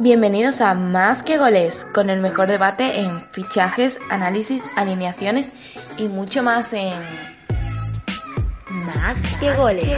Bienvenidos 0.00 0.60
a 0.60 0.74
Más 0.74 1.24
que 1.24 1.38
Goles, 1.38 1.84
con 1.92 2.08
el 2.08 2.20
mejor 2.20 2.46
debate 2.46 3.00
en 3.00 3.20
fichajes, 3.32 3.98
análisis, 4.10 4.62
alineaciones 4.76 5.52
y 5.96 6.06
mucho 6.06 6.44
más 6.44 6.72
en 6.72 6.94
Más 8.68 9.20
que 9.40 9.52
Goles. 9.56 9.90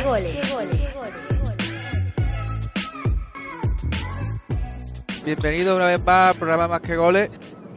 Bienvenido 5.22 5.76
una 5.76 5.86
vez 5.88 6.02
más 6.02 6.30
al 6.30 6.36
programa 6.36 6.68
Más 6.68 6.80
que 6.80 6.96
Goles. 6.96 7.30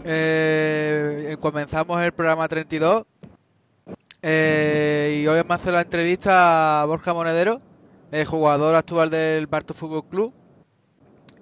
Eh, 0.06 1.36
comenzamos 1.42 2.02
el 2.02 2.14
programa 2.14 2.48
32 2.48 3.04
eh, 4.22 5.20
y 5.22 5.28
hoy 5.28 5.36
vamos 5.40 5.52
a 5.52 5.56
hacer 5.56 5.74
la 5.74 5.82
entrevista 5.82 6.82
a 6.82 6.86
Borja 6.86 7.14
Monedero, 7.14 7.62
el 8.14 8.26
jugador 8.26 8.78
actual 8.78 9.10
del 9.10 9.46
Barto 9.48 9.74
Fútbol 9.74 10.06
Club. 10.08 10.43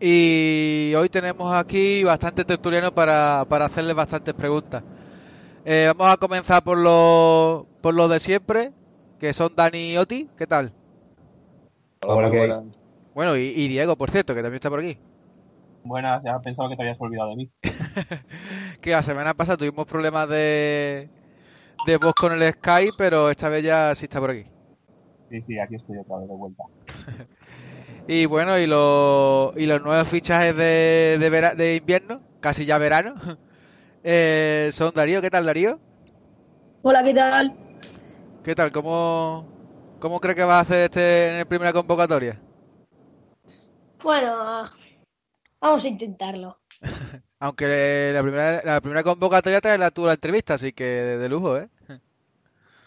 Y 0.03 0.93
hoy 0.95 1.09
tenemos 1.09 1.53
aquí 1.53 2.03
bastante 2.03 2.43
tertuliano 2.43 2.91
para, 2.93 3.45
para 3.47 3.65
hacerles 3.65 3.95
bastantes 3.95 4.33
preguntas. 4.33 4.83
Eh, 5.63 5.93
vamos 5.95 6.13
a 6.13 6.17
comenzar 6.17 6.63
por 6.63 6.77
lo, 6.77 7.67
por 7.81 7.93
lo 7.93 8.07
de 8.07 8.19
siempre, 8.19 8.71
que 9.19 9.31
son 9.33 9.55
Dani 9.55 9.91
y 9.93 9.97
Oti. 9.97 10.27
¿Qué 10.35 10.47
tal? 10.47 10.73
Hola, 12.01 12.63
Bueno, 13.13 13.37
y, 13.37 13.41
y 13.55 13.67
Diego, 13.67 13.95
por 13.95 14.09
cierto, 14.09 14.33
que 14.33 14.41
también 14.41 14.55
está 14.55 14.71
por 14.71 14.79
aquí. 14.79 14.97
Buenas, 15.83 16.23
ya 16.23 16.39
pensaba 16.39 16.69
que 16.69 16.75
te 16.75 16.81
habías 16.83 16.99
olvidado 16.99 17.29
de 17.31 17.35
mí. 17.35 17.51
que 18.81 18.91
la 18.91 19.03
semana 19.03 19.33
pasada 19.35 19.57
tuvimos 19.57 19.85
problemas 19.87 20.27
de, 20.29 21.09
de 21.85 21.97
voz 21.97 22.15
con 22.15 22.33
el 22.33 22.53
Skype, 22.53 22.95
pero 22.97 23.29
esta 23.29 23.49
vez 23.49 23.63
ya 23.63 23.95
sí 23.95 24.05
está 24.05 24.19
por 24.19 24.31
aquí. 24.31 24.45
Sí, 25.29 25.41
sí, 25.43 25.59
aquí 25.59 25.75
estoy 25.75 25.97
otra 25.97 26.17
vez 26.17 26.29
de 26.29 26.35
vuelta. 26.35 26.63
y 28.07 28.25
bueno, 28.25 28.57
y, 28.59 28.67
los 28.67 29.53
y 29.55 29.65
los 29.65 29.81
nuevos 29.81 30.07
fichajes 30.07 30.55
de, 30.55 31.17
de, 31.19 31.29
vera- 31.29 31.55
de 31.55 31.75
invierno, 31.75 32.21
casi 32.39 32.65
ya 32.65 32.77
verano, 32.77 33.15
eh, 34.03 34.69
son 34.73 34.93
Darío. 34.95 35.21
¿Qué 35.21 35.29
tal, 35.31 35.45
Darío? 35.45 35.79
Hola, 36.83 37.03
¿qué 37.03 37.13
tal? 37.13 37.57
¿Qué 38.43 38.55
tal? 38.55 38.71
¿Cómo, 38.71 39.47
cómo 39.99 40.19
cree 40.19 40.35
que 40.35 40.43
va 40.43 40.57
a 40.57 40.61
hacer 40.61 40.83
este 40.83 41.29
en 41.29 41.37
la 41.39 41.45
primera 41.45 41.73
convocatoria? 41.73 42.39
Bueno, 44.03 44.69
vamos 45.61 45.85
a 45.85 45.87
intentarlo. 45.87 46.59
Aunque 47.39 48.11
la 48.13 48.21
primera, 48.21 48.61
la 48.63 48.81
primera 48.81 49.03
convocatoria 49.03 49.61
trae 49.61 49.77
la 49.77 49.91
tuya 49.91 50.07
la 50.07 50.13
entrevista, 50.13 50.53
así 50.55 50.73
que 50.73 50.83
de, 50.83 51.17
de 51.17 51.29
lujo, 51.29 51.57
¿eh? 51.57 51.69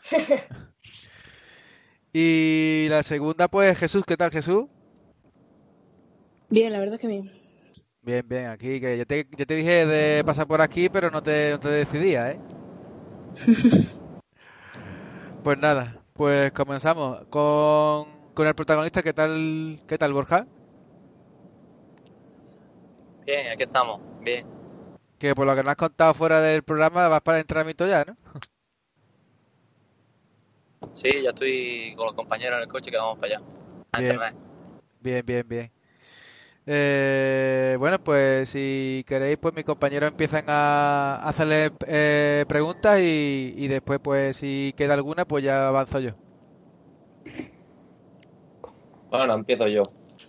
y 2.12 2.86
la 2.88 3.02
segunda, 3.02 3.48
pues 3.48 3.78
Jesús, 3.78 4.04
¿qué 4.06 4.16
tal 4.16 4.30
Jesús? 4.30 4.66
Bien, 6.54 6.72
la 6.72 6.78
verdad 6.78 6.94
es 6.94 7.00
que 7.00 7.08
bien. 7.08 7.28
Bien, 8.02 8.24
bien, 8.28 8.46
aquí, 8.46 8.80
que 8.80 8.96
yo 8.96 9.04
te, 9.04 9.26
yo 9.36 9.44
te 9.44 9.56
dije 9.56 9.86
de 9.86 10.22
pasar 10.24 10.46
por 10.46 10.60
aquí, 10.60 10.88
pero 10.88 11.10
no 11.10 11.20
te, 11.20 11.50
no 11.50 11.58
te 11.58 11.68
decidía, 11.68 12.30
¿eh? 12.30 12.38
Pues 15.42 15.58
nada, 15.58 16.00
pues 16.14 16.52
comenzamos 16.52 17.18
con, 17.28 18.06
con 18.34 18.46
el 18.46 18.54
protagonista, 18.54 19.02
¿qué 19.02 19.12
tal, 19.12 19.80
qué 19.86 19.98
tal 19.98 20.12
Borja? 20.12 20.46
Bien, 23.26 23.48
aquí 23.48 23.64
estamos. 23.64 24.00
Bien. 24.22 24.46
Que 25.18 25.34
por 25.34 25.44
lo 25.44 25.56
que 25.56 25.62
nos 25.64 25.72
has 25.72 25.76
contado 25.76 26.14
fuera 26.14 26.40
del 26.40 26.62
programa 26.62 27.08
vas 27.08 27.20
para 27.20 27.38
el 27.38 27.42
entrenamiento 27.42 27.84
ya, 27.86 28.04
¿no? 28.04 28.16
Sí, 30.94 31.10
ya 31.20 31.30
estoy 31.30 31.94
con 31.96 32.06
los 32.06 32.14
compañeros 32.14 32.58
en 32.58 32.62
el 32.62 32.68
coche 32.68 32.92
que 32.92 32.96
vamos 32.96 33.18
para 33.18 33.38
allá. 33.38 33.46
A 33.92 34.00
Bien. 34.00 34.18
Bien, 35.00 35.26
bien, 35.26 35.46
bien. 35.46 35.68
Eh, 36.66 37.76
bueno, 37.78 37.98
pues 37.98 38.48
si 38.48 39.04
queréis, 39.06 39.36
pues 39.36 39.54
mis 39.54 39.64
compañeros 39.64 40.08
empiezan 40.10 40.44
a 40.48 41.16
hacerle 41.22 41.70
eh, 41.86 42.44
preguntas 42.48 43.00
y, 43.00 43.54
y 43.56 43.68
después, 43.68 44.00
pues 44.02 44.36
si 44.38 44.72
queda 44.76 44.94
alguna, 44.94 45.26
pues 45.26 45.44
ya 45.44 45.68
avanzo 45.68 46.00
yo. 46.00 46.12
Bueno, 49.10 49.34
empiezo 49.34 49.68
yo. 49.68 49.82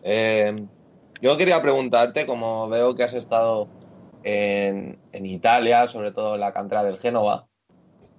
Eh, 0.03 0.55
yo 1.21 1.37
quería 1.37 1.61
preguntarte, 1.61 2.25
como 2.25 2.67
veo 2.69 2.95
que 2.95 3.03
has 3.03 3.13
estado 3.13 3.67
en, 4.23 4.99
en 5.11 5.25
Italia, 5.25 5.87
sobre 5.87 6.11
todo 6.11 6.35
en 6.35 6.41
la 6.41 6.53
cantera 6.53 6.83
del 6.83 6.97
Génova, 6.97 7.47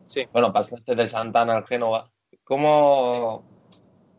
Sí. 0.07 0.25
bueno, 0.33 0.53
pasaste 0.53 0.95
del 0.95 1.09
Santana 1.09 1.57
al 1.57 1.67
Génova, 1.67 2.11
¿cómo, 2.45 3.45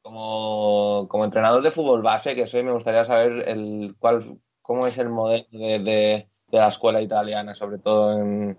como, 0.07 1.05
como 1.09 1.25
entrenador 1.25 1.61
de 1.61 1.71
fútbol 1.71 2.01
base 2.01 2.33
que 2.33 2.47
soy, 2.47 2.63
me 2.63 2.71
gustaría 2.71 3.03
saber 3.03 3.43
el 3.49 3.93
cuál, 3.99 4.39
cómo 4.61 4.87
es 4.87 4.97
el 4.99 5.09
modelo 5.09 5.45
de, 5.51 5.79
de- 5.79 6.29
la 6.49 6.69
escuela 6.69 7.01
italiana, 7.01 7.53
sobre 7.55 7.77
todo 7.79 8.17
en, 8.17 8.57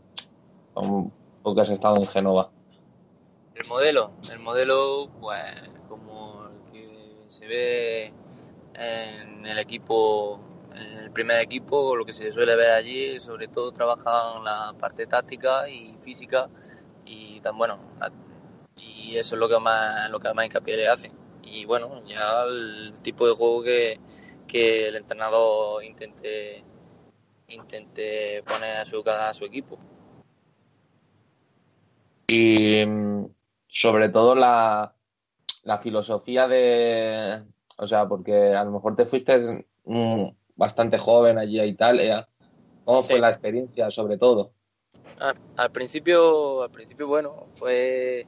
porque 1.42 1.62
has 1.62 1.70
estado 1.70 1.96
en 1.96 2.06
Génova. 2.06 2.50
El 3.54 3.66
modelo, 3.66 4.12
el 4.30 4.38
modelo, 4.40 5.08
pues, 5.22 5.42
como 5.88 6.42
el 6.48 6.70
que 6.70 7.14
se 7.28 7.46
ve 7.46 8.12
en 8.74 9.46
el 9.46 9.58
equipo, 9.58 10.38
en 10.74 10.98
el 10.98 11.10
primer 11.10 11.40
equipo, 11.40 11.96
lo 11.96 12.04
que 12.04 12.12
se 12.12 12.30
suele 12.30 12.56
ver 12.56 12.72
allí, 12.72 13.18
sobre 13.20 13.48
todo 13.48 13.72
trabajan 13.72 14.44
la 14.44 14.74
parte 14.78 15.06
táctica 15.06 15.66
y 15.66 15.94
física 16.02 16.50
y 17.06 17.40
tan 17.40 17.56
bueno, 17.56 17.78
y 18.76 19.16
eso 19.16 19.34
es 19.34 19.40
lo 19.40 19.48
que 19.48 19.58
más, 19.58 20.10
lo 20.10 20.20
que 20.20 20.34
más 20.34 20.44
hincapié 20.44 20.76
le 20.76 20.88
hacen. 20.88 21.17
Y 21.50 21.64
bueno, 21.64 22.04
ya 22.06 22.44
el 22.44 22.94
tipo 23.02 23.26
de 23.26 23.34
juego 23.34 23.62
que, 23.62 23.98
que 24.46 24.88
el 24.88 24.96
entrenador 24.96 25.82
intente, 25.84 26.64
intente 27.48 28.42
poner 28.42 28.78
a 28.78 28.84
su, 28.84 29.02
a 29.06 29.32
su 29.32 29.44
equipo. 29.44 29.78
Y 32.28 32.84
mm, 32.84 33.26
sobre 33.66 34.08
todo 34.10 34.34
la, 34.34 34.94
la 35.62 35.78
filosofía 35.78 36.46
de, 36.48 37.42
o 37.78 37.86
sea, 37.86 38.06
porque 38.06 38.54
a 38.54 38.64
lo 38.64 38.72
mejor 38.72 38.96
te 38.96 39.06
fuiste 39.06 39.66
mm, 39.84 40.26
bastante 40.56 40.98
joven 40.98 41.38
allí 41.38 41.58
a 41.60 41.66
Italia. 41.66 42.28
¿Cómo 42.84 43.02
fue 43.02 43.18
la 43.18 43.30
experiencia, 43.30 43.90
sobre 43.90 44.18
todo? 44.18 44.52
Al, 45.20 45.36
al 45.56 45.70
principio, 45.70 46.62
al 46.62 46.70
principio, 46.70 47.06
bueno, 47.06 47.46
fue, 47.54 48.26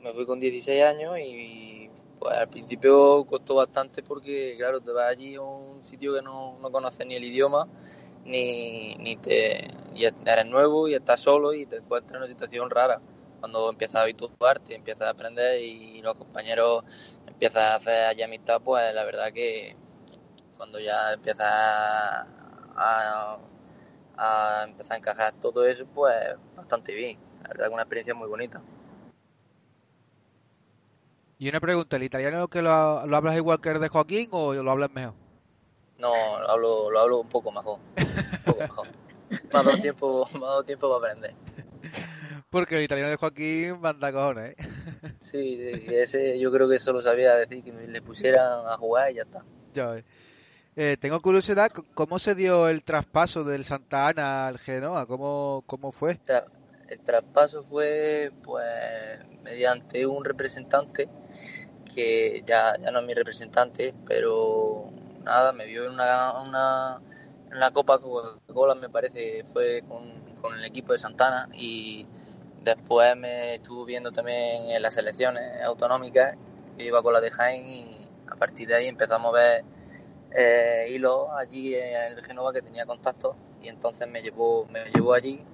me 0.00 0.12
fui 0.12 0.24
con 0.24 0.38
16 0.38 0.82
años 0.82 1.18
y 1.18 1.77
pues 2.18 2.36
al 2.36 2.48
principio 2.48 3.24
costó 3.26 3.56
bastante 3.56 4.02
porque, 4.02 4.54
claro, 4.58 4.80
te 4.80 4.92
vas 4.92 5.08
allí 5.10 5.34
a 5.36 5.42
un 5.42 5.84
sitio 5.84 6.14
que 6.14 6.22
no, 6.22 6.58
no 6.60 6.70
conoces 6.70 7.06
ni 7.06 7.14
el 7.16 7.24
idioma, 7.24 7.66
ni, 8.24 8.94
ni 8.96 9.16
te, 9.16 9.68
y 9.94 10.04
eres 10.04 10.46
nuevo 10.46 10.88
y 10.88 10.94
estás 10.94 11.20
solo 11.20 11.54
y 11.54 11.66
te 11.66 11.76
encuentras 11.76 12.12
en 12.12 12.18
una 12.18 12.28
situación 12.28 12.70
rara. 12.70 13.00
Cuando 13.40 13.70
empiezas 13.70 13.96
a 13.96 14.02
habituarte, 14.02 14.74
empiezas 14.74 15.02
a 15.08 15.10
aprender 15.10 15.60
y 15.62 16.02
los 16.02 16.14
compañeros 16.16 16.84
empiezas 17.26 17.62
a 17.62 17.74
hacer 17.76 18.04
allí 18.06 18.22
amistad, 18.22 18.60
pues 18.62 18.92
la 18.94 19.04
verdad 19.04 19.32
que 19.32 19.76
cuando 20.56 20.80
ya 20.80 21.12
empiezas 21.12 21.46
a, 21.50 22.26
a 22.76 23.38
a 24.18 24.64
empezar 24.64 24.94
a 24.94 24.96
encajar 24.98 25.32
todo 25.40 25.64
eso, 25.66 25.86
pues 25.94 26.14
bastante 26.56 26.94
bien. 26.94 27.18
La 27.42 27.48
verdad 27.48 27.66
que 27.68 27.74
una 27.74 27.82
experiencia 27.82 28.14
muy 28.14 28.28
bonita. 28.28 28.62
Y 31.38 31.48
una 31.48 31.60
pregunta, 31.60 31.96
¿el 31.96 32.02
italiano 32.02 32.48
que 32.48 32.62
lo, 32.62 33.06
lo 33.06 33.16
hablas 33.16 33.36
igual 33.36 33.60
que 33.60 33.70
el 33.70 33.80
de 33.80 33.88
Joaquín 33.88 34.28
o 34.32 34.52
lo 34.54 34.70
hablas 34.70 34.90
mejor? 34.90 35.14
No, 35.98 36.38
lo 36.40 36.50
hablo, 36.50 36.90
lo 36.90 37.00
hablo 37.00 37.20
un 37.20 37.28
poco 37.28 37.50
mejor. 37.52 37.78
Un 37.78 38.44
poco 38.44 38.60
mejor. 38.60 38.88
Me 39.30 39.58
ha 39.58 39.62
dado 39.62 39.80
tiempo, 39.80 40.28
me 40.32 40.38
ha 40.44 40.48
dado 40.48 40.64
tiempo 40.64 40.88
para 41.00 41.12
aprender. 41.12 41.34
Porque 42.50 42.76
el 42.76 42.82
italiano 42.82 43.10
de 43.10 43.16
Joaquín 43.16 43.80
manda 43.80 44.12
cojones, 44.12 44.54
¿eh? 44.56 44.56
Sí, 45.20 45.78
sí, 45.80 45.94
ese 45.94 46.38
yo 46.38 46.50
creo 46.50 46.68
que 46.68 46.78
solo 46.78 47.02
sabía 47.02 47.34
decir 47.34 47.62
que 47.62 47.72
le 47.72 48.00
pusieran 48.02 48.66
a 48.66 48.76
jugar 48.76 49.10
y 49.10 49.16
ya 49.16 49.22
está. 49.22 49.44
Ya 49.74 49.86
ves. 49.90 50.04
Eh, 50.76 50.96
tengo 51.00 51.20
curiosidad, 51.20 51.70
¿cómo 51.94 52.18
se 52.18 52.34
dio 52.34 52.68
el 52.68 52.84
traspaso 52.84 53.42
del 53.44 53.64
Santa 53.64 54.06
Ana 54.08 54.46
al 54.46 54.58
Genoa? 54.58 55.06
¿Cómo, 55.06 55.64
cómo 55.66 55.90
fue? 55.90 56.18
Tra- 56.24 56.46
el 56.88 57.00
traspaso 57.00 57.62
fue 57.64 58.30
pues 58.44 58.64
mediante 59.42 60.06
un 60.06 60.24
representante 60.24 61.08
que 61.88 62.42
ya, 62.46 62.76
ya 62.78 62.90
no 62.90 63.00
es 63.00 63.06
mi 63.06 63.14
representante, 63.14 63.94
pero 64.06 64.90
nada, 65.24 65.52
me 65.52 65.66
vio 65.66 65.84
en 65.84 65.92
una, 65.92 66.40
una, 66.40 67.00
una 67.50 67.70
Copa 67.72 67.98
Coca-Cola, 67.98 68.74
me 68.74 68.88
parece, 68.88 69.44
fue 69.44 69.82
con, 69.88 70.12
con 70.40 70.58
el 70.58 70.64
equipo 70.64 70.92
de 70.92 70.98
Santana 70.98 71.48
y 71.54 72.06
después 72.62 73.16
me 73.16 73.54
estuvo 73.56 73.84
viendo 73.84 74.12
también 74.12 74.70
en 74.70 74.82
las 74.82 74.94
selecciones 74.94 75.62
autonómicas, 75.62 76.36
que 76.76 76.84
iba 76.84 77.02
con 77.02 77.12
la 77.12 77.20
de 77.20 77.30
Jaén 77.30 77.68
y 77.68 78.08
a 78.30 78.36
partir 78.36 78.68
de 78.68 78.74
ahí 78.74 78.86
empezamos 78.86 79.34
a 79.34 79.38
ver 79.38 79.64
eh, 80.32 80.88
hilos 80.90 81.28
allí 81.36 81.74
en 81.74 82.12
el 82.12 82.24
Genova 82.24 82.52
que 82.52 82.62
tenía 82.62 82.86
contactos 82.86 83.36
y 83.60 83.68
entonces 83.68 84.06
me 84.08 84.22
llevó, 84.22 84.66
me 84.66 84.84
llevó 84.90 85.14
allí, 85.14 85.44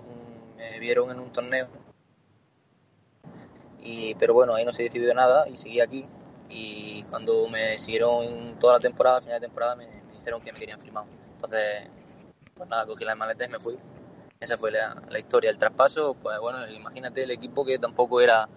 me 0.57 0.79
vieron 0.79 1.11
en 1.11 1.21
un 1.21 1.33
torneo. 1.33 1.69
Y 3.79 4.15
pero 4.17 4.35
bueno 4.35 4.55
ahí 4.55 4.65
no 4.65 4.73
se 4.73 4.83
decidió 4.83 5.13
nada 5.15 5.49
y 5.49 5.57
seguí 5.57 5.81
aquí 5.81 6.07
y 6.55 7.03
cuando 7.11 7.49
me 7.49 7.77
siguieron 7.79 8.59
toda 8.59 8.75
la 8.75 8.81
temporada, 8.81 9.21
final 9.21 9.41
de 9.41 9.47
temporada 9.47 9.77
me, 9.77 9.89
dijeron 10.12 10.41
que 10.41 10.53
me 10.53 10.59
querían 10.59 10.81
firmar 10.81 11.05
entonces 11.33 11.91
pues 12.55 12.69
nada, 12.69 12.87
cogí 12.87 13.05
las 13.05 13.17
maletas 13.17 13.49
y 13.49 13.51
me 13.51 13.59
fui. 13.59 13.77
Esa 14.39 14.56
fue 14.56 14.71
la, 14.71 15.03
la 15.11 15.19
historia. 15.19 15.51
El 15.51 15.59
traspaso, 15.59 16.15
pues 16.15 16.39
bueno, 16.39 16.71
imagínate 16.71 17.25
el 17.25 17.33
equipo 17.33 17.65
que 17.65 17.79
tampoco 17.79 18.21
era 18.21 18.49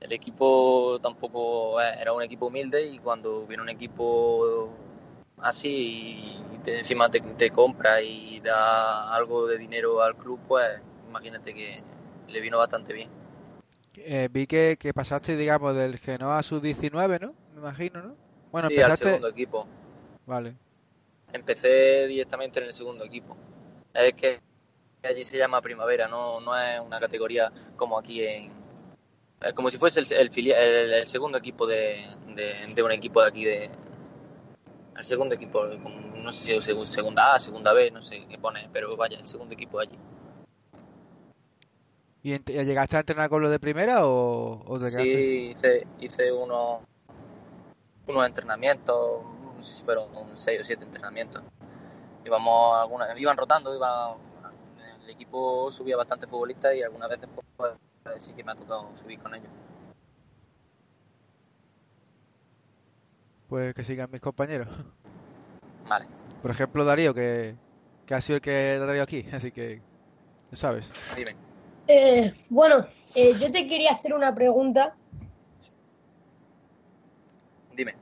el 0.00 0.12
equipo 0.12 0.98
tampoco 1.02 1.80
eh, 1.80 1.94
era 2.00 2.12
un 2.12 2.22
equipo 2.22 2.46
humilde 2.46 2.86
y 2.86 2.98
cuando 2.98 3.46
viene 3.46 3.62
un 3.62 3.68
equipo 3.68 4.70
así 5.38 6.40
y 6.54 6.58
te, 6.62 6.78
encima 6.78 7.10
te, 7.10 7.50
compra 7.50 8.00
y 8.02 8.40
da 8.40 9.14
algo 9.14 9.46
de 9.46 9.58
dinero 9.58 10.02
al 10.02 10.16
club, 10.16 10.38
pues 10.46 10.80
imagínate 11.08 11.54
que 11.54 11.82
le 12.28 12.40
vino 12.40 12.58
bastante 12.58 12.92
bien. 12.92 13.08
Eh, 14.04 14.28
vi 14.30 14.46
que, 14.46 14.76
que, 14.78 14.92
pasaste, 14.92 15.36
digamos, 15.36 15.74
del 15.74 15.98
Genoa 15.98 16.38
a 16.38 16.42
su 16.42 16.60
19, 16.60 17.18
¿no? 17.20 17.34
Me 17.54 17.60
imagino, 17.60 18.02
¿no? 18.02 18.16
Bueno, 18.50 18.68
sí, 18.68 18.74
empezaste... 18.74 19.04
al 19.04 19.14
segundo 19.14 19.28
equipo. 19.28 19.66
Vale. 20.26 20.54
Empecé 21.32 22.06
directamente 22.06 22.60
en 22.60 22.66
el 22.66 22.72
segundo 22.72 23.04
equipo. 23.04 23.36
Es 23.92 24.14
que 24.14 24.40
allí 25.02 25.24
se 25.24 25.38
llama 25.38 25.60
primavera, 25.60 26.08
no, 26.08 26.40
no 26.40 26.58
es 26.58 26.80
una 26.80 27.00
categoría 27.00 27.52
como 27.76 27.98
aquí 27.98 28.24
en, 28.24 28.50
como 29.54 29.70
si 29.70 29.78
fuese 29.78 30.00
el, 30.00 30.12
el, 30.12 30.52
el, 30.52 30.92
el 30.94 31.06
segundo 31.06 31.38
equipo 31.38 31.66
de, 31.66 32.04
de, 32.34 32.72
de, 32.74 32.82
un 32.82 32.92
equipo 32.92 33.22
de 33.22 33.28
aquí 33.28 33.44
de 33.44 33.70
el 34.96 35.04
segundo 35.04 35.34
equipo 35.36 35.64
no 35.64 36.32
sé 36.32 36.44
si 36.44 36.52
es 36.52 36.88
segunda 36.88 37.34
A 37.34 37.38
segunda 37.38 37.72
B 37.72 37.90
no 37.92 38.02
sé 38.02 38.26
qué 38.28 38.36
pone 38.36 38.68
pero 38.72 38.96
vaya 38.96 39.18
el 39.18 39.26
segundo 39.26 39.54
equipo 39.54 39.78
allí 39.78 39.96
¿y 42.34 42.64
llegaste 42.64 42.96
a 42.96 43.00
entrenar 43.00 43.28
con 43.28 43.42
lo 43.42 43.50
de 43.50 43.58
primera 43.58 44.06
o, 44.06 44.62
o 44.66 44.78
te 44.78 44.90
sí 44.90 45.50
hice, 45.50 45.86
hice 46.00 46.32
unos 46.32 46.80
unos 48.06 48.26
entrenamientos 48.26 49.22
no 49.56 49.64
sé 49.64 49.74
si 49.74 49.84
fueron 49.84 50.08
seis 50.36 50.60
o 50.60 50.64
siete 50.64 50.84
entrenamientos 50.84 51.42
íbamos 52.24 52.90
iban 53.16 53.36
rotando 53.36 53.74
iban 53.74 54.16
el 55.08 55.10
equipo 55.10 55.72
subía 55.72 55.96
bastante 55.96 56.26
futbolistas 56.26 56.74
y 56.74 56.82
algunas 56.82 57.08
veces 57.08 57.28
pues, 57.56 57.72
sí 58.16 58.32
que 58.32 58.44
me 58.44 58.52
ha 58.52 58.54
tocado 58.54 58.94
subir 58.96 59.18
con 59.18 59.34
ellos. 59.34 59.48
Pues 63.48 63.74
que 63.74 63.84
sigan 63.84 64.10
mis 64.10 64.20
compañeros. 64.20 64.68
Vale. 65.88 66.06
Por 66.42 66.50
ejemplo, 66.50 66.84
Darío, 66.84 67.14
que, 67.14 67.56
que 68.06 68.14
ha 68.14 68.20
sido 68.20 68.36
el 68.36 68.42
que 68.42 68.50
te 68.50 68.82
ha 68.82 68.84
traído 68.84 69.02
aquí, 69.02 69.24
así 69.32 69.50
que 69.50 69.80
sabes. 70.52 70.92
Dime. 71.16 71.47
Eh, 71.88 72.34
bueno, 72.50 72.86
eh, 73.14 73.34
yo 73.40 73.50
te 73.50 73.66
quería 73.66 73.92
hacer 73.92 74.12
una 74.12 74.34
pregunta. 74.34 74.94
Dime. 77.74 77.96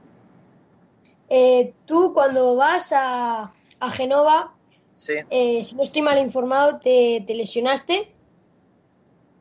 Eh, 1.28 1.72
tú 1.86 2.12
cuando 2.12 2.56
vas 2.56 2.92
a, 2.92 3.52
a 3.78 3.90
Genova, 3.92 4.52
sí. 4.96 5.14
si 5.30 5.74
no 5.76 5.84
estoy 5.84 6.02
mal 6.02 6.18
informado, 6.18 6.80
te, 6.80 7.22
te 7.26 7.34
lesionaste. 7.34 8.12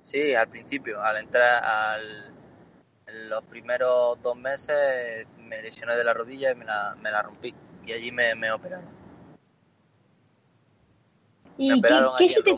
Sí, 0.04 0.36
al 0.36 0.48
principio, 0.48 1.02
al 1.02 1.18
entrar 1.18 1.64
al, 1.64 2.34
en 3.08 3.30
los 3.30 3.44
primeros 3.46 4.22
dos 4.22 4.36
meses 4.38 5.28
me 5.40 5.60
lesioné 5.64 5.96
de 5.96 6.04
la 6.04 6.14
rodilla 6.14 6.52
y 6.52 6.56
me 6.56 6.66
la, 6.66 6.96
me 7.02 7.10
la 7.10 7.24
rompí. 7.24 7.54
Y 7.84 7.94
allí 7.94 8.12
me, 8.12 8.36
me 8.36 8.52
operaron. 8.52 8.86
¿Y 11.58 11.70
me 11.70 11.80
operaron 11.80 12.14
qué, 12.18 12.28
qué, 12.28 12.34
se 12.34 12.44
te, 12.44 12.56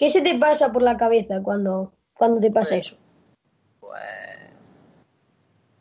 qué, 0.00 0.10
se 0.10 0.22
te, 0.22 0.38
pasa 0.38 0.72
por 0.72 0.82
la 0.82 0.96
cabeza 0.96 1.42
cuando, 1.42 1.92
cuando 2.14 2.40
te 2.40 2.50
pasa 2.50 2.74
pues, 2.74 2.86
eso? 2.86 2.96
Pues, 3.80 4.00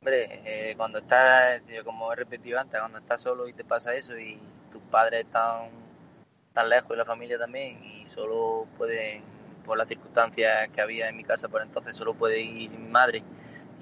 hombre, 0.02 0.42
eh, 0.44 0.74
cuando 0.76 1.00
estás, 1.00 1.62
como 1.86 2.12
he 2.12 2.16
repetido 2.18 2.60
antes, 2.60 2.80
cuando 2.80 3.00
estás 3.00 3.22
solo 3.22 3.48
y 3.48 3.54
te 3.54 3.64
pasa 3.64 3.94
eso 3.94 4.20
y 4.20 4.38
tus 4.70 4.82
padres 4.84 5.26
están 5.26 5.70
tan 6.52 6.68
lejos 6.68 6.92
y 6.92 6.98
la 6.98 7.06
familia 7.06 7.40
también 7.40 7.82
y 7.84 8.06
solo 8.06 8.68
pueden 8.78 9.24
por 9.66 9.78
las 9.78 9.88
circunstancias 9.88 10.68
que 10.70 10.82
había 10.82 11.08
en 11.08 11.16
mi 11.16 11.24
casa 11.24 11.48
por 11.48 11.62
entonces 11.62 11.96
solo 11.96 12.16
puede 12.16 12.42
ir 12.42 12.72
mi 12.72 12.88
madre 12.90 13.24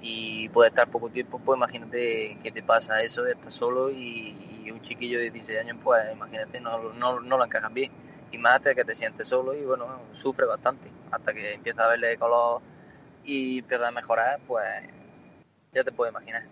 y 0.00 0.48
puede 0.50 0.68
estar 0.68 0.88
poco 0.88 1.08
tiempo, 1.08 1.40
pues 1.44 1.56
imagínate 1.56 2.38
que 2.42 2.52
te 2.52 2.62
pasa 2.62 3.02
eso, 3.02 3.26
estás 3.26 3.54
solo 3.54 3.90
y, 3.90 4.36
y 4.64 4.70
un 4.70 4.80
chiquillo 4.82 5.18
de 5.18 5.30
16 5.30 5.58
años, 5.60 5.78
pues 5.82 6.04
imagínate, 6.12 6.60
no, 6.60 6.92
no, 6.92 7.20
no 7.20 7.36
lo 7.36 7.44
encajan 7.44 7.74
bien. 7.74 7.90
Y 8.30 8.38
más 8.38 8.56
hasta 8.56 8.74
que 8.74 8.84
te 8.84 8.94
sientes 8.94 9.26
solo 9.26 9.54
y 9.54 9.64
bueno, 9.64 9.86
sufre 10.12 10.46
bastante. 10.46 10.90
Hasta 11.10 11.32
que 11.32 11.54
empieza 11.54 11.84
a 11.84 11.88
verle 11.88 12.18
color 12.18 12.60
y 13.24 13.58
empieza 13.58 13.88
a 13.88 13.90
mejorar, 13.90 14.40
pues 14.46 14.66
ya 15.72 15.84
te 15.84 15.92
puedes 15.92 16.12
imaginar. 16.12 16.44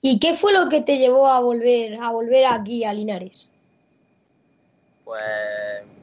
¿Y 0.00 0.20
qué 0.20 0.34
fue 0.34 0.52
lo 0.52 0.68
que 0.68 0.82
te 0.82 0.98
llevó 0.98 1.26
a 1.26 1.40
volver, 1.40 2.00
a 2.00 2.12
volver 2.12 2.46
aquí 2.46 2.84
a 2.84 2.92
Linares? 2.92 3.48
Pues 5.04 5.22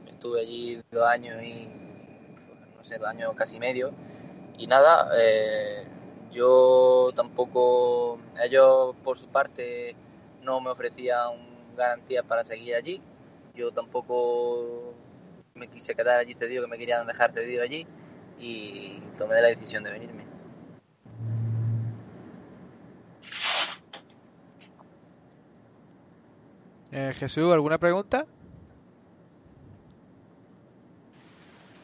estuve 0.07 0.41
allí 0.41 0.81
dos 0.91 1.07
años 1.07 1.41
y 1.41 1.67
no 2.75 2.83
sé, 2.83 2.97
dos 2.97 3.07
años 3.07 3.33
casi 3.35 3.59
medio 3.59 3.93
y 4.57 4.67
nada, 4.67 5.09
eh, 5.17 5.83
yo 6.31 7.11
tampoco, 7.15 8.19
ellos 8.41 8.95
por 9.03 9.17
su 9.17 9.27
parte 9.27 9.95
no 10.41 10.61
me 10.61 10.69
ofrecían 10.69 11.75
garantías 11.75 12.25
para 12.25 12.43
seguir 12.43 12.75
allí, 12.75 13.01
yo 13.55 13.71
tampoco 13.71 14.93
me 15.53 15.67
quise 15.67 15.95
quedar 15.95 16.19
allí 16.19 16.33
cedido, 16.33 16.63
que 16.63 16.69
me 16.69 16.77
querían 16.77 17.07
dejar 17.07 17.31
cedido 17.31 17.63
allí 17.63 17.87
y 18.39 18.99
tomé 19.17 19.41
la 19.41 19.47
decisión 19.47 19.83
de 19.83 19.91
venirme. 19.91 20.25
Eh, 26.91 27.11
Jesús, 27.13 27.53
¿alguna 27.53 27.77
pregunta? 27.77 28.25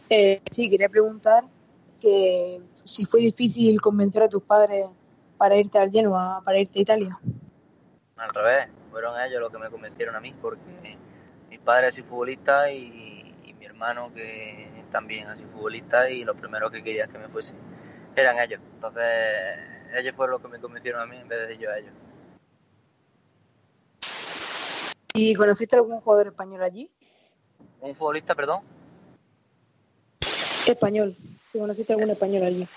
Eh, 0.10 0.42
sí, 0.52 0.70
quería 0.70 0.90
preguntar 0.90 1.46
que 2.00 2.62
si 2.74 3.06
fue 3.06 3.22
difícil 3.22 3.80
convencer 3.80 4.24
a 4.24 4.30
tus 4.30 4.44
padres 4.44 4.88
para 5.38 5.56
irte 5.56 5.80
al 5.80 5.92
Genoa, 5.92 6.42
para 6.44 6.60
irte 6.60 6.80
a 6.80 6.82
Italia. 6.82 7.20
Al 8.18 8.34
revés, 8.34 8.68
fueron 8.90 9.20
ellos 9.22 9.40
los 9.40 9.52
que 9.52 9.58
me 9.58 9.70
convencieron 9.70 10.16
a 10.16 10.20
mí, 10.20 10.34
porque 10.42 10.98
mi 11.62 11.66
padre 11.66 11.88
es 11.90 12.02
futbolista 12.02 12.72
y, 12.72 13.36
y 13.46 13.54
mi 13.54 13.66
hermano 13.66 14.12
que 14.14 14.68
también 14.92 15.30
es 15.30 15.40
futbolista 15.42 16.10
y 16.10 16.24
los 16.24 16.36
primeros 16.36 16.72
que 16.72 16.84
querían 16.84 17.12
que 17.12 17.20
me 17.20 17.30
fuese 17.30 17.54
eran 18.16 18.40
ellos. 18.40 18.60
Entonces 18.74 19.04
ellos 19.94 20.16
fueron 20.16 20.34
los 20.34 20.42
que 20.42 20.48
me 20.48 20.60
convencieron 20.60 21.02
a 21.02 21.06
mí 21.06 21.18
en 21.18 21.28
vez 21.28 21.48
de 21.48 21.58
yo 21.60 21.70
a 21.70 21.78
ellos. 21.78 21.94
¿Y 25.14 25.36
conociste 25.36 25.76
algún 25.76 26.02
jugador 26.02 26.28
español 26.28 26.64
allí? 26.64 26.90
¿Un 27.80 27.94
futbolista, 27.94 28.34
perdón? 28.34 28.62
Español, 30.66 31.16
si 31.52 31.60
conociste 31.60 31.94
algún 31.94 32.10
español 32.10 32.44
allí. 32.44 32.68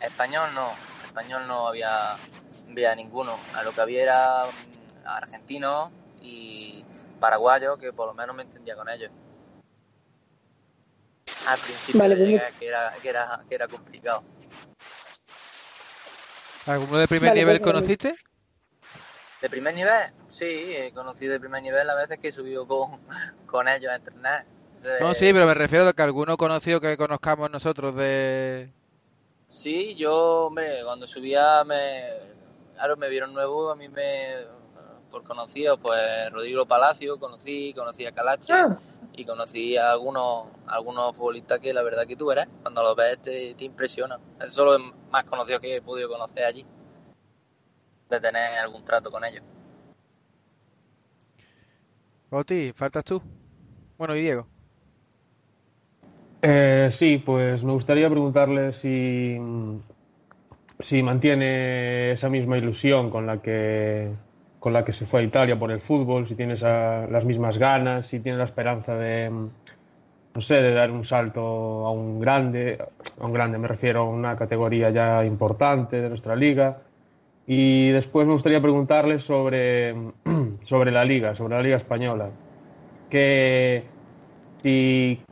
Español 0.00 0.48
no, 0.54 0.72
español 1.04 1.46
no 1.46 1.68
había, 1.68 2.16
había 2.68 2.94
ninguno. 2.96 3.36
A 3.54 3.62
lo 3.62 3.70
que 3.70 3.80
había 3.80 4.02
era 4.02 4.46
mm, 4.46 5.06
argentino 5.06 5.92
y 6.20 6.84
paraguayo, 7.22 7.78
que 7.78 7.92
por 7.92 8.08
lo 8.08 8.14
menos 8.14 8.34
me 8.34 8.42
entendía 8.42 8.74
con 8.74 8.88
ellos. 8.88 9.10
Al 11.46 11.58
principio 11.58 12.00
Vale, 12.00 12.16
pues 12.16 12.28
que, 12.58 12.66
era, 12.66 12.92
que, 13.00 13.08
era, 13.08 13.44
que 13.48 13.54
era 13.54 13.68
complicado. 13.68 14.24
¿Alguno 16.66 16.98
de 16.98 17.08
primer 17.08 17.30
Vale, 17.30 17.40
nivel 17.40 17.60
pues, 17.60 17.72
conociste? 17.72 18.16
¿De 19.40 19.48
primer 19.48 19.74
nivel? 19.74 20.12
Sí, 20.28 20.74
he 20.76 20.92
conocido 20.92 21.32
de 21.32 21.40
primer 21.40 21.62
nivel 21.62 21.88
a 21.90 21.94
veces 21.94 22.18
que 22.18 22.28
he 22.28 22.32
subido 22.32 22.66
con, 22.66 23.00
con 23.46 23.68
ellos 23.68 23.90
a 23.92 23.96
entrenar. 23.96 24.44
Entonces, 24.66 25.00
No, 25.00 25.14
sí, 25.14 25.32
pero 25.32 25.46
me 25.46 25.54
refiero 25.54 25.86
a 25.86 25.92
que 25.92 26.02
alguno 26.02 26.36
conocido 26.36 26.80
que 26.80 26.96
conozcamos 26.96 27.50
nosotros 27.50 27.94
de... 27.94 28.72
Sí, 29.48 29.94
yo, 29.94 30.46
hombre, 30.46 30.82
cuando 30.84 31.06
subía, 31.06 31.62
me, 31.64 32.02
claro, 32.74 32.96
me 32.96 33.08
vieron 33.08 33.32
nuevo, 33.32 33.70
a 33.70 33.76
mí 33.76 33.88
me, 33.88 34.61
por 35.12 35.22
conocido, 35.22 35.76
pues 35.76 36.02
Rodrigo 36.32 36.66
Palacio, 36.66 37.20
conocí, 37.20 37.72
conocí 37.74 38.06
a 38.06 38.12
Calache 38.12 38.52
Ah, 38.54 38.78
y 39.12 39.24
conocí 39.24 39.76
a 39.76 39.92
algunos, 39.92 40.48
algunos 40.66 41.16
futbolistas 41.16 41.60
que 41.60 41.74
la 41.74 41.82
verdad 41.82 42.06
que 42.06 42.16
tú 42.16 42.32
eres, 42.32 42.48
cuando 42.62 42.82
los 42.82 42.96
ves 42.96 43.20
te, 43.20 43.54
te 43.54 43.64
impresiona. 43.66 44.18
Eso 44.40 44.54
son 44.54 44.66
los 44.66 44.94
más 45.10 45.24
conocidos 45.24 45.60
que 45.60 45.76
he 45.76 45.82
podido 45.82 46.08
conocer 46.08 46.44
allí, 46.44 46.64
de 48.08 48.20
tener 48.20 48.58
algún 48.58 48.84
trato 48.84 49.10
con 49.10 49.24
ellos. 49.24 49.42
Oti, 52.30 52.72
faltas 52.72 53.04
tú. 53.04 53.22
Bueno, 53.98 54.16
y 54.16 54.22
Diego. 54.22 54.46
Eh, 56.40 56.96
sí, 56.98 57.18
pues 57.18 57.62
me 57.62 57.72
gustaría 57.72 58.08
preguntarle 58.08 58.72
si, 58.80 59.38
si 60.88 61.02
mantiene 61.02 62.12
esa 62.12 62.30
misma 62.30 62.56
ilusión 62.56 63.10
con 63.10 63.26
la 63.26 63.42
que 63.42 64.10
con 64.62 64.72
la 64.74 64.84
que 64.86 64.94
se 64.94 65.06
fue 65.06 65.20
a 65.22 65.24
Italia 65.24 65.58
por 65.58 65.72
el 65.72 65.82
fútbol, 65.82 66.28
si 66.28 66.36
tiene 66.36 66.54
esa- 66.54 67.06
las 67.08 67.24
mismas 67.26 67.58
ganas, 67.58 68.06
si 68.10 68.20
tiene 68.20 68.38
la 68.38 68.46
esperanza 68.46 68.94
de 68.96 69.30
no 70.34 70.42
sé, 70.42 70.54
de 70.54 70.72
dar 70.74 70.90
un 70.90 71.06
salto 71.06 71.40
a 71.86 71.90
un 71.92 72.20
grande, 72.20 72.78
a 73.20 73.26
un 73.26 73.32
grande 73.32 73.58
me 73.58 73.68
refiero 73.68 74.00
a 74.02 74.08
una 74.08 74.36
categoría 74.36 74.90
ya 74.90 75.24
importante 75.24 76.00
de 76.00 76.08
nuestra 76.08 76.36
liga, 76.36 76.82
Y 77.46 77.90
después 77.92 78.26
me 78.26 78.34
gustaría 78.34 78.60
preguntarle 78.62 79.20
sobre, 79.22 79.94
sobre 80.68 80.92
la 80.92 81.04
liga, 81.04 81.36
sobre 81.36 81.56
la 81.56 81.62
liga 81.62 81.78
española. 81.78 82.30
Que 83.10 83.84
si, 84.62 85.22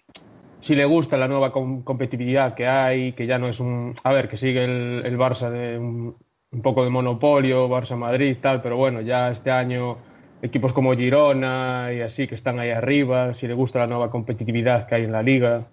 si 0.67 0.75
le 0.75 0.85
gusta 0.87 1.17
la 1.17 1.29
nueva 1.29 1.53
competitividad 1.53 2.55
que 2.55 2.67
hay, 2.69 3.15
que 3.15 3.27
ya 3.27 3.39
no 3.39 3.49
es 3.49 3.61
un... 3.61 3.97
A 4.05 4.13
ver, 4.13 4.29
que 4.29 4.39
sigue 4.39 4.65
el, 4.65 5.03
el 5.07 5.19
Barça 5.19 5.51
de 5.51 5.79
un, 5.79 6.17
un 6.53 6.63
poco 6.63 6.85
de 6.85 6.91
monopolio, 6.91 7.69
Barça-Madrid, 7.69 8.39
tal, 8.43 8.61
pero 8.63 8.77
bueno, 8.77 9.01
ya 9.01 9.31
este 9.31 9.51
año 9.51 9.99
equipos 10.43 10.73
como 10.73 10.95
Girona 10.95 11.93
y 11.93 12.01
así 12.01 12.27
que 12.27 12.35
están 12.35 12.59
ahí 12.59 12.71
arriba, 12.71 13.35
si 13.39 13.47
le 13.47 13.55
gusta 13.55 13.81
la 13.81 13.87
nueva 13.87 14.11
competitividad 14.11 14.87
que 14.89 14.97
hay 14.97 15.05
en 15.05 15.13
la 15.13 15.23
liga, 15.23 15.67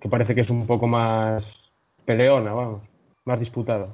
que 0.00 0.08
parece 0.08 0.34
que 0.34 0.40
es 0.40 0.50
un 0.50 0.66
poco 0.66 0.86
más 0.86 1.44
peleona, 2.04 2.52
vamos, 2.52 2.82
más 3.24 3.38
disputada. 3.38 3.88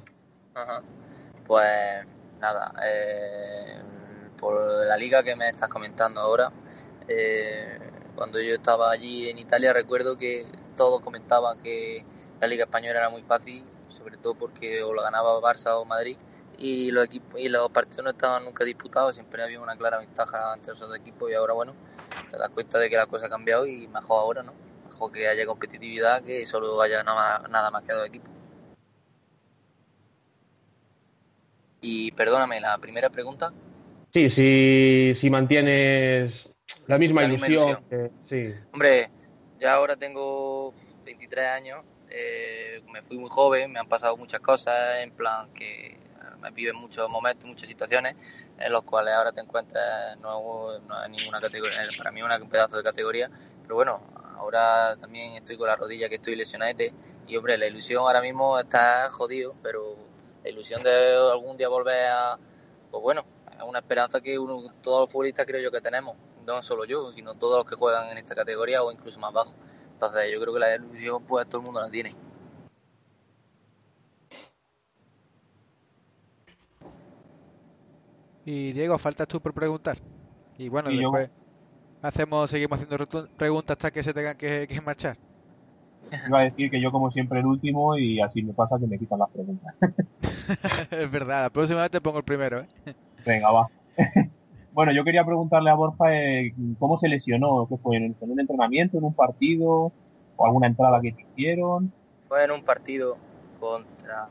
Pues 1.45 2.07
nada, 2.39 2.73
eh, 2.83 3.81
por 4.39 4.87
la 4.87 4.97
liga 4.97 5.21
que 5.21 5.35
me 5.35 5.49
estás 5.49 5.69
comentando 5.69 6.21
ahora, 6.21 6.51
eh, 7.07 7.77
cuando 8.15 8.39
yo 8.39 8.55
estaba 8.55 8.89
allí 8.89 9.29
en 9.29 9.37
Italia 9.37 9.73
recuerdo 9.73 10.17
que 10.17 10.45
todos 10.75 11.01
comentaban 11.01 11.59
que 11.59 12.03
la 12.39 12.47
liga 12.47 12.63
española 12.63 12.99
era 12.99 13.09
muy 13.09 13.21
fácil, 13.23 13.63
sobre 13.87 14.17
todo 14.17 14.35
porque 14.35 14.83
o 14.83 14.93
lo 14.93 15.01
ganaba 15.01 15.39
Barça 15.39 15.75
o 15.79 15.85
Madrid 15.85 16.17
y 16.57 16.91
los 16.91 17.05
equipos 17.05 17.39
y 17.39 17.49
los 17.49 17.69
partidos 17.69 18.05
no 18.05 18.09
estaban 18.11 18.45
nunca 18.45 18.63
disputados, 18.63 19.15
siempre 19.15 19.43
había 19.43 19.59
una 19.59 19.75
clara 19.75 19.99
ventaja 19.99 20.53
ante 20.53 20.71
esos 20.71 20.87
dos 20.87 20.97
equipos 20.97 21.29
y 21.29 21.33
ahora 21.33 21.53
bueno, 21.53 21.73
te 22.29 22.37
das 22.37 22.49
cuenta 22.49 22.79
de 22.79 22.89
que 22.89 22.95
la 22.95 23.07
cosa 23.07 23.27
ha 23.27 23.29
cambiado 23.29 23.65
y 23.65 23.87
mejor 23.87 24.19
ahora, 24.19 24.43
¿no? 24.43 24.53
Mejor 24.85 25.11
que 25.11 25.27
haya 25.27 25.45
competitividad 25.45 26.23
que 26.23 26.45
solo 26.45 26.81
haya 26.81 27.03
nada, 27.03 27.47
nada 27.49 27.71
más 27.71 27.83
que 27.83 27.93
dos 27.93 28.07
equipos. 28.07 28.29
Y 31.81 32.11
perdóname, 32.13 32.59
la 32.61 32.77
primera 32.77 33.09
pregunta. 33.09 33.51
Sí, 34.13 34.29
si, 34.31 35.15
si 35.19 35.29
mantienes 35.29 36.33
la 36.87 36.97
misma 36.97 37.25
ilusión. 37.25 37.83
sí. 38.29 38.53
Hombre, 38.71 39.09
ya 39.59 39.73
ahora 39.73 39.95
tengo 39.95 40.73
23 41.03 41.45
años, 41.47 41.85
eh, 42.09 42.81
me 42.91 43.01
fui 43.01 43.17
muy 43.17 43.29
joven, 43.29 43.71
me 43.71 43.79
han 43.79 43.87
pasado 43.87 44.15
muchas 44.17 44.41
cosas, 44.41 44.99
en 44.99 45.11
plan 45.11 45.53
que 45.53 45.99
me 46.41 46.51
viven 46.51 46.75
muchos 46.75 47.09
momentos, 47.09 47.45
muchas 47.45 47.67
situaciones 47.67 48.15
en 48.57 48.71
los 48.71 48.83
cuales 48.83 49.13
ahora 49.13 49.31
te 49.31 49.41
encuentras 49.41 50.17
no, 50.19 50.75
en 50.75 51.11
ninguna 51.11 51.41
categoría, 51.41 51.79
para 51.97 52.11
mí 52.11 52.21
es 52.21 52.41
un 52.41 52.49
pedazo 52.49 52.77
de 52.77 52.83
categoría, 52.83 53.29
pero 53.63 53.75
bueno, 53.75 54.01
ahora 54.37 54.95
también 54.97 55.33
estoy 55.33 55.57
con 55.57 55.67
la 55.67 55.75
rodilla 55.75 56.09
que 56.09 56.15
estoy 56.15 56.35
lesionado 56.35 56.83
y 57.27 57.37
hombre, 57.37 57.57
la 57.57 57.65
ilusión 57.65 58.01
ahora 58.01 58.21
mismo 58.21 58.59
está 58.59 59.09
jodido, 59.09 59.55
pero 59.63 59.95
la 60.43 60.49
ilusión 60.49 60.83
de 60.83 61.15
algún 61.31 61.57
día 61.57 61.67
volver 61.67 62.07
a, 62.07 62.37
pues 62.91 63.01
bueno, 63.01 63.25
es 63.51 63.63
una 63.63 63.79
esperanza 63.79 64.21
que 64.21 64.37
uno, 64.37 64.63
todos 64.81 65.01
los 65.01 65.11
futbolistas 65.11 65.45
creo 65.45 65.61
yo 65.61 65.71
que 65.71 65.81
tenemos, 65.81 66.15
no 66.45 66.61
solo 66.61 66.85
yo, 66.85 67.11
sino 67.13 67.33
todos 67.33 67.57
los 67.57 67.65
que 67.65 67.75
juegan 67.75 68.09
en 68.09 68.19
esta 68.19 68.35
categoría 68.35 68.83
o 68.83 68.91
incluso 68.91 69.19
más 69.19 69.33
bajo. 69.33 69.53
Entonces 69.95 70.23
yo 70.31 70.41
creo 70.41 70.53
que 70.53 70.59
la 70.59 70.75
ilusión 70.75 71.23
pues 71.23 71.47
todo 71.47 71.61
el 71.61 71.65
mundo 71.65 71.81
la 71.81 71.89
tiene. 71.89 72.13
Y 78.45 78.73
Diego, 78.73 78.97
faltas 78.97 79.27
tú 79.27 79.41
por 79.41 79.53
preguntar. 79.53 79.97
Y 80.57 80.69
bueno, 80.69 80.89
después 80.89 81.31
hacemos, 82.01 82.49
seguimos 82.49 82.79
haciendo 82.79 83.27
preguntas 83.37 83.71
hasta 83.71 83.89
que 83.89 84.03
se 84.03 84.13
tengan 84.13 84.37
que, 84.37 84.67
que 84.67 84.81
marchar. 84.81 85.17
Iba 86.27 86.39
a 86.39 86.43
decir 86.43 86.69
que 86.69 86.81
yo 86.81 86.91
como 86.91 87.09
siempre 87.09 87.39
el 87.39 87.45
último 87.45 87.97
y 87.97 88.21
así 88.21 88.43
me 88.43 88.53
pasa 88.53 88.77
que 88.77 88.85
me 88.85 88.99
quitan 88.99 89.19
las 89.19 89.29
preguntas. 89.31 89.75
es 90.91 91.09
verdad, 91.09 91.43
la 91.43 91.49
próxima 91.49 91.81
vez 91.81 91.89
te 91.89 92.01
pongo 92.01 92.19
el 92.19 92.23
primero. 92.23 92.59
¿eh? 92.59 92.67
Venga, 93.25 93.49
va. 93.49 93.67
bueno, 94.75 94.91
yo 94.91 95.05
quería 95.05 95.23
preguntarle 95.23 95.69
a 95.69 95.73
Borja 95.75 96.13
eh, 96.13 96.53
cómo 96.77 96.97
se 96.97 97.07
lesionó, 97.07 97.65
¿qué 97.69 97.77
fue? 97.77 97.95
¿En 97.95 98.15
un 98.19 98.39
entrenamiento, 98.41 98.97
en 98.97 99.05
un 99.05 99.13
partido 99.13 99.93
o 100.35 100.45
alguna 100.45 100.67
entrada 100.67 100.99
que 100.99 101.13
te 101.13 101.21
hicieron? 101.21 101.93
Fue 102.27 102.43
en 102.43 102.51
un 102.51 102.61
partido 102.61 103.15
contra 103.57 104.27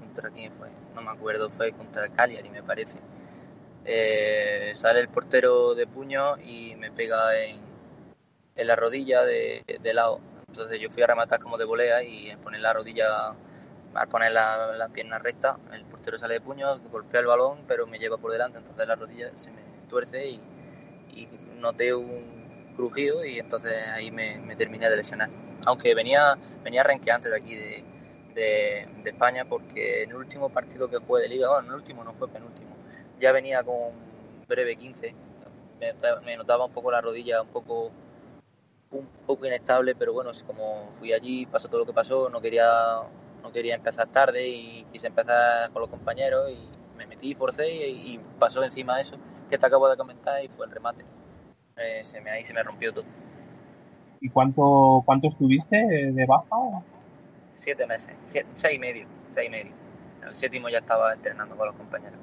contra 0.00 0.30
quién 0.30 0.52
fue, 0.54 0.70
no 0.94 1.02
me 1.02 1.10
acuerdo, 1.10 1.50
fue 1.50 1.72
contra 1.72 2.08
Cagliari 2.08 2.48
me 2.48 2.62
parece. 2.62 2.96
Eh, 3.84 4.70
sale 4.74 5.00
el 5.00 5.08
portero 5.08 5.74
de 5.74 5.86
puño 5.86 6.38
y 6.38 6.74
me 6.76 6.90
pega 6.90 7.38
en, 7.44 7.60
la 8.56 8.74
rodilla 8.74 9.22
de, 9.22 9.64
lado. 9.92 10.20
Entonces 10.48 10.80
yo 10.80 10.88
fui 10.88 11.02
a 11.02 11.06
rematar 11.06 11.40
como 11.40 11.58
de 11.58 11.66
volea 11.66 12.02
y 12.02 12.34
poner 12.36 12.62
la 12.62 12.72
rodilla, 12.72 13.34
al 13.94 14.08
poner 14.08 14.32
la, 14.32 14.74
la, 14.76 14.88
pierna 14.88 15.18
recta, 15.18 15.58
el 15.72 15.84
portero 15.84 16.18
sale 16.18 16.34
de 16.34 16.40
puño, 16.40 16.78
golpea 16.90 17.20
el 17.20 17.26
balón, 17.26 17.64
pero 17.66 17.86
me 17.86 17.98
lleva 17.98 18.18
por 18.18 18.32
delante, 18.32 18.58
entonces 18.58 18.86
la 18.86 18.94
rodilla 18.94 19.30
se 19.34 19.50
me 19.50 19.62
tuerce 19.88 20.28
y, 20.28 20.40
y 21.10 21.28
noté 21.56 21.94
un 21.94 22.72
crujido 22.76 23.24
y 23.24 23.38
entonces 23.38 23.72
ahí 23.88 24.10
me, 24.10 24.38
me 24.38 24.56
terminé 24.56 24.88
de 24.88 24.96
lesionar. 24.96 25.30
Aunque 25.66 25.94
venía, 25.94 26.38
venía 26.62 26.84
renqueante 26.84 27.28
de 27.28 27.36
aquí, 27.36 27.54
de, 27.56 27.84
de, 28.34 29.10
España 29.10 29.44
porque 29.48 30.04
en 30.04 30.10
el 30.10 30.16
último 30.16 30.50
partido 30.50 30.88
que 30.88 30.98
jugué 30.98 31.22
de 31.22 31.28
liga, 31.28 31.48
bueno, 31.48 31.66
en 31.66 31.68
el 31.70 31.74
último 31.74 32.04
no 32.04 32.14
fue 32.14 32.28
penúltimo, 32.28 32.76
ya 33.18 33.32
venía 33.32 33.62
con 33.64 33.92
breve 34.46 34.76
15, 34.76 35.14
me, 36.24 36.36
notaba 36.36 36.66
un 36.66 36.72
poco 36.72 36.90
la 36.90 37.00
rodilla, 37.00 37.42
un 37.42 37.48
poco 37.48 37.90
un 38.90 39.06
poco 39.26 39.46
inestable, 39.46 39.94
pero 39.94 40.12
bueno, 40.12 40.30
como 40.46 40.86
fui 40.92 41.12
allí, 41.12 41.46
pasó 41.46 41.68
todo 41.68 41.80
lo 41.80 41.86
que 41.86 41.92
pasó, 41.92 42.30
no 42.30 42.40
quería 42.40 43.00
no 43.42 43.52
quería 43.52 43.74
empezar 43.74 44.06
tarde 44.08 44.48
y 44.48 44.84
quise 44.92 45.08
empezar 45.08 45.70
con 45.70 45.82
los 45.82 45.90
compañeros 45.90 46.50
y 46.50 46.96
me 46.96 47.06
metí, 47.06 47.34
forcé 47.34 47.88
y, 47.88 48.20
pasó 48.38 48.62
encima 48.62 49.00
eso 49.00 49.16
que 49.48 49.58
te 49.58 49.66
acabo 49.66 49.88
de 49.88 49.96
comentar 49.96 50.44
y 50.44 50.48
fue 50.48 50.66
el 50.66 50.72
remate. 50.72 51.04
Eh, 51.76 52.02
se 52.02 52.20
me, 52.20 52.30
ahí 52.30 52.44
se 52.44 52.52
me 52.52 52.62
rompió 52.62 52.92
todo. 52.92 53.04
¿Y 54.20 54.28
cuánto, 54.28 55.02
cuánto 55.06 55.28
estuviste 55.28 55.76
de 55.76 56.26
baja? 56.26 56.82
siete 57.54 57.86
meses, 57.86 58.14
seis 58.56 58.76
y 58.76 58.78
medio, 58.78 59.06
seis 59.34 59.48
y 59.48 59.50
medio. 59.50 59.72
el 60.26 60.36
séptimo 60.36 60.68
ya 60.68 60.78
estaba 60.78 61.14
entrenando 61.14 61.56
con 61.56 61.66
los 61.66 61.76
compañeros. 61.76 62.18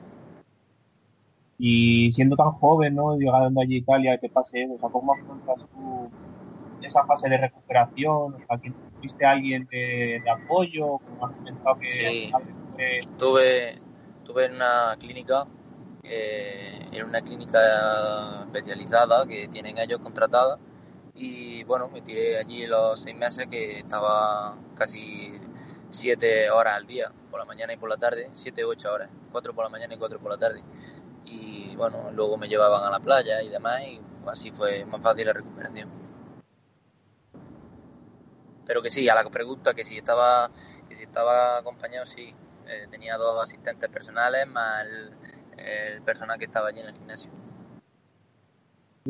Y 1.57 2.11
siendo 2.13 2.35
tan 2.35 2.51
joven, 2.51 2.95
¿no? 2.95 3.17
Llegando 3.17 3.61
allí 3.61 3.75
a 3.75 3.79
Italia, 3.79 4.17
que 4.17 4.29
pase 4.29 4.63
eso, 4.63 4.73
o 4.73 4.79
sea, 4.79 4.89
¿cómo 4.89 5.13
afrontas 5.13 5.67
tú 5.71 6.09
esa 6.85 7.05
fase 7.05 7.29
de 7.29 7.37
recuperación? 7.37 8.35
O 8.35 8.37
sea, 8.47 8.59
¿tuviste 8.95 9.25
alguien 9.25 9.67
de, 9.71 10.23
apoyo? 10.29 10.99
Como 10.99 11.25
has 11.25 11.33
comentado 11.33 11.79
que... 11.79 11.89
Sí, 11.89 12.31
tuve, 13.17 13.79
tuve 14.23 14.45
en 14.45 14.55
una 14.55 14.95
clínica, 14.99 15.45
eh, 16.03 16.87
en 16.91 17.05
una 17.05 17.21
clínica 17.21 18.43
especializada 18.43 19.25
que 19.25 19.47
tienen 19.47 19.77
ellos 19.77 19.99
contratada 19.99 20.57
y 21.15 21.63
bueno, 21.63 21.87
me 21.87 22.01
tiré 22.01 22.37
allí 22.37 22.67
los 22.67 22.99
seis 22.99 23.15
meses 23.15 23.47
que 23.47 23.79
estaba 23.79 24.57
casi 24.75 25.39
siete 25.89 26.49
horas 26.49 26.75
al 26.75 26.85
día, 26.85 27.11
por 27.31 27.39
la 27.39 27.45
mañana 27.45 27.73
y 27.73 27.77
por 27.77 27.89
la 27.89 27.97
tarde, 27.97 28.29
siete 28.33 28.65
o 28.65 28.69
ocho 28.69 28.91
horas, 28.93 29.09
cuatro 29.31 29.53
por 29.53 29.63
la 29.63 29.69
mañana 29.69 29.93
y 29.93 29.97
cuatro 29.97 30.19
por 30.19 30.31
la 30.31 30.37
tarde. 30.37 30.61
Y 31.23 31.73
bueno, 31.77 32.11
luego 32.11 32.37
me 32.37 32.49
llevaban 32.49 32.83
a 32.83 32.89
la 32.91 32.99
playa 32.99 33.41
y 33.41 33.49
demás 33.49 33.81
y 33.83 34.01
así 34.27 34.51
fue 34.51 34.85
más 34.85 35.01
fácil 35.01 35.25
la 35.27 35.33
recuperación. 35.33 36.04
Pero 38.65 38.81
que 38.81 38.89
sí, 38.89 39.07
a 39.09 39.15
la 39.15 39.29
pregunta 39.29 39.73
que 39.73 39.83
si 39.83 39.97
estaba, 39.97 40.49
que 40.89 40.95
si 40.95 41.03
estaba 41.03 41.57
acompañado, 41.57 42.05
sí, 42.05 42.33
eh, 42.67 42.87
tenía 42.89 43.17
dos 43.17 43.41
asistentes 43.43 43.89
personales 43.89 44.47
más 44.47 44.85
el, 44.85 45.11
el 45.57 46.01
personal 46.01 46.39
que 46.39 46.45
estaba 46.45 46.69
allí 46.69 46.79
en 46.79 46.87
el 46.87 46.93
gimnasio 46.93 47.31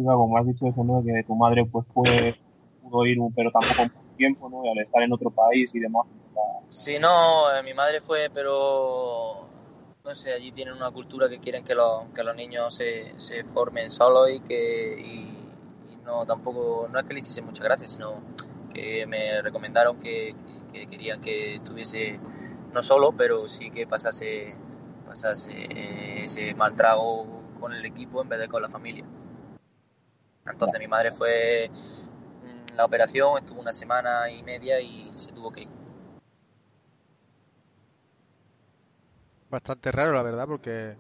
como 0.03 0.37
has 0.37 0.45
dicho 0.45 0.67
eso, 0.67 0.83
¿no? 0.83 1.01
Que 1.03 1.23
tu 1.25 1.35
madre 1.35 1.65
pues 1.65 1.85
fue, 1.93 2.35
pudo 2.81 3.05
ir, 3.05 3.17
pero 3.35 3.51
tampoco 3.51 3.83
un 3.83 4.17
tiempo, 4.17 4.49
¿no? 4.49 4.65
Y 4.65 4.69
al 4.69 4.79
estar 4.79 5.01
en 5.01 5.13
otro 5.13 5.31
país 5.31 5.73
y 5.73 5.79
demás. 5.79 6.05
Sí, 6.69 6.99
no, 6.99 7.53
eh, 7.55 7.63
mi 7.63 7.73
madre 7.73 8.01
fue, 8.01 8.29
pero 8.33 9.47
no 10.03 10.15
sé, 10.15 10.33
allí 10.33 10.51
tienen 10.51 10.73
una 10.73 10.91
cultura 10.91 11.29
que 11.29 11.39
quieren 11.39 11.63
que 11.63 11.73
los, 11.73 12.05
que 12.13 12.23
los 12.23 12.35
niños 12.35 12.75
se, 12.75 13.19
se 13.19 13.43
formen 13.45 13.89
solos 13.89 14.29
y 14.29 14.39
que 14.41 14.99
y, 14.99 15.31
no 16.03 16.25
tampoco, 16.25 16.87
no 16.91 16.99
es 16.99 17.05
que 17.05 17.13
le 17.13 17.21
hiciese 17.21 17.41
muchas 17.41 17.63
gracias, 17.63 17.91
sino 17.93 18.21
que 18.75 19.07
me 19.07 19.41
recomendaron 19.41 19.99
que, 19.99 20.35
que, 20.71 20.85
querían 20.85 21.21
que 21.21 21.55
estuviese 21.55 22.19
no 22.73 22.83
solo, 22.83 23.13
pero 23.13 23.47
sí 23.47 23.71
que 23.71 23.87
pasase, 23.87 24.53
pasase 25.07 26.25
ese 26.25 26.53
mal 26.55 26.75
trago 26.75 27.41
con 27.59 27.71
el 27.73 27.85
equipo 27.85 28.21
en 28.21 28.27
vez 28.27 28.39
de 28.39 28.49
con 28.49 28.61
la 28.61 28.69
familia. 28.69 29.05
Entonces 30.45 30.79
mi 30.79 30.87
madre 30.87 31.11
fue 31.11 31.69
mm, 31.69 32.75
la 32.75 32.85
operación, 32.85 33.37
estuvo 33.37 33.61
una 33.61 33.71
semana 33.71 34.29
y 34.29 34.43
media 34.43 34.81
y 34.81 35.09
se 35.15 35.31
tuvo 35.31 35.51
que 35.51 35.61
ir. 35.61 35.69
Bastante 39.49 39.91
raro, 39.91 40.11
la 40.11 40.21
verdad, 40.21 40.45
porque 40.47 40.97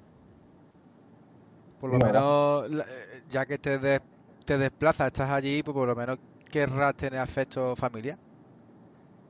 por 1.81 1.91
lo 1.91 1.99
menos, 1.99 2.71
eh, 2.71 3.23
ya 3.27 3.45
que 3.45 3.57
te, 3.57 4.01
te 4.45 4.57
desplazas, 4.57 5.07
estás 5.07 5.29
allí, 5.29 5.61
pues 5.61 5.75
por 5.75 5.87
lo 5.87 5.95
menos 5.95 6.17
querrás 6.55 6.95
tener 6.95 7.19
afecto 7.19 7.75
familiar. 7.75 8.17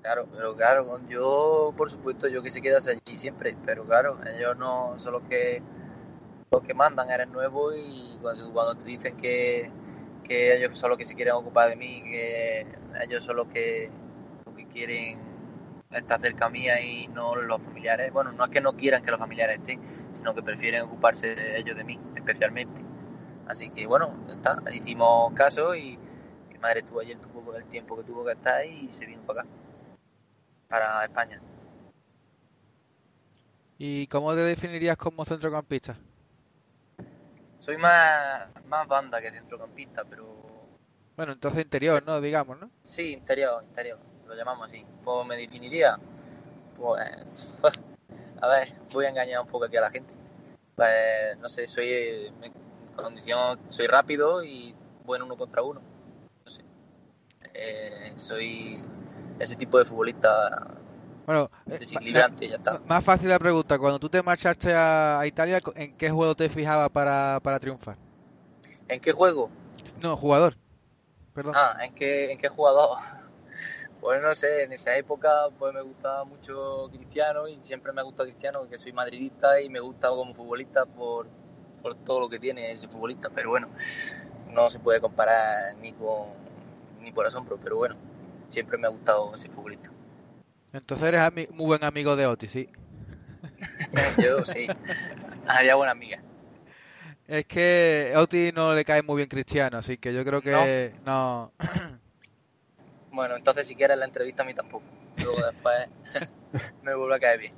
Claro, 0.03 0.27
pero 0.31 0.55
claro, 0.55 0.99
yo 1.09 1.73
por 1.75 1.89
supuesto 1.89 2.27
yo 2.27 2.43
que 2.43 2.51
se 2.51 2.61
quedase 2.61 2.91
allí 2.91 3.17
siempre, 3.17 3.57
pero 3.65 3.83
claro, 3.83 4.19
ellos 4.37 4.55
no 4.57 4.93
son 4.99 5.13
los 5.13 5.23
que 5.23 5.59
los 6.51 6.61
que 6.61 6.75
mandan, 6.75 7.09
eres 7.09 7.27
nuevo 7.29 7.73
y 7.73 8.15
cuando, 8.21 8.75
te 8.75 8.85
dicen 8.85 9.17
que, 9.17 9.71
que, 10.23 10.55
ellos 10.55 10.77
son 10.77 10.91
los 10.91 10.99
que 10.99 11.05
se 11.05 11.15
quieren 11.15 11.33
ocupar 11.33 11.69
de 11.69 11.75
mí, 11.75 12.03
que 12.03 12.67
ellos 13.01 13.23
son 13.23 13.37
los 13.37 13.47
que, 13.47 13.89
que 14.55 14.67
quieren 14.67 15.19
estar 15.93 16.21
cerca 16.21 16.47
mía 16.47 16.79
y 16.79 17.07
no 17.07 17.35
los 17.35 17.59
familiares, 17.59 18.13
bueno, 18.13 18.33
no 18.33 18.43
es 18.43 18.51
que 18.51 18.61
no 18.61 18.73
quieran 18.73 19.01
que 19.01 19.09
los 19.09 19.19
familiares 19.19 19.57
estén, 19.57 19.81
sino 20.13 20.35
que 20.35 20.43
prefieren 20.43 20.83
ocuparse 20.83 21.57
ellos 21.57 21.75
de 21.75 21.85
mí, 21.85 21.99
especialmente. 22.15 22.83
Así 23.47 23.69
que 23.69 23.87
bueno, 23.87 24.13
hicimos 24.71 25.33
caso 25.33 25.73
y 25.75 25.97
madre 26.65 26.79
estuvo 26.79 26.99
ayer 26.99 27.17
tuvo 27.19 27.55
el 27.55 27.65
tiempo 27.65 27.95
que 27.95 28.03
tuvo 28.03 28.25
que 28.25 28.31
estar 28.31 28.65
y 28.65 28.91
se 28.91 29.05
vino 29.05 29.21
para 29.21 29.41
acá 29.41 29.49
para 30.67 31.05
España. 31.05 31.39
¿Y 33.77 34.07
cómo 34.07 34.33
te 34.33 34.41
definirías 34.41 34.97
como 34.97 35.23
centrocampista? 35.25 35.95
Soy 37.59 37.77
más, 37.77 38.47
más 38.65 38.87
banda 38.87 39.21
que 39.21 39.31
centrocampista, 39.31 40.03
pero... 40.03 40.25
Bueno, 41.15 41.33
entonces 41.33 41.61
interior, 41.61 42.03
¿no? 42.05 42.19
Digamos, 42.19 42.59
¿no? 42.59 42.69
Sí, 42.83 43.13
interior, 43.13 43.63
interior, 43.63 43.99
lo 44.27 44.35
llamamos 44.35 44.69
así. 44.69 44.85
¿Cómo 45.03 45.23
me 45.23 45.37
definiría? 45.37 45.97
Pues... 46.75 47.53
A 48.41 48.47
ver, 48.47 48.69
voy 48.91 49.05
a 49.05 49.09
engañar 49.09 49.41
un 49.41 49.47
poco 49.47 49.65
aquí 49.65 49.77
a 49.77 49.81
la 49.81 49.91
gente. 49.91 50.13
Pues, 50.75 51.37
no 51.39 51.47
sé, 51.47 51.67
soy... 51.67 52.33
En 52.41 52.53
condición, 52.95 53.59
soy 53.67 53.87
rápido 53.87 54.43
y 54.43 54.73
bueno 55.05 55.25
uno 55.25 55.37
contra 55.37 55.61
uno. 55.61 55.94
Eh, 57.57 58.13
soy 58.17 58.81
ese 59.39 59.55
tipo 59.55 59.79
de 59.79 59.85
futbolista 59.85 60.75
bueno, 61.25 61.49
eh, 61.67 61.79
desequilibrante, 61.79 62.47
ya 62.47 62.57
está. 62.57 62.79
Más 62.85 63.03
fácil 63.03 63.29
la 63.29 63.39
pregunta, 63.39 63.79
cuando 63.79 63.97
tú 63.97 64.09
te 64.09 64.21
marchaste 64.21 64.73
a, 64.75 65.21
Italia, 65.25 65.59
¿en 65.75 65.95
qué 65.97 66.09
juego 66.09 66.35
te 66.35 66.49
fijabas 66.49 66.89
para, 66.91 67.39
para 67.41 67.59
triunfar? 67.59 67.97
¿En 68.87 68.99
qué 68.99 69.11
juego? 69.11 69.49
No, 70.01 70.15
jugador. 70.15 70.55
Perdón. 71.33 71.53
Ah, 71.55 71.77
¿en 71.83 71.95
qué, 71.95 72.31
en 72.31 72.37
qué 72.37 72.49
jugador? 72.49 72.97
Pues 74.01 74.21
no 74.21 74.35
sé, 74.35 74.61
en 74.61 74.71
esa 74.71 74.95
época 74.95 75.31
pues 75.57 75.73
me 75.73 75.81
gustaba 75.81 76.25
mucho 76.25 76.89
Cristiano 76.91 77.47
y 77.47 77.59
siempre 77.61 77.91
me 77.91 78.01
ha 78.01 78.03
gustado 78.03 78.29
Cristiano 78.29 78.59
porque 78.59 78.77
soy 78.77 78.93
madridista 78.93 79.59
y 79.59 79.67
me 79.67 79.79
gusta 79.79 80.09
como 80.09 80.35
futbolista 80.35 80.85
por, 80.85 81.25
por 81.81 81.95
todo 81.95 82.19
lo 82.19 82.29
que 82.29 82.37
tiene 82.37 82.71
ese 82.71 82.87
futbolista, 82.87 83.31
pero 83.33 83.49
bueno, 83.49 83.67
no 84.51 84.69
se 84.69 84.77
puede 84.77 85.01
comparar 85.01 85.75
ni 85.77 85.91
con 85.93 86.27
ni 87.05 87.11
por 87.11 87.25
asombro, 87.25 87.57
pero 87.63 87.77
bueno, 87.77 87.95
siempre 88.49 88.77
me 88.77 88.87
ha 88.87 88.89
gustado 88.89 89.33
ese 89.33 89.47
futbolista. 89.47 89.89
Entonces 90.73 91.07
eres 91.07 91.21
muy 91.51 91.67
buen 91.67 91.83
amigo 91.85 92.15
de 92.15 92.25
Oti, 92.25 92.47
sí. 92.47 92.67
Yo 94.21 94.43
sí. 94.43 94.67
Haría 95.47 95.75
buena 95.75 95.91
amiga. 95.91 96.19
Es 97.27 97.45
que 97.45 98.11
Oti 98.15 98.51
no 98.53 98.73
le 98.73 98.83
cae 98.83 99.01
muy 99.01 99.17
bien 99.17 99.29
Cristiano, 99.29 99.77
así 99.77 99.97
que 99.97 100.13
yo 100.13 100.23
creo 100.25 100.41
que 100.41 100.93
no. 101.05 101.51
bueno, 103.11 103.35
entonces 103.35 103.67
si 103.67 103.75
quieres 103.75 103.97
la 103.97 104.05
entrevista 104.05 104.43
a 104.43 104.45
mí 104.45 104.53
tampoco. 104.53 104.85
Luego 105.17 105.39
después 105.45 105.87
me 106.83 106.93
vuelve 106.93 107.15
a 107.15 107.19
caer 107.19 107.39
bien. 107.39 107.53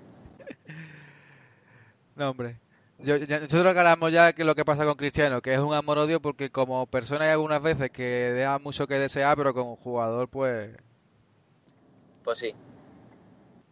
No, 2.16 2.30
hombre. 2.30 2.58
Yo, 3.00 3.20
nosotros 3.20 3.78
hablamos 3.78 4.12
ya 4.12 4.34
que 4.34 4.44
lo 4.44 4.56
que 4.56 4.66
pasa 4.66 4.84
con 4.84 4.96
Cristiano, 4.96 5.42
que 5.42 5.54
es 5.54 5.60
un 5.60 5.74
amor 5.74 6.00
odio 6.00 6.20
porque 6.20 6.50
como 6.50 6.88
persona 6.88 7.26
hay 7.26 7.32
algunas 7.32 7.62
veces 7.62 7.92
que 7.92 8.04
deja 8.04 8.58
mucho 8.58 8.88
que 8.88 8.96
desear, 8.96 9.38
pero 9.38 9.54
como 9.54 9.76
jugador 9.76 10.28
pues 10.30 10.76
pues 12.24 12.40
sí. 12.40 12.54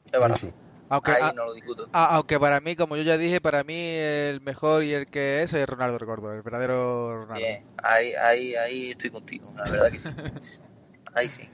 Es 0.06 0.20
verdad. 0.20 0.40
Aunque, 0.88 1.12
no 1.36 1.46
lo 1.46 1.54
discuto. 1.54 1.90
aunque 1.92 2.40
para 2.40 2.62
mí, 2.62 2.76
como 2.76 2.96
yo 2.96 3.02
ya 3.02 3.18
dije, 3.18 3.42
para 3.42 3.64
mí 3.64 3.76
el 3.76 4.40
mejor 4.42 4.84
y 4.84 4.94
el 4.94 5.08
que 5.08 5.42
es 5.42 5.54
es 5.54 5.68
Ronaldo 5.68 5.98
Recuerdo, 5.98 6.32
el 6.32 6.44
verdadero 6.44 7.26
Ronaldo. 7.26 7.46
Bien, 7.46 7.66
ahí, 7.84 8.14
ahí, 8.14 8.56
ahí 8.56 8.92
estoy 8.92 9.10
contigo, 9.10 9.52
la 9.58 9.64
verdad 9.64 9.92
que 9.92 10.00
sí. 10.00 10.10
ahí 11.16 11.30
sí. 11.30 11.50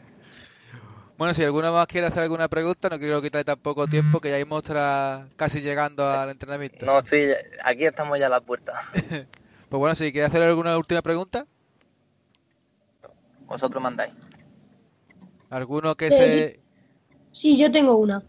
Bueno, 1.21 1.35
si 1.35 1.43
alguno 1.43 1.71
más 1.71 1.85
quiere 1.85 2.07
hacer 2.07 2.23
alguna 2.23 2.47
pregunta, 2.47 2.89
no 2.89 2.97
quiero 2.97 3.21
quitarle 3.21 3.45
tan 3.45 3.59
poco 3.59 3.85
tiempo, 3.85 4.19
que 4.19 4.31
ya 4.31 4.37
hay 4.37 4.43
muestra 4.43 5.27
casi 5.35 5.61
llegando 5.61 6.03
al 6.03 6.31
entrenamiento. 6.31 6.83
No, 6.83 7.05
sí, 7.05 7.27
aquí 7.63 7.85
estamos 7.85 8.17
ya 8.17 8.25
a 8.25 8.29
la 8.29 8.41
puerta. 8.41 8.73
pues 9.69 9.79
bueno, 9.79 9.93
si 9.93 10.11
quiere 10.11 10.25
hacer 10.25 10.41
alguna 10.41 10.75
última 10.75 11.03
pregunta. 11.03 11.45
Vosotros 13.45 13.83
mandáis. 13.83 14.15
¿Alguno 15.51 15.93
que 15.93 16.09
se 16.09 16.59
Sí, 17.31 17.55
yo 17.55 17.71
tengo 17.71 17.97
una. 17.97 18.23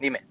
Dime. 0.00 0.26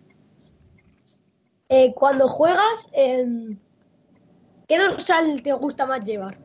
Eh, 1.70 1.94
cuando 1.94 2.28
juegas, 2.28 2.90
¿qué 2.92 4.78
dorsal 4.78 5.42
te 5.44 5.54
gusta 5.54 5.86
más 5.86 6.04
llevar? 6.04 6.38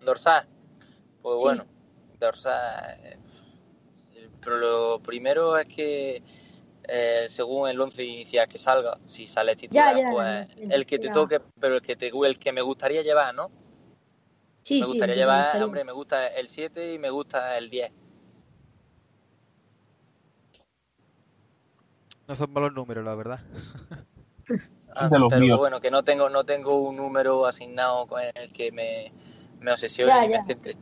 Dorsal. 0.00 0.48
Pues 1.20 1.42
bueno, 1.42 1.66
dorsal. 2.18 3.18
Pero 4.44 4.58
lo 4.58 5.00
primero 5.00 5.56
es 5.56 5.66
que 5.66 6.22
eh, 6.86 7.26
según 7.28 7.68
el 7.68 7.80
once 7.80 8.04
inicial 8.04 8.46
que 8.46 8.58
salga, 8.58 8.98
si 9.06 9.26
sale 9.26 9.56
titular, 9.56 9.96
pues 10.10 10.48
el 10.56 10.84
que 10.86 10.98
te 10.98 11.08
toque, 11.08 11.40
pero 11.58 11.76
el 11.76 11.82
que 11.82 11.96
te 11.96 12.08
el 12.08 12.38
que 12.38 12.52
me 12.52 12.60
gustaría 12.60 13.02
llevar, 13.02 13.34
¿no? 13.34 13.50
Sí, 14.62 14.80
me 14.80 14.86
gustaría 14.86 15.14
llevar, 15.14 15.62
hombre, 15.62 15.84
me 15.84 15.92
gusta 15.92 16.26
el 16.28 16.48
7 16.48 16.94
y 16.94 16.98
me 16.98 17.10
gusta 17.10 17.56
el 17.58 17.70
10. 17.70 17.92
No 22.26 22.34
son 22.34 22.52
malos 22.52 22.72
números, 22.72 23.04
la 23.04 23.14
verdad. 23.14 23.40
Ah, 24.96 25.08
pero 25.10 25.58
bueno, 25.58 25.80
que 25.80 25.90
no 25.90 26.04
tengo 26.04 26.30
no 26.30 26.44
tengo 26.44 26.80
un 26.80 26.96
número 26.96 27.46
asignado 27.46 28.06
con 28.06 28.22
el 28.22 28.52
que 28.52 28.70
me, 28.70 29.12
me 29.58 29.72
obsesione 29.72 30.26
y 30.26 30.28
me 30.28 30.44
centre. 30.44 30.76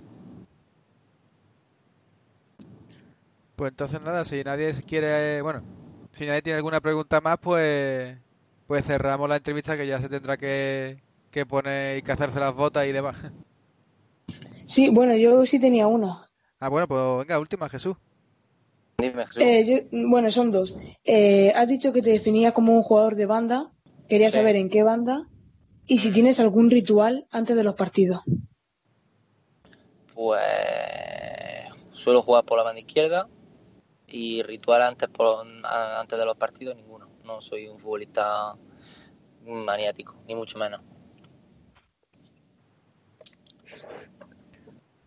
Pues 3.63 3.71
entonces 3.71 4.03
nada, 4.03 4.25
si 4.25 4.43
nadie 4.43 4.75
quiere, 4.85 5.41
bueno, 5.41 5.63
si 6.11 6.27
nadie 6.27 6.43
tiene 6.43 6.57
alguna 6.57 6.81
pregunta 6.81 7.21
más, 7.21 7.39
pues 7.41 8.19
pues 8.67 8.85
cerramos 8.85 9.29
la 9.29 9.37
entrevista 9.37 9.77
que 9.77 9.87
ya 9.87 10.01
se 10.01 10.09
tendrá 10.09 10.37
que, 10.37 11.01
que 11.31 11.47
poner 11.47 11.99
y 11.99 12.03
que 12.03 12.11
hacerse 12.11 12.41
las 12.41 12.57
botas 12.57 12.89
y 12.89 12.91
demás. 12.91 13.19
Sí, 14.65 14.89
bueno, 14.89 15.15
yo 15.15 15.47
sí 15.47 15.61
tenía 15.61 15.87
una. 15.87 16.29
Ah, 16.59 16.69
bueno, 16.71 16.89
pues 16.89 17.19
venga, 17.19 17.39
última, 17.39 17.69
Jesús. 17.69 17.95
Eh, 19.39 19.87
bueno, 19.93 20.29
son 20.33 20.51
dos. 20.51 20.77
Eh, 21.05 21.53
has 21.55 21.69
dicho 21.69 21.93
que 21.93 22.03
te 22.03 22.11
definía 22.11 22.51
como 22.51 22.75
un 22.75 22.83
jugador 22.83 23.15
de 23.15 23.27
banda. 23.27 23.71
Quería 24.09 24.33
saber 24.33 24.57
en 24.57 24.71
qué 24.71 24.83
banda 24.83 25.29
y 25.87 25.99
si 25.99 26.11
tienes 26.11 26.41
algún 26.41 26.69
ritual 26.69 27.29
antes 27.31 27.55
de 27.55 27.63
los 27.63 27.77
partidos. 27.77 28.25
Pues 30.15 30.43
suelo 31.93 32.23
jugar 32.23 32.43
por 32.43 32.59
la 32.59 32.65
banda 32.65 32.81
izquierda 32.81 33.29
y 34.13 34.43
ritual 34.43 34.83
antes 34.83 35.09
por, 35.09 35.47
antes 35.65 36.19
de 36.19 36.25
los 36.25 36.37
partidos 36.37 36.77
ninguno. 36.77 37.09
No 37.25 37.41
soy 37.41 37.69
un 37.69 37.79
futbolista 37.79 38.55
maniático, 39.45 40.15
ni 40.27 40.35
mucho 40.35 40.59
menos. 40.59 40.81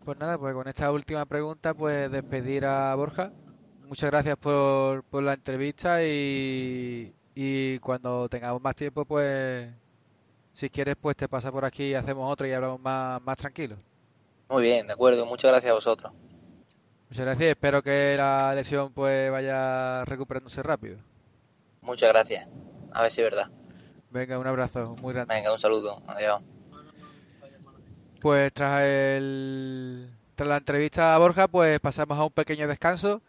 Pues 0.04 0.18
nada, 0.18 0.38
pues 0.38 0.54
con 0.54 0.68
esta 0.68 0.92
última 0.92 1.24
pregunta, 1.26 1.74
pues 1.74 2.10
despedir 2.10 2.64
a 2.64 2.94
Borja 2.94 3.32
muchas 3.86 4.10
gracias 4.10 4.36
por, 4.36 5.04
por 5.04 5.22
la 5.22 5.34
entrevista 5.34 6.04
y, 6.04 7.14
y 7.34 7.78
cuando 7.78 8.28
tengamos 8.28 8.60
más 8.60 8.74
tiempo, 8.74 9.04
pues 9.04 9.68
si 10.52 10.70
quieres, 10.70 10.96
pues 11.00 11.16
te 11.16 11.28
pasa 11.28 11.52
por 11.52 11.64
aquí 11.64 11.90
y 11.90 11.94
hacemos 11.94 12.30
otra 12.30 12.48
y 12.48 12.52
hablamos 12.52 12.80
más, 12.80 13.22
más 13.22 13.36
tranquilos. 13.36 13.78
Muy 14.48 14.62
bien, 14.62 14.86
de 14.86 14.92
acuerdo. 14.92 15.26
Muchas 15.26 15.50
gracias 15.50 15.70
a 15.70 15.74
vosotros. 15.74 16.12
Muchas 17.08 17.24
gracias. 17.24 17.50
Espero 17.50 17.82
que 17.82 18.14
la 18.16 18.54
lesión 18.54 18.92
pues 18.92 19.30
vaya 19.30 20.04
recuperándose 20.04 20.62
rápido. 20.62 20.98
Muchas 21.82 22.08
gracias. 22.10 22.48
A 22.92 23.02
ver 23.02 23.10
si 23.10 23.20
es 23.20 23.30
verdad. 23.30 23.50
Venga, 24.10 24.38
un 24.38 24.46
abrazo 24.46 24.96
muy 25.00 25.12
grande. 25.12 25.34
Venga, 25.34 25.52
un 25.52 25.58
saludo. 25.58 26.02
Adiós. 26.06 26.40
Pues 28.20 28.52
tras 28.52 28.82
el 28.82 30.10
tras 30.34 30.48
la 30.48 30.56
entrevista 30.56 31.14
a 31.14 31.18
Borja, 31.18 31.48
pues 31.48 31.80
pasamos 31.80 32.18
a 32.18 32.24
un 32.24 32.30
pequeño 32.30 32.66
descanso 32.66 33.22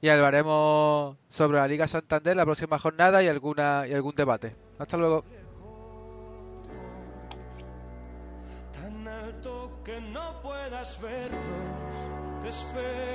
y 0.00 0.08
hablaremos 0.08 1.16
sobre 1.28 1.58
la 1.58 1.68
Liga 1.68 1.86
Santander 1.86 2.36
la 2.36 2.44
próxima 2.44 2.78
jornada 2.78 3.22
y 3.22 3.28
alguna 3.28 3.84
y 3.86 3.92
algún 3.92 4.14
debate. 4.14 4.56
Hasta 4.78 4.96
luego. 4.96 5.24
Tan 8.80 9.06
alto 9.06 9.80
que 9.84 10.00
no 10.00 10.40
puedas 10.40 11.00
verlo, 11.00 11.38
te 12.40 12.48
esperamos 12.48 13.07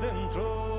dentro. 0.00 0.69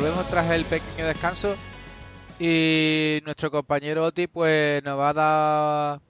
Volvemos 0.00 0.26
tras 0.30 0.50
el 0.50 0.64
pequeño 0.64 1.06
descanso 1.06 1.56
y 2.38 3.20
nuestro 3.26 3.50
compañero 3.50 4.06
Oti 4.06 4.28
pues 4.28 4.82
nos 4.82 4.98
va 4.98 5.10
a 5.10 5.12
dar 5.12 6.00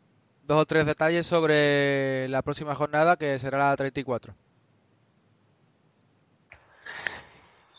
dos 0.46 0.58
o 0.58 0.64
tres 0.64 0.86
detalles 0.86 1.26
sobre 1.26 2.28
la 2.28 2.42
próxima 2.42 2.76
jornada 2.76 3.16
que 3.16 3.36
será 3.40 3.58
la 3.58 3.76
34. 3.76 4.32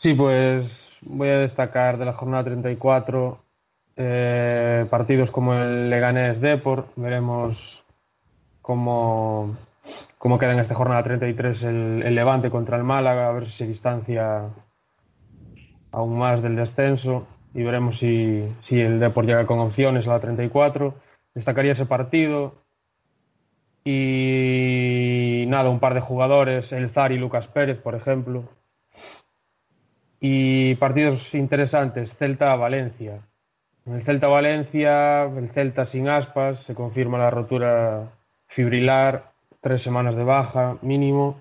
Sí, 0.02 0.12
pues 0.12 0.70
voy 1.00 1.28
a 1.30 1.38
destacar 1.38 1.96
de 1.96 2.04
la 2.04 2.12
jornada 2.12 2.44
34 2.44 3.42
eh, 3.96 4.86
partidos 4.90 5.30
como 5.30 5.54
el 5.54 5.88
Leganés 5.88 6.42
Deport. 6.42 6.88
Veremos 6.96 7.56
cómo, 8.60 9.56
cómo 10.18 10.38
queda 10.38 10.52
en 10.52 10.60
esta 10.60 10.74
jornada 10.74 11.04
33 11.04 11.62
el, 11.62 12.02
el 12.04 12.14
Levante 12.14 12.50
contra 12.50 12.76
el 12.76 12.84
Málaga, 12.84 13.30
a 13.30 13.32
ver 13.32 13.50
si 13.52 13.56
se 13.56 13.66
distancia 13.66 14.50
aún 15.92 16.18
más 16.18 16.42
del 16.42 16.56
descenso 16.56 17.26
y 17.54 17.62
veremos 17.62 17.98
si, 17.98 18.48
si 18.68 18.80
el 18.80 18.98
Deport 18.98 19.28
llega 19.28 19.46
con 19.46 19.58
opciones 19.58 20.06
a 20.06 20.10
la 20.10 20.20
34. 20.20 20.94
Destacaría 21.34 21.72
ese 21.72 21.86
partido. 21.86 22.54
Y 23.84 25.44
nada, 25.48 25.68
un 25.68 25.80
par 25.80 25.94
de 25.94 26.00
jugadores, 26.00 26.70
el 26.72 26.90
Zar 26.90 27.12
y 27.12 27.18
Lucas 27.18 27.46
Pérez, 27.48 27.78
por 27.78 27.94
ejemplo. 27.94 28.44
Y 30.20 30.76
partidos 30.76 31.20
interesantes, 31.32 32.08
Celta-Valencia. 32.18 33.20
En 33.84 33.94
el 33.94 34.04
Celta-Valencia, 34.04 35.24
el 35.24 35.50
Celta 35.50 35.90
sin 35.90 36.08
aspas, 36.08 36.58
se 36.66 36.74
confirma 36.74 37.18
la 37.18 37.30
rotura 37.30 38.12
fibrilar, 38.48 39.32
tres 39.60 39.82
semanas 39.82 40.14
de 40.14 40.22
baja 40.22 40.76
mínimo. 40.80 41.40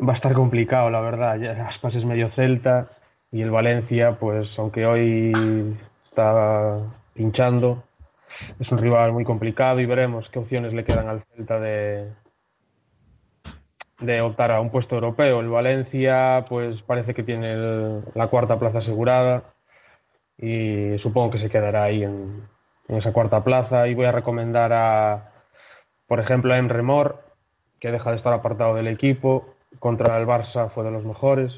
Va 0.00 0.12
a 0.12 0.16
estar 0.16 0.32
complicado, 0.34 0.88
la 0.88 1.00
verdad. 1.00 1.42
aspas 1.66 1.96
es 1.96 2.04
medio 2.04 2.30
Celta 2.36 2.88
y 3.30 3.42
el 3.42 3.50
Valencia, 3.50 4.18
pues 4.18 4.48
aunque 4.58 4.86
hoy 4.86 5.76
está 6.08 6.80
pinchando, 7.14 7.82
es 8.58 8.70
un 8.70 8.78
rival 8.78 9.12
muy 9.12 9.24
complicado 9.24 9.80
y 9.80 9.86
veremos 9.86 10.28
qué 10.30 10.38
opciones 10.38 10.72
le 10.72 10.84
quedan 10.84 11.08
al 11.08 11.24
Celta 11.34 11.60
de, 11.60 12.12
de 14.00 14.20
optar 14.20 14.52
a 14.52 14.60
un 14.60 14.70
puesto 14.70 14.94
europeo. 14.94 15.40
El 15.40 15.48
Valencia, 15.48 16.44
pues 16.48 16.80
parece 16.82 17.14
que 17.14 17.22
tiene 17.22 18.02
la 18.14 18.28
cuarta 18.28 18.58
plaza 18.58 18.78
asegurada 18.78 19.42
y 20.38 20.96
supongo 20.98 21.32
que 21.32 21.40
se 21.40 21.50
quedará 21.50 21.84
ahí 21.84 22.04
en, 22.04 22.48
esa 22.88 23.12
cuarta 23.12 23.44
plaza. 23.44 23.88
Y 23.88 23.94
voy 23.94 24.06
a 24.06 24.12
recomendar 24.12 24.72
a, 24.72 25.32
por 26.06 26.20
ejemplo, 26.20 26.54
a 26.54 26.58
Emre 26.58 26.82
Mor, 26.82 27.22
que 27.80 27.90
deja 27.90 28.10
de 28.10 28.16
estar 28.16 28.32
apartado 28.32 28.74
del 28.74 28.88
equipo. 28.88 29.54
Contra 29.78 30.16
el 30.18 30.26
Barça 30.26 30.70
fue 30.70 30.84
de 30.84 30.90
los 30.90 31.04
mejores. 31.04 31.52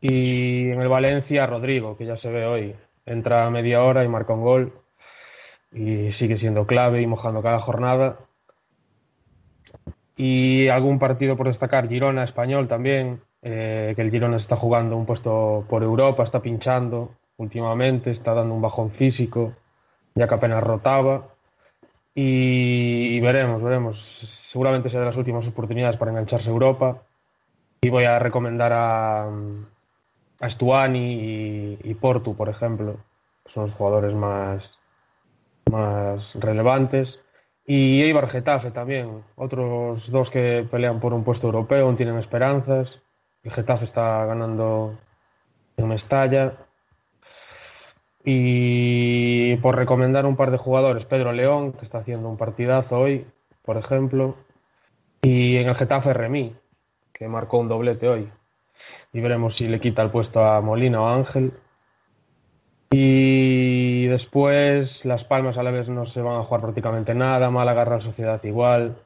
Y 0.00 0.70
en 0.70 0.80
el 0.80 0.88
Valencia, 0.88 1.46
Rodrigo, 1.46 1.96
que 1.96 2.06
ya 2.06 2.16
se 2.18 2.28
ve 2.28 2.46
hoy. 2.46 2.74
Entra 3.06 3.46
a 3.46 3.50
media 3.50 3.82
hora 3.82 4.04
y 4.04 4.08
marca 4.08 4.32
un 4.32 4.42
gol. 4.42 4.72
Y 5.72 6.12
sigue 6.14 6.38
siendo 6.38 6.66
clave 6.66 7.02
y 7.02 7.06
mojando 7.06 7.42
cada 7.42 7.60
jornada. 7.60 8.18
Y 10.16 10.68
algún 10.68 10.98
partido 10.98 11.36
por 11.36 11.48
destacar, 11.48 11.88
Girona, 11.88 12.24
español 12.24 12.68
también, 12.68 13.20
eh, 13.42 13.94
que 13.96 14.02
el 14.02 14.10
Girona 14.10 14.36
está 14.36 14.56
jugando 14.56 14.96
un 14.96 15.06
puesto 15.06 15.64
por 15.68 15.82
Europa, 15.82 16.24
está 16.24 16.40
pinchando 16.40 17.14
últimamente, 17.38 18.10
está 18.10 18.34
dando 18.34 18.54
un 18.54 18.60
bajón 18.60 18.90
físico, 18.92 19.54
ya 20.14 20.28
que 20.28 20.34
apenas 20.34 20.62
rotaba. 20.62 21.28
Y, 22.14 23.18
veremos, 23.20 23.62
veremos. 23.62 23.96
Seguramente 24.52 24.90
de 24.90 25.04
las 25.04 25.16
últimas 25.16 25.46
oportunidades 25.46 25.98
para 25.98 26.10
engancharse 26.10 26.48
Europa. 26.48 27.02
Y 27.80 27.88
voy 27.88 28.04
a 28.04 28.18
recomendar 28.18 28.72
a, 28.74 29.30
a 30.40 30.48
Stuani 30.50 31.78
y, 31.82 31.94
Portu, 31.94 32.34
por 32.34 32.48
ejemplo. 32.48 32.96
Son 33.52 33.66
los 33.66 33.76
jugadores 33.76 34.14
más, 34.14 34.62
más 35.70 36.20
relevantes. 36.34 37.08
Y 37.66 38.02
Eibar 38.02 38.30
Getafe 38.30 38.70
también, 38.70 39.22
otros 39.36 40.02
dos 40.10 40.28
que 40.30 40.66
pelean 40.70 40.98
por 40.98 41.12
un 41.12 41.24
puesto 41.24 41.46
europeo, 41.46 41.94
tienen 41.94 42.18
esperanzas. 42.18 42.88
El 43.44 43.52
Getafe 43.52 43.84
está 43.84 44.24
ganando 44.24 44.98
en 45.76 45.88
Mestalla. 45.88 46.54
Y 48.24 49.56
por 49.58 49.76
recomendar 49.76 50.26
un 50.26 50.36
par 50.36 50.50
de 50.50 50.58
jugadores, 50.58 51.06
Pedro 51.06 51.32
León, 51.32 51.72
que 51.72 51.84
está 51.84 51.98
haciendo 51.98 52.28
un 52.28 52.36
partidazo 52.36 52.98
hoy, 52.98 53.26
por 53.62 53.76
ejemplo. 53.76 54.36
Y 55.22 55.56
en 55.58 55.68
el 55.68 55.76
Getafe 55.76 56.12
Remí, 56.14 56.54
que 57.12 57.28
marcó 57.28 57.58
un 57.58 57.68
doblete 57.68 58.08
hoy 58.08 58.30
y 59.12 59.20
veremos 59.20 59.56
si 59.56 59.66
le 59.66 59.80
quita 59.80 60.02
el 60.02 60.10
puesto 60.10 60.44
a 60.44 60.60
Molina 60.60 61.00
o 61.00 61.08
Ángel. 61.08 61.52
Y 62.92 64.06
después 64.06 64.90
Las 65.04 65.24
Palmas 65.24 65.56
a 65.56 65.62
la 65.62 65.70
vez 65.70 65.88
no 65.88 66.06
se 66.06 66.20
van 66.20 66.40
a 66.40 66.44
jugar 66.44 66.62
prácticamente 66.62 67.14
nada, 67.14 67.50
Málaga 67.50 67.84
Real 67.84 68.02
Sociedad 68.02 68.42
igual, 68.44 68.96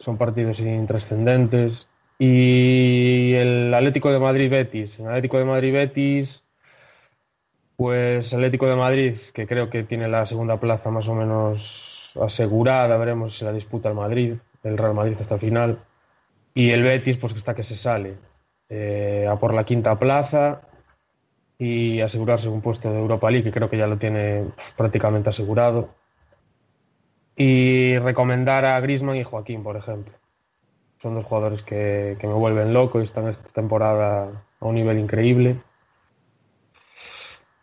son 0.00 0.16
partidos 0.16 0.58
intrascendentes. 0.58 1.72
Y 2.18 3.34
el 3.34 3.74
Atlético 3.74 4.12
de 4.12 4.18
Madrid 4.18 4.50
Betis, 4.50 4.90
el 4.98 5.08
Atlético 5.08 5.38
de 5.38 5.44
Madrid 5.44 5.72
Betis, 5.72 6.28
pues 7.76 8.32
Atlético 8.32 8.66
de 8.68 8.76
Madrid, 8.76 9.16
que 9.34 9.46
creo 9.46 9.68
que 9.70 9.82
tiene 9.82 10.08
la 10.08 10.26
segunda 10.28 10.60
plaza 10.60 10.90
más 10.90 11.06
o 11.08 11.14
menos 11.14 11.60
asegurada, 12.14 12.96
veremos 12.96 13.36
si 13.38 13.44
la 13.44 13.52
disputa 13.52 13.88
el 13.88 13.94
Madrid, 13.94 14.34
el 14.62 14.78
Real 14.78 14.94
Madrid 14.94 15.16
hasta 15.20 15.34
el 15.34 15.40
final. 15.40 15.78
Y 16.54 16.70
el 16.70 16.82
Betis, 16.82 17.16
pues 17.18 17.32
que 17.32 17.40
está 17.40 17.54
que 17.54 17.64
se 17.64 17.76
sale. 17.78 18.14
Eh, 18.74 19.26
a 19.28 19.36
por 19.36 19.52
la 19.52 19.64
quinta 19.64 19.98
plaza 19.98 20.62
y 21.58 22.00
asegurarse 22.00 22.48
un 22.48 22.62
puesto 22.62 22.90
de 22.90 22.98
Europa 22.98 23.30
League, 23.30 23.44
que 23.44 23.52
creo 23.52 23.68
que 23.68 23.76
ya 23.76 23.86
lo 23.86 23.98
tiene 23.98 24.46
prácticamente 24.78 25.28
asegurado. 25.28 25.90
Y 27.36 27.98
recomendar 27.98 28.64
a 28.64 28.80
Grisman 28.80 29.16
y 29.16 29.24
Joaquín, 29.24 29.62
por 29.62 29.76
ejemplo. 29.76 30.14
Son 31.02 31.14
dos 31.14 31.26
jugadores 31.26 31.62
que, 31.64 32.16
me 32.22 32.32
vuelven 32.32 32.72
loco 32.72 33.02
y 33.02 33.04
están 33.04 33.28
esta 33.28 33.46
temporada 33.50 34.42
a 34.58 34.64
un 34.64 34.74
nivel 34.74 34.98
increíble. 34.98 35.60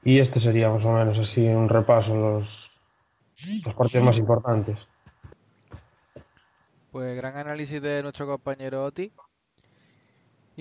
Y 0.04 0.20
este 0.20 0.40
sería 0.42 0.70
más 0.70 0.86
o 0.86 0.92
menos 0.92 1.18
así 1.18 1.42
un 1.42 1.70
repaso 1.70 2.14
los, 2.14 2.48
los 3.66 3.74
partidos 3.74 4.06
más 4.06 4.18
importantes. 4.18 4.78
Pues 6.92 7.18
gran 7.18 7.36
análisis 7.36 7.82
de 7.82 8.04
nuestro 8.04 8.28
compañero 8.28 8.86
Oti. 8.86 9.12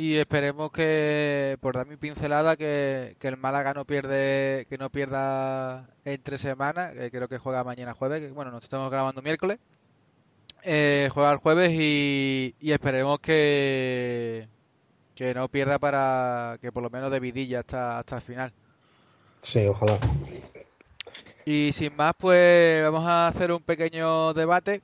Y 0.00 0.16
esperemos 0.16 0.70
que, 0.70 1.56
por 1.60 1.74
dar 1.74 1.84
mi 1.84 1.96
pincelada, 1.96 2.56
que, 2.56 3.16
el 3.20 3.36
Málaga 3.36 3.74
no 3.74 3.84
pierde, 3.84 4.64
que 4.68 4.78
no 4.78 4.90
pierda 4.90 5.88
entre 6.04 6.38
semanas, 6.38 6.92
que 6.94 7.10
creo 7.10 7.26
que 7.26 7.38
juega 7.38 7.64
mañana 7.64 7.94
jueves, 7.94 8.20
que 8.20 8.30
bueno, 8.30 8.52
nos 8.52 8.62
estamos 8.62 8.92
grabando 8.92 9.22
miércoles. 9.22 9.58
Eh, 10.62 11.08
juega 11.12 11.32
el 11.32 11.38
jueves 11.38 11.72
y, 11.72 12.54
esperemos 12.60 13.18
que, 13.18 14.46
que 15.16 15.34
no 15.34 15.48
pierda 15.48 15.80
para 15.80 16.58
que 16.60 16.70
por 16.70 16.84
lo 16.84 16.90
menos 16.90 17.10
de 17.10 17.18
vidilla 17.18 17.58
hasta, 17.58 17.98
hasta 17.98 18.14
el 18.14 18.22
final. 18.22 18.52
Sí, 19.52 19.66
ojalá. 19.66 19.98
Y 21.44 21.72
sin 21.72 21.96
más, 21.96 22.12
pues 22.16 22.84
vamos 22.84 23.04
a 23.04 23.26
hacer 23.26 23.50
un 23.50 23.64
pequeño 23.64 24.32
debate 24.32 24.80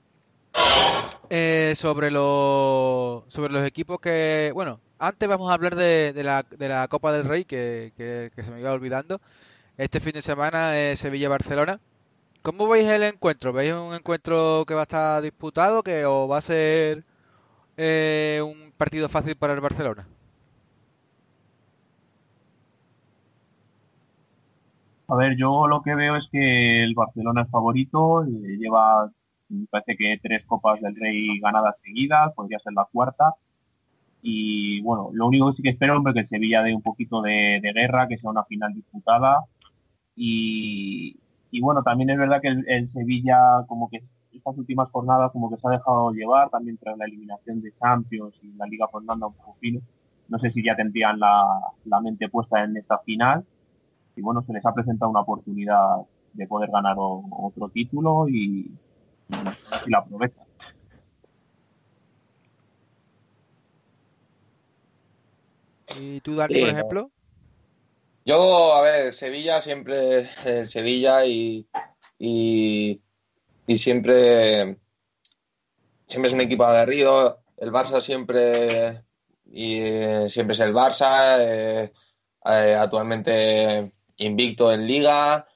eh, 1.30 1.72
sobre 1.76 2.10
los 2.10 3.24
sobre 3.28 3.52
los 3.52 3.64
equipos 3.66 3.98
que, 4.00 4.50
bueno, 4.54 4.80
antes 4.98 5.28
vamos 5.28 5.50
a 5.50 5.54
hablar 5.54 5.76
de, 5.76 6.12
la, 6.22 6.88
Copa 6.88 7.12
del 7.12 7.24
Rey, 7.24 7.44
que, 7.44 7.92
se 8.36 8.50
me 8.50 8.60
iba 8.60 8.72
olvidando. 8.72 9.20
Este 9.76 10.00
fin 10.00 10.12
de 10.12 10.22
semana 10.22 10.78
es 10.78 11.00
Sevilla-Barcelona. 11.00 11.80
¿Cómo 12.42 12.68
veis 12.68 12.88
el 12.88 13.02
encuentro? 13.02 13.52
¿Veis 13.52 13.72
un 13.72 13.94
encuentro 13.94 14.64
que 14.66 14.74
va 14.74 14.80
a 14.80 14.84
estar 14.84 15.22
disputado 15.22 15.82
que 15.82 16.04
o 16.06 16.28
va 16.28 16.38
a 16.38 16.42
ser 16.42 17.04
eh, 17.76 18.40
un 18.44 18.72
partido 18.76 19.08
fácil 19.08 19.36
para 19.36 19.54
el 19.54 19.60
Barcelona? 19.60 20.06
A 25.08 25.16
ver, 25.16 25.36
yo 25.36 25.66
lo 25.68 25.82
que 25.82 25.94
veo 25.94 26.16
es 26.16 26.28
que 26.28 26.82
el 26.82 26.94
Barcelona 26.94 27.42
es 27.42 27.50
favorito, 27.50 28.24
eh, 28.24 28.56
lleva, 28.58 29.10
me 29.48 29.66
parece 29.66 29.96
que 29.96 30.18
tres 30.22 30.44
Copas 30.46 30.80
del 30.80 30.96
Rey 30.96 31.38
ganadas 31.40 31.80
seguidas, 31.80 32.32
podría 32.34 32.58
ser 32.58 32.72
la 32.72 32.86
cuarta 32.90 33.34
y 34.26 34.80
bueno, 34.80 35.10
lo 35.12 35.26
único 35.26 35.50
que 35.50 35.56
sí 35.56 35.62
que 35.62 35.68
espero 35.68 35.98
es 35.98 36.14
que 36.14 36.20
el 36.20 36.26
Sevilla 36.26 36.62
dé 36.62 36.74
un 36.74 36.80
poquito 36.80 37.20
de, 37.20 37.60
guerra, 37.74 38.08
que 38.08 38.16
sea 38.16 38.30
una 38.30 38.44
final 38.44 38.72
disputada. 38.72 39.44
Y, 40.16 41.14
bueno, 41.60 41.82
también 41.82 42.08
es 42.08 42.16
verdad 42.16 42.40
que 42.40 42.48
el, 42.48 42.88
Sevilla, 42.88 43.66
como 43.68 43.90
que 43.90 44.02
estas 44.32 44.56
últimas 44.56 44.88
jornadas, 44.90 45.30
como 45.30 45.50
que 45.50 45.58
se 45.58 45.68
ha 45.68 45.72
dejado 45.72 46.10
llevar 46.12 46.48
también 46.48 46.78
tras 46.78 46.96
la 46.96 47.04
eliminación 47.04 47.60
de 47.60 47.74
Champions 47.78 48.34
y 48.42 48.54
la 48.54 48.64
Liga 48.66 48.88
Fernanda 48.88 49.26
un 49.26 49.34
poco 49.34 49.58
fino. 49.60 49.80
No 50.28 50.38
sé 50.38 50.48
si 50.48 50.64
ya 50.64 50.74
tendrían 50.74 51.20
la, 51.20 51.60
la 51.84 52.00
mente 52.00 52.30
puesta 52.30 52.64
en 52.64 52.78
esta 52.78 52.98
final. 53.00 53.44
Y 54.16 54.22
bueno, 54.22 54.40
se 54.40 54.54
les 54.54 54.64
ha 54.64 54.72
presentado 54.72 55.10
una 55.10 55.20
oportunidad 55.20 55.98
de 56.32 56.46
poder 56.46 56.70
ganar 56.70 56.96
otro 56.98 57.68
título 57.68 58.26
y, 58.26 58.70
y 59.28 59.90
la 59.90 59.98
aprovechan. 59.98 60.44
¿Y 65.96 66.20
tú, 66.20 66.36
Dani, 66.36 66.60
por 66.60 66.68
ejemplo? 66.68 67.10
Yo, 68.24 68.74
a 68.74 68.80
ver, 68.80 69.14
Sevilla 69.14 69.60
siempre, 69.60 70.30
el 70.44 70.68
Sevilla 70.68 71.26
y, 71.26 71.68
y, 72.18 73.00
siempre, 73.76 74.78
siempre 76.06 76.28
es 76.28 76.34
un 76.34 76.40
equipo 76.40 76.64
aguerrido. 76.64 77.40
El 77.56 77.70
Barça 77.70 78.00
siempre, 78.00 79.02
y, 79.46 79.78
siempre 80.28 80.54
es 80.54 80.60
el 80.60 80.72
Barça, 80.72 81.36
eh, 81.40 81.92
eh, 82.46 82.76
actualmente 82.78 83.92
invicto 84.16 84.72
en 84.72 84.86
Liga 84.86 85.46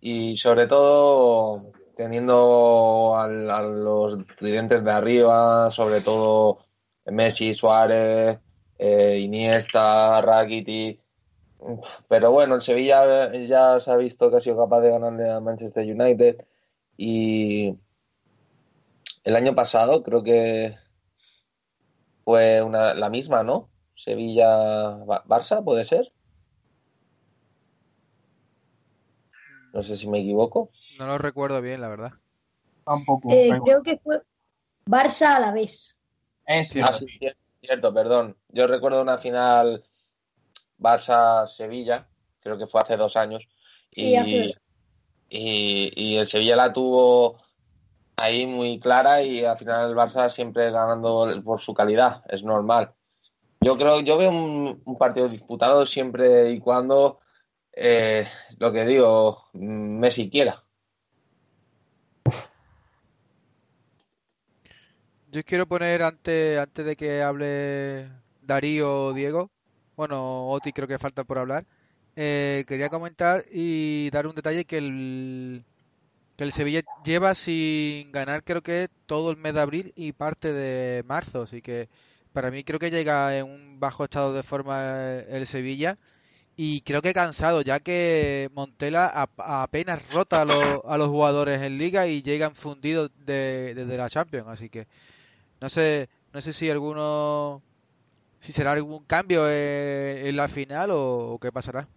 y 0.00 0.36
sobre 0.36 0.66
todo 0.66 1.72
teniendo 1.96 3.14
a 3.16 3.28
los 3.62 4.18
tridentes 4.36 4.84
de 4.84 4.90
arriba, 4.90 5.70
sobre 5.70 6.00
todo 6.00 6.58
Messi, 7.06 7.54
Suárez, 7.54 8.38
eh, 8.78 9.18
Iniesta, 9.20 10.20
Rakitic. 10.20 11.00
Pero 12.08 12.32
bueno, 12.32 12.56
el 12.56 12.62
Sevilla 12.62 13.32
ya 13.46 13.80
se 13.80 13.90
ha 13.90 13.96
visto 13.96 14.30
que 14.30 14.36
ha 14.36 14.40
sido 14.40 14.58
capaz 14.58 14.80
de 14.80 14.90
ganarle 14.90 15.30
a 15.30 15.40
Manchester 15.40 15.84
United 15.84 16.44
y 16.96 17.76
el 19.24 19.36
año 19.36 19.54
pasado 19.54 20.02
creo 20.02 20.22
que 20.22 20.76
fue 22.24 22.62
una, 22.62 22.94
la 22.94 23.08
misma, 23.08 23.42
¿no? 23.42 23.70
Sevilla-Barça, 23.94 25.64
¿puede 25.64 25.84
ser? 25.84 26.12
No 29.74 29.82
sé 29.82 29.96
si 29.96 30.06
me 30.06 30.20
equivoco. 30.20 30.70
No 31.00 31.06
lo 31.06 31.18
recuerdo 31.18 31.60
bien, 31.60 31.80
la 31.80 31.88
verdad. 31.88 32.12
Tampoco. 32.84 33.28
Eh, 33.32 33.50
creo 33.64 33.82
que 33.82 33.98
fue 33.98 34.22
Barça 34.86 35.34
a 35.34 35.40
la 35.40 35.52
vez. 35.52 35.96
Es 36.46 36.68
cierto. 36.68 36.92
Ah, 36.92 37.32
cierto, 37.60 37.92
perdón. 37.92 38.36
Yo 38.50 38.68
recuerdo 38.68 39.02
una 39.02 39.18
final 39.18 39.82
Barça-Sevilla, 40.78 42.06
creo 42.40 42.56
que 42.56 42.68
fue 42.68 42.82
hace 42.82 42.96
dos 42.96 43.16
años. 43.16 43.48
y, 43.90 44.14
y, 45.28 46.16
el 46.16 46.26
Sevilla 46.28 46.54
la 46.54 46.72
tuvo 46.72 47.42
ahí 48.16 48.46
muy 48.46 48.78
clara 48.78 49.22
y 49.22 49.44
al 49.44 49.58
final 49.58 49.90
el 49.90 49.96
Barça 49.96 50.28
siempre 50.28 50.70
ganando 50.70 51.42
por 51.42 51.60
su 51.60 51.74
calidad, 51.74 52.22
es 52.28 52.44
normal. 52.44 52.92
Yo 53.60 53.76
creo, 53.76 54.00
yo 54.02 54.18
veo 54.18 54.30
un, 54.30 54.82
un 54.84 54.98
partido 54.98 55.28
disputado 55.28 55.84
siempre 55.84 56.52
y 56.52 56.60
cuando 56.60 57.18
eh, 57.76 58.26
lo 58.58 58.72
que 58.72 58.84
digo, 58.84 59.44
Messi 59.54 60.30
quiera. 60.30 60.62
Yo 65.30 65.42
quiero 65.44 65.66
poner 65.66 66.02
antes, 66.02 66.58
antes 66.58 66.84
de 66.86 66.96
que 66.96 67.22
hable 67.22 68.08
Darío 68.42 69.06
o 69.06 69.12
Diego, 69.12 69.50
bueno, 69.96 70.48
Oti 70.48 70.72
creo 70.72 70.86
que 70.86 70.98
falta 70.98 71.24
por 71.24 71.38
hablar, 71.38 71.66
eh, 72.16 72.64
quería 72.68 72.88
comentar 72.88 73.44
y 73.50 74.10
dar 74.10 74.26
un 74.28 74.36
detalle 74.36 74.64
que 74.64 74.78
el, 74.78 75.64
que 76.36 76.44
el 76.44 76.52
Sevilla 76.52 76.82
lleva 77.04 77.34
sin 77.34 78.12
ganar 78.12 78.44
creo 78.44 78.62
que 78.62 78.88
todo 79.06 79.30
el 79.32 79.36
mes 79.36 79.54
de 79.54 79.60
abril 79.60 79.92
y 79.96 80.12
parte 80.12 80.52
de 80.52 81.02
marzo, 81.04 81.42
así 81.42 81.62
que 81.62 81.88
para 82.32 82.50
mí 82.52 82.62
creo 82.64 82.78
que 82.78 82.90
llega 82.90 83.36
en 83.36 83.46
un 83.46 83.80
bajo 83.80 84.04
estado 84.04 84.32
de 84.34 84.42
forma 84.44 85.16
el 85.28 85.46
Sevilla 85.46 85.96
y 86.56 86.82
creo 86.82 87.02
que 87.02 87.12
cansado, 87.12 87.62
ya 87.62 87.80
que 87.80 88.48
Montela 88.54 89.28
apenas 89.38 90.08
rota 90.10 90.42
a, 90.42 90.44
los 90.98 91.08
jugadores 91.08 91.60
en 91.62 91.78
liga 91.78 92.06
y 92.06 92.22
llegan 92.22 92.54
fundidos 92.54 93.10
desde 93.18 93.74
de, 93.74 93.96
la 93.96 94.08
Champions, 94.08 94.46
así 94.48 94.68
que 94.68 94.86
no 95.60 95.68
sé, 95.68 96.08
no 96.32 96.40
sé 96.40 96.52
si 96.52 96.70
alguno, 96.70 97.62
si 98.38 98.52
será 98.52 98.72
algún 98.72 99.04
cambio 99.04 99.50
en, 99.50 100.36
la 100.36 100.46
final 100.48 100.90
o, 100.92 101.38
qué 101.40 101.50
pasará. 101.50 101.88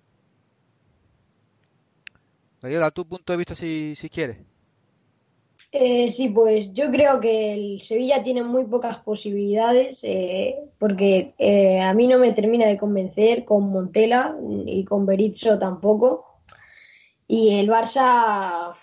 Darío, 2.61 2.79
da 2.79 2.89
tu 2.89 3.05
punto 3.05 3.33
de 3.33 3.37
vista 3.37 3.53
si, 3.55 3.93
si 3.95 4.09
quieres. 4.09 4.37
Eh, 5.71 6.11
sí, 6.11 6.29
pues 6.29 6.73
yo 6.73 6.89
creo 6.91 7.19
que 7.19 7.53
el 7.53 7.81
Sevilla 7.81 8.23
tiene 8.23 8.43
muy 8.43 8.65
pocas 8.65 8.99
posibilidades 8.99 9.99
eh, 10.03 10.57
porque 10.79 11.33
eh, 11.37 11.81
a 11.81 11.93
mí 11.93 12.07
no 12.07 12.19
me 12.19 12.31
termina 12.31 12.65
de 12.67 12.77
convencer 12.77 13.43
con 13.43 13.69
Montela 13.69 14.35
y 14.65 14.85
con 14.85 15.05
Berizzo 15.05 15.59
tampoco. 15.59 16.39
Y 17.27 17.59
el 17.59 17.69
Barça, 17.69 18.75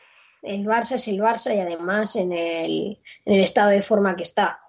el 0.42 0.66
Barça 0.66 0.96
es 0.96 1.08
el 1.08 1.20
Barça 1.20 1.56
y 1.56 1.60
además 1.60 2.16
en 2.16 2.32
el, 2.32 2.98
en 3.24 3.34
el 3.34 3.44
estado 3.44 3.70
de 3.70 3.82
forma 3.82 4.16
que 4.16 4.24
está. 4.24 4.60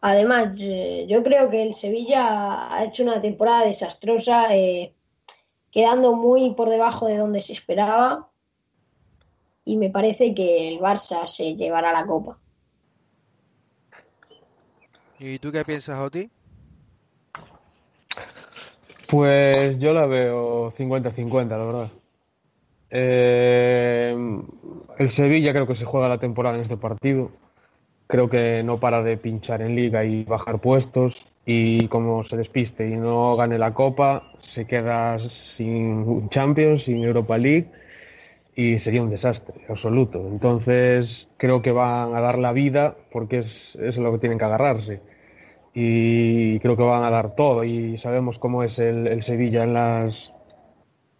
además, 0.00 0.54
yo 0.56 1.22
creo 1.22 1.50
que 1.50 1.62
el 1.62 1.74
Sevilla 1.74 2.74
ha 2.74 2.84
hecho 2.84 3.02
una 3.02 3.20
temporada 3.20 3.66
desastrosa 3.66 4.48
quedando 5.70 6.14
muy 6.14 6.54
por 6.54 6.70
debajo 6.70 7.06
de 7.06 7.16
donde 7.16 7.42
se 7.42 7.52
esperaba 7.52 8.28
y 9.64 9.76
me 9.76 9.90
parece 9.90 10.34
que 10.34 10.68
el 10.68 10.78
Barça 10.78 11.26
se 11.26 11.56
llevará 11.56 11.92
la 11.92 12.06
copa. 12.06 12.38
¿Y 15.18 15.38
tú 15.38 15.50
qué 15.50 15.64
piensas, 15.64 15.98
Oti? 15.98 16.30
Pues 19.08 19.78
yo 19.78 19.92
la 19.92 20.06
veo 20.06 20.72
50-50, 20.72 21.48
la 21.48 21.56
verdad. 21.58 21.90
Eh, 22.90 24.14
el 24.98 25.16
Sevilla 25.16 25.52
creo 25.52 25.66
que 25.66 25.76
se 25.76 25.84
juega 25.84 26.08
la 26.08 26.18
temporada 26.18 26.56
en 26.56 26.62
este 26.62 26.76
partido. 26.76 27.30
Creo 28.06 28.28
que 28.28 28.62
no 28.62 28.78
para 28.78 29.02
de 29.02 29.16
pinchar 29.16 29.62
en 29.62 29.74
liga 29.74 30.04
y 30.04 30.24
bajar 30.24 30.60
puestos. 30.60 31.14
Y 31.46 31.88
como 31.88 32.24
se 32.24 32.36
despiste 32.36 32.88
y 32.88 32.96
no 32.96 33.36
gane 33.36 33.56
la 33.56 33.72
copa, 33.72 34.24
se 34.54 34.66
queda 34.66 35.18
sin 35.56 36.28
Champions, 36.30 36.82
sin 36.84 37.04
Europa 37.04 37.38
League 37.38 37.68
y 38.56 38.78
sería 38.80 39.02
un 39.02 39.10
desastre 39.10 39.54
absoluto. 39.68 40.26
Entonces 40.28 41.06
creo 41.36 41.62
que 41.62 41.70
van 41.72 42.14
a 42.14 42.20
dar 42.20 42.38
la 42.38 42.52
vida 42.52 42.96
porque 43.12 43.38
es, 43.38 43.46
es 43.80 43.96
lo 43.96 44.12
que 44.12 44.18
tienen 44.18 44.38
que 44.38 44.44
agarrarse 44.44 45.00
y 45.78 46.58
creo 46.60 46.74
que 46.74 46.82
van 46.82 47.04
a 47.04 47.10
dar 47.10 47.34
todo 47.36 47.62
y 47.62 47.98
sabemos 47.98 48.38
cómo 48.38 48.62
es 48.62 48.76
el, 48.78 49.22
Sevilla 49.26 49.62
en 49.62 49.74
las 49.74 50.14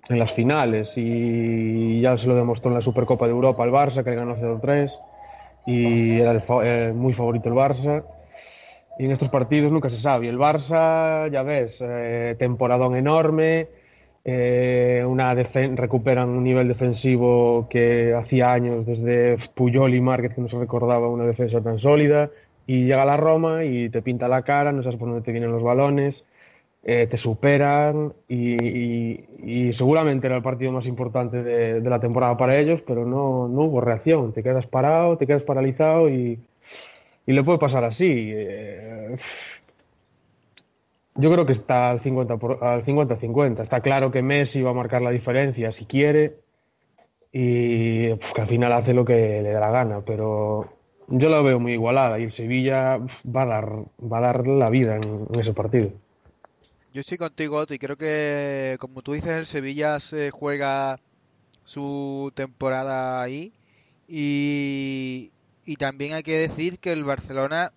en 0.09 0.19
las 0.19 0.33
finales 0.33 0.89
y 0.97 2.01
ya 2.01 2.17
se 2.17 2.27
lo 2.27 2.35
demostró 2.35 2.71
en 2.71 2.79
la 2.79 2.81
Supercopa 2.81 3.27
de 3.27 3.33
Europa 3.33 3.65
el 3.65 3.71
Barça 3.71 4.03
que 4.03 4.11
le 4.11 4.17
ganó 4.17 4.35
0-3 4.37 4.91
y 5.67 6.21
era 6.21 6.31
el, 6.31 6.95
muy 6.95 7.13
favorito 7.13 7.51
el 7.51 7.55
Barça 7.55 8.03
y 8.99 9.05
en 9.05 9.11
estos 9.11 9.31
partidos 9.31 9.73
nunca 9.73 9.91
se 9.91 10.01
sabe. 10.01 10.29
El 10.29 10.39
Barça, 10.39 11.31
ya 11.31 11.43
ves, 11.43 11.73
eh, 11.81 12.37
temporadón 12.39 12.97
enorme, 12.97 13.69
eh, 14.25 15.05
una 15.07 15.35
recuperan 15.35 16.31
un 16.31 16.43
nivel 16.43 16.69
defensivo 16.69 17.69
que 17.71 18.13
hacía 18.15 18.53
años 18.53 18.85
desde 18.85 19.39
Puyol 19.55 19.95
y 19.95 20.01
Márquez 20.01 20.35
que 20.35 20.41
no 20.41 20.49
se 20.49 20.59
recordaba 20.59 21.09
una 21.09 21.25
defensa 21.25 21.61
tan 21.61 21.79
sólida 21.79 22.31
y 22.67 22.87
llega 22.87 23.05
la 23.05 23.17
Roma 23.17 23.65
y 23.65 23.89
te 23.91 24.03
pinta 24.03 24.27
la 24.27 24.43
cara, 24.43 24.73
no 24.73 24.83
sabes 24.83 24.99
por 24.99 25.09
dónde 25.09 25.25
te 25.25 25.31
vienen 25.31 25.53
los 25.53 25.63
balones, 25.63 26.17
eh, 26.83 27.07
te 27.09 27.19
superan 27.19 28.15
y, 28.29 29.73
seguramente 29.79 30.27
era 30.27 30.37
el 30.37 30.43
partido 30.43 30.73
más 30.73 30.87
importante 30.87 31.43
de, 31.43 31.81
la 31.89 32.01
temporada 32.01 32.37
para 32.37 32.59
ellos, 32.59 32.81
pero 32.87 33.05
no, 33.05 33.47
no 33.47 33.63
hubo 33.63 33.81
reacción, 33.81 34.33
te 34.33 34.43
quedas 34.43 34.67
parado, 34.67 35.17
te 35.19 35.27
quedas 35.27 35.43
paralizado 35.43 36.09
y 36.09 36.39
y 37.27 37.33
le 37.33 37.45
puede 37.45 37.59
pasar 37.59 37.85
así. 37.85 38.31
Eh, 38.35 39.17
yo 41.17 41.33
creo 41.33 41.47
que 41.47 41.55
está 41.55 41.91
al 41.91 42.03
50-50. 42.03 42.63
Al 42.63 42.85
50 42.85 43.63
está 43.63 43.81
claro 43.81 44.11
que 44.11 44.23
Messi 44.23 44.63
va 44.63 44.71
a 44.71 44.75
marcar 44.75 45.03
la 45.03 45.11
diferencia 45.11 45.73
si 45.73 45.87
quiere 45.87 46.35
y 47.33 48.15
que 48.17 48.41
al 48.41 48.49
final 48.49 48.73
hace 48.73 48.95
lo 48.95 49.05
que 49.05 49.43
le 49.43 49.51
da 49.51 49.61
la 49.61 49.71
gana, 49.71 50.01
pero 50.01 50.73
yo 51.09 51.29
la 51.29 51.41
veo 51.43 51.61
muy 51.61 51.73
igualada 51.73 52.19
y 52.19 52.25
el 52.25 52.37
Sevilla 52.37 52.99
va 52.99 53.43
a 53.43 53.47
dar, 53.47 53.71
va 54.01 54.19
a 54.19 54.21
dar 54.21 54.47
la 54.47 54.71
vida 54.71 54.97
en, 54.97 55.27
ese 55.39 55.53
partido. 55.53 55.91
Yo 56.93 57.01
estoy 57.01 57.19
contigo, 57.19 57.63
y 57.69 57.79
creo 57.79 57.97
que, 57.97 58.77
como 58.81 59.03
tú 59.03 59.13
dices, 59.13 59.39
el 59.39 59.47
Sevilla 59.47 60.01
se 60.01 60.31
juega 60.31 60.99
su 61.63 62.33
temporada 62.35 63.21
ahí 63.21 63.53
y, 64.09 65.31
y 65.67 65.77
también 65.77 66.15
hay 66.15 66.23
que 66.23 66.39
decir 66.39 66.79
que 66.79 66.93
el 66.93 67.05
Barcelona 67.05 67.73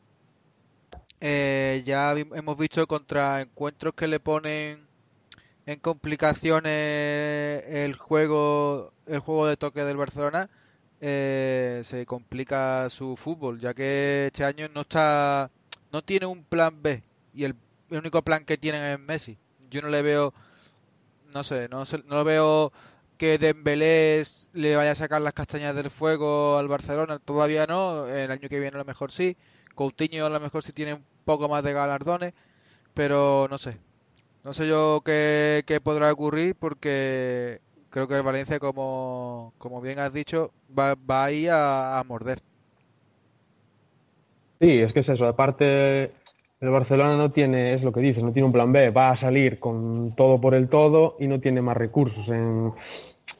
eh, 1.19 1.81
ya 1.85 2.11
hemos 2.11 2.57
visto 2.57 2.87
contra 2.87 3.41
encuentros 3.41 3.93
que 3.95 4.07
le 4.07 4.19
ponen 4.19 4.87
en 5.65 5.79
complicaciones 5.79 7.63
el 7.67 7.95
juego 7.95 8.93
el 9.07 9.19
juego 9.19 9.47
de 9.47 9.57
toque 9.57 9.83
del 9.83 9.97
Barcelona 9.97 10.49
eh, 11.01 11.81
se 11.83 12.05
complica 12.05 12.89
su 12.89 13.15
fútbol 13.15 13.59
ya 13.59 13.73
que 13.73 14.27
este 14.27 14.45
año 14.45 14.69
no 14.73 14.81
está 14.81 15.49
no 15.91 16.03
tiene 16.03 16.27
un 16.27 16.43
plan 16.43 16.81
B 16.81 17.03
y 17.33 17.43
el, 17.45 17.55
único 17.89 18.21
plan 18.21 18.45
que 18.45 18.57
tienen 18.57 18.83
es 18.83 18.99
Messi. 18.99 19.37
Yo 19.71 19.81
no 19.81 19.89
le 19.89 20.03
veo 20.03 20.33
no 21.33 21.43
sé 21.43 21.67
no, 21.69 21.83
no 22.05 22.15
lo 22.17 22.23
veo 22.23 22.71
que 23.19 23.37
Dembélé 23.37 24.23
le 24.53 24.77
vaya 24.77 24.91
a 24.91 24.95
sacar 24.95 25.21
las 25.21 25.33
castañas 25.33 25.75
del 25.75 25.91
fuego 25.91 26.57
al 26.57 26.69
Barcelona, 26.69 27.19
todavía 27.19 27.67
no, 27.67 28.07
el 28.07 28.31
año 28.31 28.47
que 28.47 28.61
viene 28.61 28.75
a 28.75 28.79
lo 28.79 28.85
mejor 28.85 29.11
sí, 29.11 29.35
Coutinho 29.75 30.25
a 30.25 30.29
lo 30.29 30.39
mejor 30.39 30.63
sí 30.63 30.71
tiene 30.71 30.93
un 30.93 31.03
poco 31.25 31.49
más 31.49 31.61
de 31.61 31.73
galardones, 31.73 32.33
pero 32.93 33.47
no 33.49 33.57
sé. 33.57 33.77
No 34.45 34.53
sé 34.53 34.69
yo 34.69 35.01
qué, 35.03 35.81
podrá 35.83 36.13
ocurrir 36.13 36.55
porque 36.57 37.59
creo 37.89 38.07
que 38.07 38.15
el 38.15 38.23
Valencia, 38.23 38.57
como, 38.57 39.53
como 39.57 39.81
bien 39.81 39.99
has 39.99 40.13
dicho, 40.13 40.51
va, 40.77 40.95
va 40.95 41.25
ahí 41.25 41.47
a, 41.49 41.99
a 41.99 42.03
morder. 42.05 42.39
Sí, 44.61 44.79
es 44.79 44.93
que 44.93 45.01
es 45.01 45.09
eso. 45.09 45.27
Aparte, 45.27 46.03
el 46.61 46.69
Barcelona 46.69 47.17
no 47.17 47.31
tiene, 47.31 47.73
es 47.73 47.83
lo 47.83 47.91
que 47.91 47.99
dices, 47.99 48.23
no 48.23 48.31
tiene 48.31 48.45
un 48.45 48.53
plan 48.53 48.71
B. 48.71 48.91
Va 48.91 49.11
a 49.11 49.19
salir 49.19 49.59
con 49.59 50.15
todo 50.15 50.39
por 50.39 50.55
el 50.55 50.69
todo 50.69 51.17
y 51.19 51.27
no 51.27 51.41
tiene 51.41 51.61
más 51.61 51.75
recursos. 51.75 52.25
En, 52.29 52.71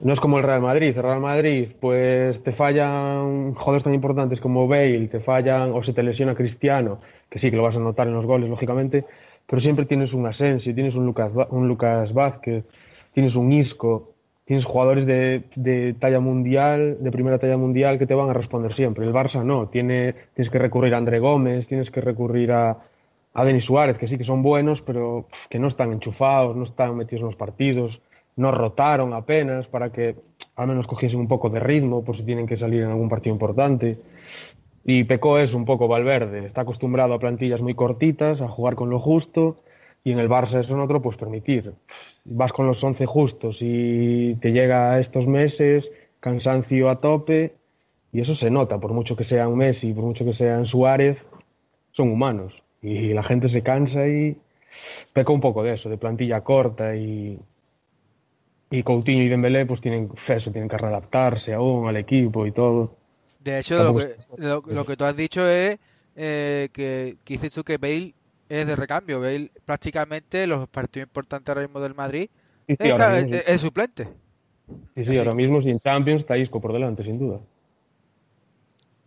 no 0.01 0.13
es 0.13 0.19
como 0.19 0.37
el 0.37 0.43
Real 0.43 0.61
Madrid. 0.61 0.95
El 0.95 1.03
Real 1.03 1.19
Madrid, 1.19 1.69
pues 1.79 2.41
te 2.43 2.53
fallan 2.53 3.53
jugadores 3.53 3.83
tan 3.83 3.93
importantes 3.93 4.39
como 4.39 4.67
Bale, 4.67 5.07
te 5.07 5.19
fallan 5.19 5.71
o 5.73 5.83
se 5.83 5.93
te 5.93 6.03
lesiona 6.03 6.35
Cristiano, 6.35 6.99
que 7.29 7.39
sí 7.39 7.49
que 7.49 7.57
lo 7.57 7.63
vas 7.63 7.75
a 7.75 7.79
notar 7.79 8.07
en 8.07 8.13
los 8.13 8.25
goles, 8.25 8.49
lógicamente, 8.49 9.05
pero 9.47 9.61
siempre 9.61 9.85
tienes 9.85 10.13
un 10.13 10.25
Asensio, 10.25 10.73
tienes 10.73 10.95
un 10.95 11.05
Lucas, 11.05 11.31
un 11.49 11.67
Lucas 11.67 12.13
Vázquez, 12.13 12.65
tienes 13.13 13.35
un 13.35 13.51
Isco, 13.51 14.13
tienes 14.45 14.65
jugadores 14.65 15.05
de, 15.05 15.43
de, 15.55 15.95
talla 15.99 16.19
mundial, 16.19 16.97
de 17.01 17.11
primera 17.11 17.37
talla 17.37 17.57
mundial 17.57 17.99
que 17.99 18.07
te 18.07 18.15
van 18.15 18.29
a 18.29 18.33
responder 18.33 18.73
siempre. 18.75 19.05
El 19.05 19.13
Barça 19.13 19.43
no, 19.43 19.67
tiene, 19.67 20.15
tienes 20.33 20.51
que 20.51 20.59
recurrir 20.59 20.93
a 20.93 20.97
André 20.97 21.19
Gómez, 21.19 21.67
tienes 21.67 21.89
que 21.91 22.01
recurrir 22.01 22.51
a, 22.51 22.77
a 23.33 23.43
Denis 23.43 23.65
Suárez, 23.65 23.97
que 23.97 24.07
sí 24.07 24.17
que 24.17 24.23
son 24.23 24.41
buenos, 24.43 24.81
pero 24.85 25.25
que 25.49 25.59
no 25.59 25.67
están 25.67 25.91
enchufados, 25.91 26.55
no 26.55 26.63
están 26.63 26.95
metidos 26.95 27.21
en 27.21 27.27
los 27.27 27.35
partidos 27.35 27.99
no 28.39 28.51
rotaron 28.51 29.13
apenas 29.13 29.67
para 29.67 29.91
que 29.91 30.15
al 30.55 30.67
menos 30.67 30.87
cogiesen 30.87 31.19
un 31.19 31.27
poco 31.27 31.49
de 31.49 31.59
ritmo 31.59 32.05
por 32.05 32.15
si 32.15 32.23
tienen 32.23 32.47
que 32.47 32.55
salir 32.55 32.83
en 32.83 32.89
algún 32.89 33.09
partido 33.09 33.33
importante. 33.33 33.97
Y 34.85 35.03
Pecó 35.03 35.39
es 35.39 35.53
un 35.53 35.65
poco 35.65 35.89
Valverde, 35.89 36.45
está 36.45 36.61
acostumbrado 36.61 37.13
a 37.13 37.19
plantillas 37.19 37.59
muy 37.59 37.75
cortitas, 37.75 38.39
a 38.39 38.47
jugar 38.47 38.75
con 38.75 38.89
lo 38.89 38.99
justo, 39.01 39.57
y 40.05 40.13
en 40.13 40.19
el 40.19 40.29
Barça 40.29 40.63
eso 40.63 40.77
no 40.77 40.87
te 40.87 40.93
lo 40.93 41.01
puedes 41.01 41.19
permitir. 41.19 41.73
Vas 42.23 42.53
con 42.53 42.65
los 42.65 42.81
11 42.81 43.05
justos 43.05 43.57
y 43.59 44.35
te 44.35 44.53
llega 44.53 44.93
a 44.93 45.01
estos 45.01 45.27
meses 45.27 45.83
cansancio 46.21 46.89
a 46.89 47.01
tope, 47.01 47.55
y 48.13 48.21
eso 48.21 48.35
se 48.35 48.49
nota, 48.49 48.79
por 48.79 48.93
mucho 48.93 49.17
que 49.17 49.25
sean 49.25 49.53
Messi, 49.57 49.91
por 49.91 50.05
mucho 50.05 50.23
que 50.23 50.33
sean 50.33 50.65
Suárez, 50.65 51.17
son 51.91 52.09
humanos, 52.09 52.53
y 52.81 53.13
la 53.13 53.23
gente 53.23 53.49
se 53.49 53.63
cansa 53.63 54.07
y 54.07 54.37
peca 55.11 55.33
un 55.33 55.41
poco 55.41 55.61
de 55.61 55.73
eso, 55.73 55.89
de 55.89 55.97
plantilla 55.97 56.41
corta 56.41 56.95
y, 56.95 57.37
y 58.71 58.83
Coutinho 58.83 59.23
y 59.23 59.29
Dembélé 59.29 59.65
pues 59.65 59.81
tienen 59.81 60.11
eso, 60.27 60.51
tienen 60.51 60.69
que 60.69 60.77
readaptarse 60.77 61.53
aún 61.53 61.87
al 61.87 61.97
equipo 61.97 62.45
y 62.45 62.51
todo. 62.51 62.95
De 63.39 63.59
hecho, 63.59 63.83
lo 63.83 63.95
que, 63.95 64.15
lo, 64.67 64.85
que 64.85 64.97
tú 64.97 65.05
has 65.05 65.15
dicho 65.15 65.47
es 65.47 65.79
eh, 66.15 66.69
que, 66.73 67.15
que 67.23 67.33
dices 67.33 67.53
tú 67.53 67.63
que 67.63 67.77
Bale 67.77 68.13
es 68.49 68.67
de 68.67 68.75
recambio. 68.75 69.19
Bale 69.19 69.49
prácticamente 69.65 70.45
los 70.45 70.67
partidos 70.67 71.07
importantes 71.07 71.49
ahora 71.49 71.61
mismo 71.61 71.79
del 71.79 71.95
Madrid 71.95 72.29
es, 72.67 73.61
suplente. 73.61 74.07
Sí, 74.95 75.05
sí, 75.05 75.17
ahora 75.17 75.31
mismo 75.31 75.61
sin 75.61 75.79
Champions 75.79 76.21
está 76.21 76.37
Isco 76.37 76.61
por 76.61 76.73
delante, 76.73 77.03
sin 77.03 77.17
duda. 77.17 77.39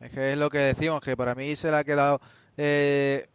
Es 0.01 0.11
que 0.11 0.33
es 0.33 0.39
lo 0.39 0.51
que 0.51 0.59
decimos, 0.59 1.01
que 1.01 1.17
para 1.17 1.35
mí 1.35 1.55
se 1.55 1.71
le 1.71 1.77
ha 1.77 1.85
quedado... 1.85 2.21
Eh, 2.57 3.29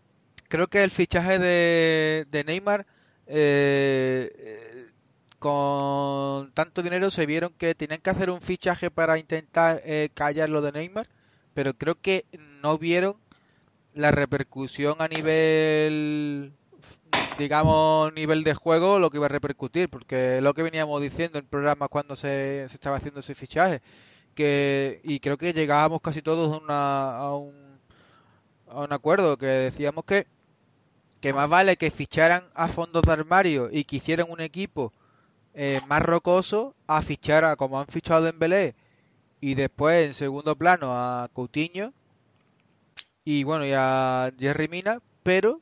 creo 0.50 0.68
que 0.68 0.84
el 0.84 0.90
fichaje 0.90 1.40
de, 1.40 2.26
de 2.30 2.44
Neymar 2.44 2.86
eh, 3.28 4.87
con 5.40 6.52
tanto 6.54 6.82
dinero 6.84 7.12
se 7.12 7.26
vieron 7.26 7.54
que 7.54 7.76
tenían 7.76 8.02
que 8.02 8.10
hacer 8.10 8.30
un 8.30 8.42
fichaje 8.42 8.90
para 8.92 9.20
intentar 9.20 9.82
eh, 9.86 10.10
callar 10.14 10.50
lo 10.50 10.62
de 10.62 10.72
Neymar, 10.72 11.08
pero 11.54 11.74
creo 11.74 11.96
que 11.96 12.26
no 12.62 12.78
vieron 12.78 13.16
la 13.94 14.12
repercusión 14.12 14.98
a 15.00 15.08
nivel 15.08 16.54
digamos 17.38 18.14
nivel 18.14 18.44
de 18.44 18.54
juego 18.54 19.00
lo 19.00 19.10
que 19.10 19.18
iba 19.18 19.28
a 19.28 19.30
repercutir 19.30 19.90
porque 19.90 20.42
lo 20.42 20.54
que 20.54 20.64
veníamos 20.64 21.02
diciendo 21.02 21.40
en 21.40 21.46
programas 21.48 21.90
cuando 21.90 22.16
se, 22.16 22.64
estaba 22.66 22.98
haciendo 22.98 23.20
ese 23.22 23.36
fichaje 23.36 23.82
que 24.36 25.02
y 25.04 25.20
creo 25.20 25.38
que 25.38 25.54
llegábamos 25.54 26.02
casi 26.02 26.22
todos 26.22 26.62
a, 26.70 27.34
un, 27.36 27.80
a 28.70 28.82
un 28.82 28.94
acuerdo 28.94 29.38
que 29.38 29.46
decíamos 29.48 30.06
que 30.06 30.28
que 31.22 31.34
más 31.34 31.50
vale 31.50 31.78
que 31.78 31.92
ficharan 31.92 32.44
a 32.54 32.68
fondos 32.68 33.04
de 33.04 33.12
armario 33.12 33.70
y 33.72 33.84
que 33.84 33.98
hicieran 33.98 34.28
un 34.30 34.42
equipo 34.42 34.94
eh, 35.60 35.82
más 35.88 36.04
rocoso 36.04 36.76
a 36.86 37.02
fichar 37.02 37.44
a 37.44 37.56
como 37.56 37.80
han 37.80 37.88
fichado 37.88 38.22
a 38.22 38.32
Dembélé 38.32 38.76
y 39.42 39.56
después 39.56 40.06
en 40.06 40.14
segundo 40.14 40.56
plano 40.56 40.92
a 40.92 41.30
Coutinho 41.34 41.94
y 43.26 43.44
bueno 43.44 43.66
y 43.66 43.72
a 43.74 44.32
Jerry 44.38 44.68
Mina 44.68 45.00
pero 45.24 45.60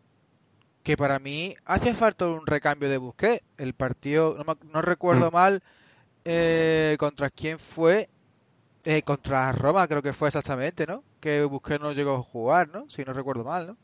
que 0.84 0.98
para 0.98 1.18
mí 1.20 1.56
hace 1.64 1.94
falta 1.94 2.28
un 2.28 2.46
recambio 2.46 2.90
de 2.90 2.98
Busquets. 2.98 3.42
El 3.58 3.74
partido 3.74 4.36
no, 4.74 4.82
recuerdo 4.82 5.32
mm. 5.32 5.34
mal 5.34 5.64
eh, 6.26 6.98
contra 7.00 7.30
quién 7.30 7.58
fue 7.58 8.10
eh, 8.84 9.02
contra 9.02 9.54
Roma 9.54 9.88
creo 9.88 10.02
que 10.02 10.12
fue 10.12 10.28
exactamente 10.28 10.86
no 10.86 11.04
que 11.22 11.46
Busquets 11.46 11.82
no 11.82 11.94
llegó 11.94 12.16
a 12.16 12.22
jugar 12.22 12.68
no 12.68 12.90
si 12.90 13.06
no 13.06 13.14
recuerdo 13.14 13.46
mal 13.46 13.68
no 13.68 13.78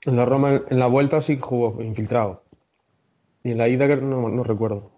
en 0.00 0.16
la 0.16 0.24
Roma 0.24 0.60
en 0.68 0.78
la 0.80 0.88
vuelta 0.88 1.24
sí 1.24 1.38
jugó 1.40 1.80
infiltrado 1.80 2.47
y 3.44 3.52
en 3.52 3.58
la 3.58 3.68
ida 3.68 3.86
no, 3.96 4.28
no 4.28 4.42
recuerdo. 4.42 4.90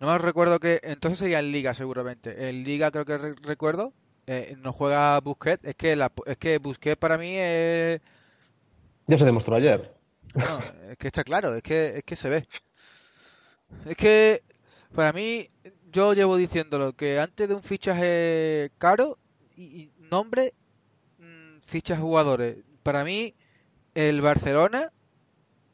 No 0.00 0.06
me 0.08 0.18
recuerdo 0.18 0.58
que. 0.58 0.80
Entonces 0.82 1.18
sería 1.18 1.40
en 1.40 1.52
Liga, 1.52 1.74
seguramente. 1.74 2.48
En 2.48 2.64
Liga 2.64 2.90
creo 2.90 3.04
que 3.04 3.18
recuerdo. 3.42 3.92
Eh, 4.26 4.56
no 4.58 4.72
juega 4.72 5.20
Busquets. 5.20 5.64
Es 5.64 5.74
que, 5.74 5.94
la, 5.94 6.10
es 6.24 6.38
que 6.38 6.58
Busquets 6.58 6.96
para 6.96 7.18
mí 7.18 7.34
es. 7.36 8.00
Ya 9.06 9.18
se 9.18 9.24
demostró 9.24 9.56
ayer. 9.56 9.94
No, 10.34 10.60
es 10.90 10.96
que 10.96 11.08
está 11.08 11.22
claro. 11.22 11.54
Es 11.54 11.62
que, 11.62 11.98
es 11.98 12.04
que 12.04 12.16
se 12.16 12.30
ve. 12.30 12.46
Es 13.84 13.96
que. 13.96 14.42
Para 14.94 15.12
mí. 15.12 15.48
Yo 15.92 16.14
llevo 16.14 16.36
diciéndolo. 16.36 16.94
Que 16.94 17.20
antes 17.20 17.46
de 17.46 17.54
un 17.54 17.62
fichaje 17.62 18.70
caro. 18.78 19.18
Y, 19.56 19.90
nombre. 20.10 20.54
Mm, 21.18 21.60
fichas 21.60 22.00
jugadores. 22.00 22.56
Para 22.82 23.04
mí. 23.04 23.34
El 23.94 24.22
Barcelona. 24.22 24.92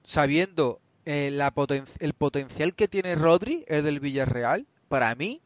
Sabiendo 0.03 0.81
eh, 1.07 1.31
la 1.31 1.53
el 2.01 2.12
potencial 2.14 2.75
que 2.75 2.88
tiene 2.88 3.14
Rodri, 3.14 3.64
es 3.69 3.83
del 3.83 4.01
Villarreal, 4.01 4.66
para 4.88 5.14
mí, 5.14 5.40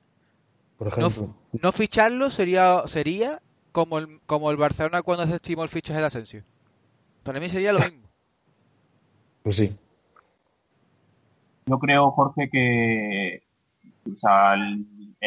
no, 1.62 1.72
ficharlo 1.72 2.30
sería 2.30 2.82
sería 2.86 3.42
como 3.70 3.98
el, 3.98 4.20
como 4.24 4.50
el 4.50 4.56
Barcelona 4.56 5.02
cuando 5.02 5.26
se 5.26 5.34
estimó 5.34 5.62
el 5.62 5.68
fichaje 5.68 6.00
de 6.00 6.06
Asensio. 6.06 6.42
Para 7.22 7.38
mí 7.38 7.48
sería 7.48 7.72
lo 7.72 7.80
mismo. 7.80 8.08
Pues 9.42 9.56
sí. 9.56 9.76
Yo 11.66 11.78
creo, 11.78 12.10
Jorge, 12.10 12.48
que 12.50 13.42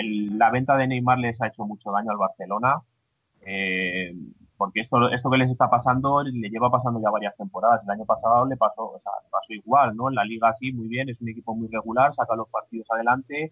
la 0.04 0.50
venta 0.52 0.76
de 0.76 0.88
Neymar 0.88 1.20
les 1.20 1.40
ha 1.42 1.48
hecho 1.48 1.66
mucho 1.66 1.92
daño 1.92 2.12
al 2.12 2.18
Barcelona. 2.18 2.82
Eh, 3.42 4.16
porque 4.58 4.82
esto, 4.82 5.10
esto 5.12 5.30
que 5.30 5.38
les 5.38 5.50
está 5.50 5.70
pasando 5.70 6.24
le 6.24 6.50
lleva 6.50 6.70
pasando 6.70 7.02
ya 7.02 7.10
varias 7.10 7.36
temporadas. 7.36 7.82
El 7.84 7.90
año 7.92 8.06
pasado 8.06 8.46
le 8.46 8.56
pasó, 8.58 8.92
o 8.92 9.00
sea, 9.00 9.12
pasó 9.32 9.54
igual, 9.54 9.96
¿no? 9.96 10.10
En 10.10 10.16
la 10.16 10.24
liga 10.24 10.54
sí, 10.54 10.72
muy 10.72 10.88
bien, 10.88 11.10
es 11.10 11.22
un 11.22 11.30
equipo 11.30 11.56
muy 11.56 11.68
regular, 11.68 12.14
saca 12.14 12.36
los 12.36 12.50
partidos 12.50 12.88
adelante. 12.92 13.52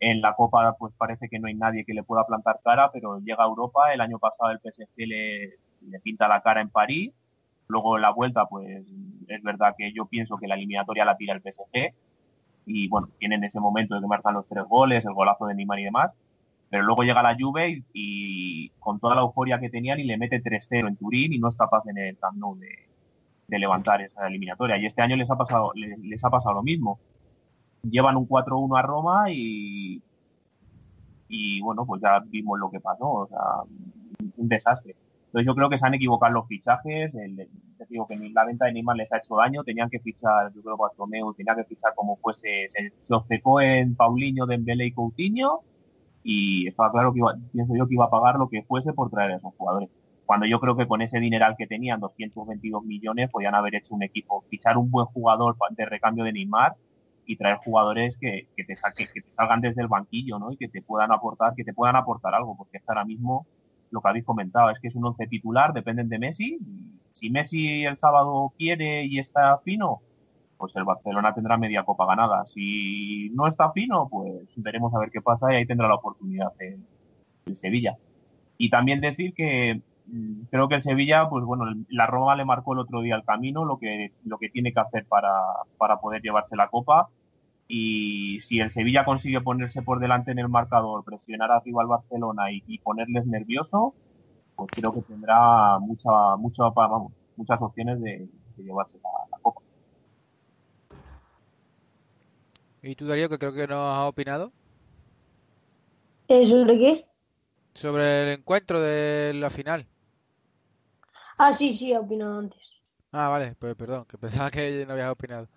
En 0.00 0.20
la 0.20 0.34
Copa, 0.34 0.74
pues 0.78 0.92
parece 0.98 1.28
que 1.28 1.38
no 1.38 1.46
hay 1.48 1.54
nadie 1.54 1.84
que 1.84 1.94
le 1.94 2.02
pueda 2.02 2.26
plantar 2.26 2.60
cara, 2.64 2.90
pero 2.92 3.18
llega 3.20 3.44
a 3.44 3.46
Europa. 3.46 3.92
El 3.94 4.00
año 4.00 4.18
pasado 4.18 4.50
el 4.50 4.58
PSG 4.58 5.06
le, 5.06 5.54
le 5.88 6.00
pinta 6.00 6.28
la 6.28 6.42
cara 6.42 6.60
en 6.60 6.70
París. 6.70 7.12
Luego 7.68 7.96
en 7.96 8.02
la 8.02 8.10
vuelta, 8.10 8.46
pues 8.46 8.84
es 9.28 9.42
verdad 9.42 9.74
que 9.78 9.92
yo 9.92 10.06
pienso 10.06 10.36
que 10.36 10.48
la 10.48 10.56
eliminatoria 10.56 11.04
la 11.04 11.16
tira 11.16 11.34
el 11.34 11.40
PSG. 11.40 11.94
Y 12.66 12.88
bueno, 12.88 13.08
tienen 13.18 13.44
ese 13.44 13.60
momento 13.60 13.94
de 13.94 14.00
que 14.00 14.06
marcan 14.06 14.34
los 14.34 14.46
tres 14.48 14.64
goles, 14.64 15.04
el 15.04 15.14
golazo 15.14 15.46
de 15.46 15.54
Neymar 15.54 15.78
y 15.78 15.84
demás 15.84 16.10
pero 16.72 16.84
luego 16.84 17.02
llega 17.02 17.22
la 17.22 17.36
Juve 17.38 17.84
y, 17.92 18.70
con 18.78 18.98
toda 18.98 19.14
la 19.14 19.20
euforia 19.20 19.60
que 19.60 19.68
tenían 19.68 20.00
y 20.00 20.04
le 20.04 20.16
mete 20.16 20.42
3-0 20.42 20.88
en 20.88 20.96
Turín 20.96 21.34
y 21.34 21.38
no 21.38 21.50
es 21.50 21.54
capaz 21.54 21.82
en 21.86 21.98
el 21.98 22.16
Camp 22.16 22.38
Nou 22.38 22.56
de, 22.56 23.58
levantar 23.58 24.00
esa 24.00 24.26
eliminatoria. 24.26 24.78
Y 24.78 24.86
este 24.86 25.02
año 25.02 25.14
les 25.16 25.30
ha 25.30 25.36
pasado, 25.36 25.72
les, 25.74 26.24
ha 26.24 26.30
pasado 26.30 26.54
lo 26.54 26.62
mismo. 26.62 26.98
Llevan 27.82 28.16
un 28.16 28.26
4-1 28.26 28.78
a 28.78 28.80
Roma 28.80 29.30
y, 29.30 30.00
y 31.28 31.60
bueno, 31.60 31.84
pues 31.84 32.00
ya 32.00 32.20
vimos 32.24 32.58
lo 32.58 32.70
que 32.70 32.80
pasó, 32.80 33.04
o 33.04 33.26
sea, 33.26 33.38
un 34.38 34.48
desastre. 34.48 34.96
Entonces 35.26 35.46
yo 35.46 35.54
creo 35.54 35.68
que 35.68 35.76
se 35.76 35.86
han 35.86 35.92
equivocado 35.92 36.32
los 36.32 36.48
fichajes, 36.48 37.14
el, 37.14 37.50
digo 37.90 38.06
que 38.06 38.16
la 38.16 38.46
venta 38.46 38.64
de 38.64 38.72
Neymar 38.72 38.96
les 38.96 39.12
ha 39.12 39.18
hecho 39.18 39.36
daño, 39.36 39.62
tenían 39.62 39.90
que 39.90 40.00
fichar, 40.00 40.50
yo 40.54 40.62
creo 40.62 40.78
Bartomeu 40.78 41.34
tenía 41.34 41.54
que 41.54 41.64
fichar 41.64 41.94
como 41.94 42.16
fuese, 42.16 42.68
se, 42.70 42.94
se 42.98 43.14
obcecó 43.14 43.60
en 43.60 43.94
Paulinho, 43.94 44.46
Dembélé 44.46 44.86
y 44.86 44.92
Coutinho, 44.92 45.60
y 46.22 46.68
estaba 46.68 46.90
claro 46.92 47.12
que 47.12 47.18
iba, 47.18 47.34
pienso 47.52 47.74
yo 47.76 47.86
que 47.86 47.94
iba 47.94 48.04
a 48.06 48.10
pagar 48.10 48.36
lo 48.36 48.48
que 48.48 48.62
fuese 48.62 48.92
por 48.92 49.10
traer 49.10 49.32
a 49.32 49.36
esos 49.36 49.54
jugadores. 49.56 49.88
Cuando 50.24 50.46
yo 50.46 50.60
creo 50.60 50.76
que 50.76 50.86
con 50.86 51.02
ese 51.02 51.18
dineral 51.18 51.56
que 51.58 51.66
tenían, 51.66 52.00
222 52.00 52.84
millones, 52.84 53.30
podían 53.30 53.54
haber 53.54 53.74
hecho 53.74 53.94
un 53.94 54.02
equipo, 54.02 54.44
fichar 54.48 54.76
un 54.78 54.90
buen 54.90 55.06
jugador 55.06 55.56
de 55.70 55.84
recambio 55.84 56.24
de 56.24 56.32
Neymar 56.32 56.74
y 57.26 57.36
traer 57.36 57.56
jugadores 57.56 58.16
que, 58.18 58.46
que 58.56 58.64
te 58.64 58.76
saquen, 58.76 59.08
que 59.12 59.20
te 59.20 59.30
salgan 59.34 59.60
desde 59.60 59.82
el 59.82 59.88
banquillo, 59.88 60.38
¿no? 60.38 60.52
Y 60.52 60.56
que 60.56 60.68
te 60.68 60.82
puedan 60.82 61.12
aportar, 61.12 61.54
que 61.54 61.64
te 61.64 61.74
puedan 61.74 61.96
aportar 61.96 62.34
algo, 62.34 62.56
porque 62.56 62.80
ahora 62.86 63.04
mismo 63.04 63.46
lo 63.90 64.00
que 64.00 64.08
habéis 64.08 64.24
comentado 64.24 64.70
es 64.70 64.78
que 64.80 64.88
es 64.88 64.94
un 64.94 65.04
once 65.04 65.26
titular, 65.26 65.72
dependen 65.72 66.08
de 66.08 66.18
Messi 66.18 66.58
Si 67.12 67.30
Messi 67.30 67.84
el 67.84 67.98
sábado 67.98 68.52
quiere 68.56 69.04
y 69.04 69.18
está 69.18 69.58
fino, 69.58 70.00
pues 70.62 70.76
el 70.76 70.84
Barcelona 70.84 71.34
tendrá 71.34 71.56
media 71.56 71.82
copa 71.82 72.06
ganada. 72.06 72.44
Si 72.46 73.30
no 73.30 73.48
está 73.48 73.72
fino, 73.72 74.08
pues 74.08 74.46
veremos 74.54 74.94
a 74.94 75.00
ver 75.00 75.10
qué 75.10 75.20
pasa 75.20 75.52
y 75.52 75.56
ahí 75.56 75.66
tendrá 75.66 75.88
la 75.88 75.96
oportunidad 75.96 76.52
el, 76.60 77.56
Sevilla. 77.56 77.96
Y 78.58 78.70
también 78.70 79.00
decir 79.00 79.34
que 79.34 79.82
mm, 80.06 80.44
creo 80.52 80.68
que 80.68 80.76
el 80.76 80.82
Sevilla, 80.82 81.28
pues 81.28 81.44
bueno, 81.44 81.64
la 81.88 82.06
Roma 82.06 82.36
le 82.36 82.44
marcó 82.44 82.74
el 82.74 82.78
otro 82.78 83.00
día 83.00 83.16
el 83.16 83.24
camino, 83.24 83.64
lo 83.64 83.78
que, 83.78 84.12
lo 84.24 84.38
que 84.38 84.50
tiene 84.50 84.72
que 84.72 84.78
hacer 84.78 85.04
para, 85.06 85.32
para 85.78 85.96
poder 85.96 86.22
llevarse 86.22 86.54
la 86.54 86.68
copa 86.68 87.08
y 87.66 88.38
si 88.42 88.60
el 88.60 88.70
Sevilla 88.70 89.04
consigue 89.04 89.40
ponerse 89.40 89.82
por 89.82 89.98
delante 89.98 90.30
en 90.30 90.38
el 90.38 90.48
marcador, 90.48 91.02
presionar 91.02 91.50
arriba 91.50 91.82
al 91.82 91.88
Barcelona 91.88 92.52
y, 92.52 92.78
ponerles 92.78 93.26
nervioso, 93.26 93.94
pues 94.54 94.68
creo 94.70 94.92
que 94.92 95.02
tendrá 95.02 95.80
mucha, 95.80 96.36
mucha, 96.36 96.68
vamos, 96.68 97.12
muchas 97.34 97.60
opciones 97.60 98.00
de, 98.00 98.28
llevarse 98.58 98.98
la, 99.02 99.38
copa. 99.40 99.62
¿Y 102.82 102.96
tú, 102.96 103.06
Darío, 103.06 103.28
que 103.28 103.38
creo 103.38 103.52
que 103.52 103.68
no 103.68 103.92
has 103.92 104.08
opinado? 104.08 104.52
¿Eh, 106.26 106.44
¿Sobre 106.46 106.78
qué? 106.78 107.06
Sobre 107.74 108.24
el 108.24 108.38
encuentro 108.38 108.80
de 108.80 109.32
la 109.34 109.50
final. 109.50 109.86
Ah, 111.38 111.54
sí, 111.54 111.72
sí, 111.72 111.92
he 111.92 111.98
opinado 111.98 112.38
antes. 112.38 112.72
Ah, 113.12 113.28
vale, 113.28 113.54
pues 113.58 113.74
perdón, 113.76 114.04
que 114.06 114.18
pensaba 114.18 114.50
que 114.50 114.84
no 114.86 114.94
habías 114.94 115.10
opinado. 115.10 115.48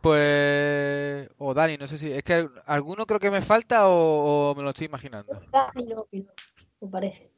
Pues. 0.00 1.28
O 1.38 1.52
Dani, 1.52 1.76
no 1.78 1.86
sé 1.88 1.98
si. 1.98 2.12
Es 2.12 2.22
que 2.22 2.48
alguno 2.66 3.06
creo 3.06 3.18
que 3.18 3.30
me 3.30 3.40
falta 3.40 3.88
o, 3.88 4.54
me 4.56 4.62
lo 4.62 4.70
estoy 4.70 4.86
imaginando. 4.86 5.40
Dani 5.50 5.84
no, 5.86 6.06
me 6.12 6.88
parece. 6.88 7.30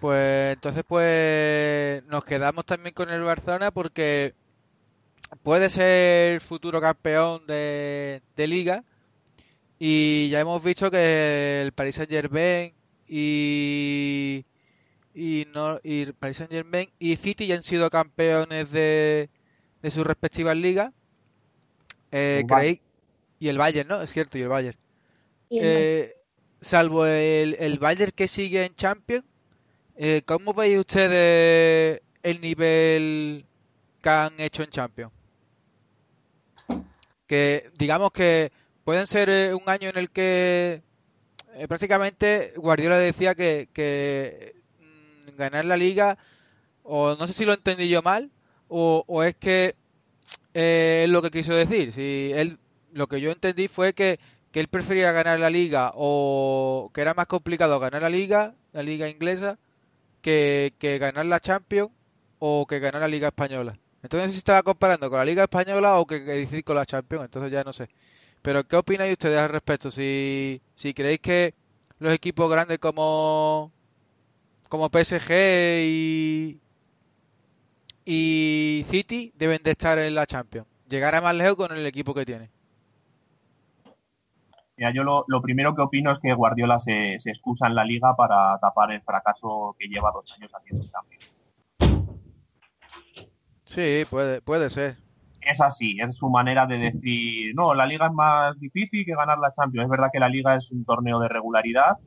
Pues 0.00 0.54
entonces, 0.54 0.84
pues. 0.86 2.04
Nos 2.04 2.24
quedamos 2.24 2.66
también 2.66 2.94
con 2.94 3.08
el 3.08 3.22
Barcelona 3.22 3.70
porque. 3.70 4.34
Puede 5.42 5.70
ser 5.70 6.40
futuro 6.40 6.80
campeón 6.80 7.46
de, 7.46 8.22
de 8.36 8.46
Liga. 8.46 8.84
Y 9.78 10.28
ya 10.30 10.40
hemos 10.40 10.62
visto 10.62 10.90
que 10.90 11.62
el 11.62 11.72
Paris 11.72 11.96
Saint 11.96 12.10
Germain 12.10 12.74
y 13.06 14.44
y, 15.14 15.46
no, 15.52 15.80
y 15.82 16.06
Paris 16.12 16.36
Saint 16.36 16.52
Germain 16.52 16.90
y 16.98 17.16
City 17.16 17.46
ya 17.46 17.56
han 17.56 17.62
sido 17.62 17.90
campeones 17.90 18.70
de, 18.70 19.30
de 19.82 19.90
sus 19.90 20.06
respectivas 20.06 20.56
ligas. 20.56 20.92
Eh, 22.12 22.44
y 23.40 23.48
el 23.48 23.58
Bayern, 23.58 23.88
¿no? 23.88 24.00
Es 24.00 24.12
cierto, 24.12 24.38
y 24.38 24.42
el 24.42 24.48
Bayern. 24.48 24.78
Eh, 25.50 26.14
salvo 26.60 27.06
el, 27.06 27.56
el 27.58 27.78
Bayern 27.78 28.12
que 28.12 28.28
sigue 28.28 28.64
en 28.64 28.74
Champions, 28.74 29.24
eh, 29.96 30.22
¿cómo 30.24 30.54
veis 30.54 30.78
ustedes 30.78 32.00
el 32.22 32.40
nivel 32.40 33.44
que 34.02 34.08
han 34.08 34.38
hecho 34.40 34.62
en 34.62 34.70
Champions? 34.70 35.12
Que 37.28 37.70
digamos 37.78 38.10
que 38.10 38.50
pueden 38.82 39.06
ser 39.06 39.30
eh, 39.30 39.54
un 39.54 39.62
año 39.68 39.88
en 39.90 39.98
el 39.98 40.10
que 40.10 40.82
prácticamente 41.68 42.52
Guardiola 42.56 42.98
decía 42.98 43.36
que, 43.36 43.68
que 43.72 44.56
ganar 45.38 45.64
la 45.64 45.76
liga, 45.76 46.18
o 46.82 47.16
no 47.16 47.26
sé 47.26 47.32
si 47.32 47.44
lo 47.44 47.54
entendí 47.54 47.88
yo 47.88 48.02
mal, 48.02 48.30
o, 48.68 49.22
es 49.22 49.34
que 49.36 49.76
eh, 50.54 51.02
es 51.04 51.10
lo 51.10 51.22
que 51.22 51.30
quiso 51.30 51.54
decir. 51.54 51.92
Si 51.92 52.32
él, 52.34 52.58
lo 52.92 53.06
que 53.08 53.20
yo 53.20 53.30
entendí 53.30 53.68
fue 53.68 53.94
que, 53.94 54.20
que 54.52 54.60
él 54.60 54.68
prefería 54.68 55.12
ganar 55.12 55.40
la 55.40 55.50
liga 55.50 55.92
o 55.94 56.90
que 56.92 57.00
era 57.00 57.14
más 57.14 57.26
complicado 57.26 57.80
ganar 57.80 58.02
la 58.02 58.10
liga, 58.10 58.54
la 58.72 58.82
liga 58.82 59.08
inglesa, 59.08 59.58
que, 60.20 60.74
que 60.78 60.98
ganar 60.98 61.26
la 61.26 61.40
Champions 61.40 61.90
o 62.38 62.66
que 62.66 62.80
ganar 62.80 63.00
la 63.02 63.08
liga 63.08 63.28
española. 63.28 63.78
Entonces 64.02 64.32
si 64.32 64.38
estaba 64.38 64.62
comparando 64.62 65.10
con 65.10 65.18
la 65.18 65.24
liga 65.24 65.42
española 65.44 65.98
o 65.98 66.06
que, 66.06 66.24
que 66.24 66.62
con 66.62 66.76
la 66.76 66.86
Champions, 66.86 67.24
entonces 67.24 67.50
ya 67.50 67.64
no 67.64 67.72
sé. 67.72 67.88
Pero 68.42 68.64
¿qué 68.64 68.76
opináis 68.76 69.12
ustedes 69.12 69.40
al 69.40 69.50
respecto? 69.50 69.90
Si, 69.90 70.60
si 70.74 70.94
creéis 70.94 71.20
que 71.20 71.54
los 71.98 72.12
equipos 72.12 72.50
grandes 72.50 72.78
como 72.78 73.72
como 74.68 74.88
PSG 74.88 75.32
y, 75.80 76.60
y 78.04 78.82
City 78.86 79.32
deben 79.36 79.62
de 79.62 79.70
estar 79.72 79.98
en 79.98 80.14
la 80.14 80.26
Champions. 80.26 80.66
Llegar 80.88 81.14
a 81.14 81.20
más 81.20 81.34
lejos 81.34 81.56
con 81.56 81.76
el 81.76 81.86
equipo 81.86 82.14
que 82.14 82.24
tiene. 82.24 82.50
Mira, 84.76 84.92
yo 84.94 85.02
lo, 85.02 85.42
primero 85.42 85.74
que 85.74 85.82
opino 85.82 86.12
es 86.12 86.20
que 86.20 86.32
Guardiola 86.32 86.78
se, 86.78 87.14
excusa 87.14 87.66
en 87.66 87.74
la 87.74 87.84
liga 87.84 88.14
para 88.14 88.58
tapar 88.60 88.92
el 88.92 89.02
fracaso 89.02 89.74
que 89.76 89.88
lleva 89.88 90.12
dos 90.12 90.32
años 90.38 90.52
haciendo 90.54 90.86
Champions. 90.88 91.37
Sí, 93.68 94.06
puede, 94.08 94.40
puede 94.40 94.70
ser. 94.70 94.96
Es 95.42 95.60
así, 95.60 95.98
es 96.00 96.16
su 96.16 96.30
manera 96.30 96.66
de 96.66 96.78
decir, 96.78 97.54
no, 97.54 97.74
la 97.74 97.84
liga 97.84 98.06
es 98.06 98.12
más 98.12 98.58
difícil 98.58 99.04
que 99.04 99.14
ganar 99.14 99.38
la 99.38 99.52
Champions. 99.54 99.84
Es 99.84 99.90
verdad 99.90 100.08
que 100.10 100.18
la 100.18 100.30
liga 100.30 100.56
es 100.56 100.70
un 100.70 100.86
torneo 100.86 101.20
de 101.20 101.28
regularidad 101.28 101.98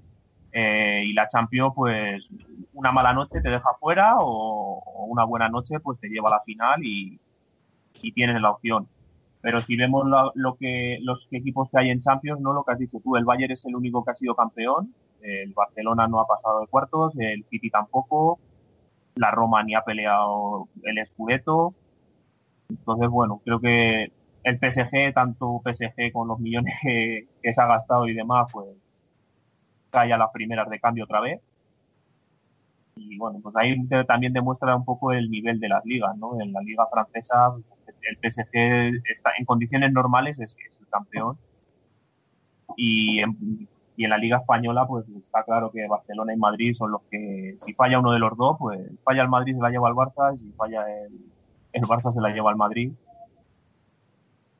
eh, 0.51 1.03
y 1.05 1.13
la 1.13 1.27
Champions, 1.27 1.73
pues 1.75 2.27
una 2.73 2.91
mala 2.91 3.13
noche 3.13 3.41
te 3.41 3.49
deja 3.51 3.69
fuera 3.79 4.15
o, 4.17 5.05
una 5.07 5.23
buena 5.23 5.49
noche 5.49 5.79
pues 5.79 5.99
te 5.99 6.09
lleva 6.09 6.29
a 6.29 6.37
la 6.37 6.41
final 6.41 6.83
y, 6.83 7.19
tienes 8.15 8.41
la 8.41 8.49
opción. 8.49 8.87
Pero 9.41 9.61
si 9.61 9.75
vemos 9.75 10.07
lo, 10.33 10.55
que 10.55 10.97
los 11.01 11.27
equipos 11.29 11.69
que 11.69 11.77
hay 11.77 11.91
en 11.91 12.01
Champions, 12.01 12.41
no 12.41 12.53
lo 12.53 12.63
que 12.63 12.71
has 12.71 12.79
dicho 12.79 12.99
tú, 13.03 13.17
el 13.17 13.25
Bayern 13.25 13.53
es 13.53 13.63
el 13.65 13.75
único 13.75 14.03
que 14.03 14.09
ha 14.09 14.15
sido 14.15 14.33
campeón, 14.33 14.95
el 15.21 15.53
Barcelona 15.53 16.07
no 16.07 16.19
ha 16.19 16.25
pasado 16.25 16.61
de 16.61 16.67
cuartos, 16.67 17.13
el 17.19 17.45
City 17.51 17.69
tampoco, 17.69 18.39
la 19.15 19.31
Roma 19.31 19.63
ni 19.63 19.75
ha 19.75 19.81
peleado 19.83 20.67
el 20.83 21.05
Scudetto. 21.07 21.73
Entonces, 22.69 23.09
bueno, 23.09 23.41
creo 23.43 23.59
que 23.59 24.11
el 24.43 24.59
PSG, 24.59 25.13
tanto 25.13 25.61
PSG 25.63 26.11
con 26.11 26.27
los 26.27 26.39
millones 26.39 26.75
que, 26.81 27.27
que 27.41 27.53
se 27.53 27.61
ha 27.61 27.67
gastado 27.67 28.07
y 28.07 28.13
demás, 28.13 28.47
pues 28.51 28.67
cae 29.91 30.13
a 30.13 30.17
las 30.17 30.31
primeras 30.31 30.69
de 30.69 30.79
cambio 30.79 31.03
otra 31.03 31.21
vez. 31.21 31.41
Y 32.95 33.17
bueno, 33.17 33.39
pues 33.41 33.55
ahí 33.55 33.75
también 34.07 34.33
demuestra 34.33 34.75
un 34.75 34.85
poco 34.85 35.11
el 35.11 35.29
nivel 35.29 35.59
de 35.59 35.69
las 35.69 35.85
ligas, 35.85 36.15
¿no? 36.17 36.39
En 36.41 36.51
la 36.53 36.61
liga 36.61 36.87
francesa, 36.91 37.53
el 38.01 38.17
PSG 38.17 39.01
está 39.09 39.31
en 39.37 39.45
condiciones 39.45 39.91
normales, 39.91 40.39
es, 40.39 40.55
es 40.69 40.79
el 40.79 40.87
campeón. 40.87 41.37
Y 42.75 43.19
en, 43.19 43.67
y 44.01 44.05
en 44.05 44.09
la 44.09 44.17
liga 44.17 44.37
española, 44.37 44.87
pues 44.87 45.07
está 45.09 45.43
claro 45.43 45.71
que 45.71 45.87
Barcelona 45.87 46.33
y 46.33 46.37
Madrid 46.37 46.73
son 46.73 46.89
los 46.89 47.03
que, 47.03 47.55
si 47.63 47.73
falla 47.75 47.99
uno 47.99 48.11
de 48.11 48.17
los 48.17 48.35
dos, 48.35 48.57
pues 48.57 48.79
falla 49.03 49.21
el 49.21 49.29
Madrid 49.29 49.53
se 49.53 49.61
la 49.61 49.69
lleva 49.69 49.89
al 49.89 49.93
Barça, 49.93 50.33
y 50.33 50.39
si 50.39 50.51
falla 50.53 50.85
el, 51.71 51.83
Barça 51.83 52.11
se 52.11 52.19
la 52.19 52.29
lleva 52.29 52.49
al 52.49 52.55
Madrid. 52.55 52.91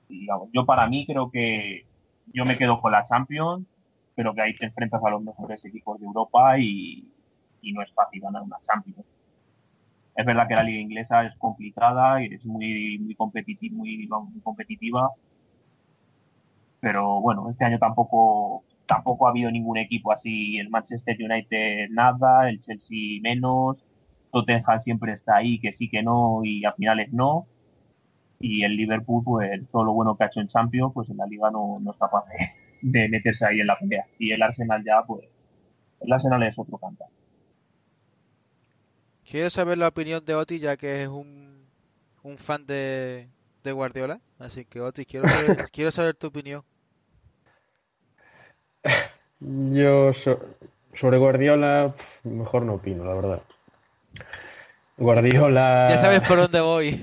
Y, 0.09 0.27
yo 0.53 0.65
para 0.67 0.87
mí 0.87 1.07
creo 1.07 1.31
que 1.31 1.87
yo 2.31 2.45
me 2.45 2.55
quedo 2.55 2.79
con 2.79 2.91
la 2.91 3.03
Champions, 3.03 3.65
pero 4.13 4.35
que 4.35 4.43
ahí 4.43 4.55
te 4.55 4.67
enfrentas 4.67 5.03
a 5.03 5.09
los 5.09 5.23
mejores 5.23 5.65
equipos 5.65 5.99
de 5.99 6.05
Europa 6.05 6.59
y, 6.59 7.09
no 7.73 7.81
es 7.81 7.91
fácil 7.93 8.21
ganar 8.21 8.43
una 8.43 8.59
Champions. 8.61 9.07
Es 10.15 10.23
verdad 10.23 10.47
que 10.47 10.53
la 10.53 10.61
liga 10.63 10.81
inglesa 10.81 11.25
es 11.25 11.35
complicada 11.39 12.21
y 12.23 12.27
es 12.27 12.45
muy 12.45 12.99
muy, 12.99 13.15
competitiva, 13.15 13.75
muy, 13.75 14.07
competitiva, 14.43 15.09
pero 16.79 17.21
bueno, 17.21 17.49
este 17.49 17.65
año 17.65 17.79
tampoco 17.79 18.63
tampoco 18.91 19.25
ha 19.25 19.29
habido 19.29 19.49
ningún 19.49 19.77
equipo 19.77 20.11
así, 20.11 20.57
el 20.57 20.69
Manchester 20.69 21.15
United 21.17 21.87
nada, 21.91 22.49
el 22.49 22.59
Chelsea 22.59 23.21
menos, 23.21 23.77
Tottenham 24.33 24.81
siempre 24.81 25.13
está 25.13 25.37
ahí, 25.37 25.59
que 25.59 25.71
sí, 25.71 25.89
que 25.89 26.03
no, 26.03 26.41
y 26.43 26.65
a 26.65 26.73
finales 26.73 27.13
no, 27.13 27.47
y 28.41 28.63
el 28.63 28.75
Liverpool, 28.75 29.23
pues 29.23 29.61
todo 29.71 29.85
lo 29.85 29.93
bueno 29.93 30.17
que 30.17 30.25
ha 30.25 30.27
hecho 30.27 30.41
en 30.41 30.49
Champions, 30.49 30.91
pues 30.93 31.09
en 31.09 31.15
la 31.15 31.25
liga 31.25 31.49
no, 31.49 31.79
no 31.79 31.91
es 31.91 31.97
capaz 31.97 32.25
de, 32.27 32.51
de 32.81 33.07
meterse 33.07 33.45
ahí 33.45 33.61
en 33.61 33.67
la 33.67 33.79
pelea. 33.79 34.05
Y 34.19 34.33
el 34.33 34.41
Arsenal 34.41 34.83
ya, 34.83 35.03
pues, 35.07 35.25
el 36.01 36.11
Arsenal 36.11 36.43
es 36.43 36.59
otro 36.59 36.77
cantar. 36.77 37.07
Quiero 39.23 39.49
saber 39.49 39.77
la 39.77 39.87
opinión 39.87 40.25
de 40.25 40.35
Oti, 40.35 40.59
ya 40.59 40.75
que 40.75 41.03
es 41.03 41.07
un, 41.07 41.65
un 42.23 42.37
fan 42.37 42.65
de, 42.65 43.29
de 43.63 43.71
Guardiola. 43.71 44.19
Así 44.37 44.65
que, 44.65 44.81
Oti, 44.81 45.05
quiero 45.05 45.29
saber, 45.29 45.69
quiero 45.71 45.91
saber 45.91 46.15
tu 46.15 46.27
opinión. 46.27 46.63
Yo 49.39 50.13
sobre 50.99 51.17
Guardiola, 51.17 51.95
mejor 52.23 52.63
no 52.63 52.75
opino, 52.75 53.05
la 53.05 53.13
verdad. 53.13 53.41
Guardiola. 54.97 55.87
Ya 55.89 55.97
sabes 55.97 56.21
por 56.21 56.37
dónde 56.37 56.61
voy. 56.61 56.99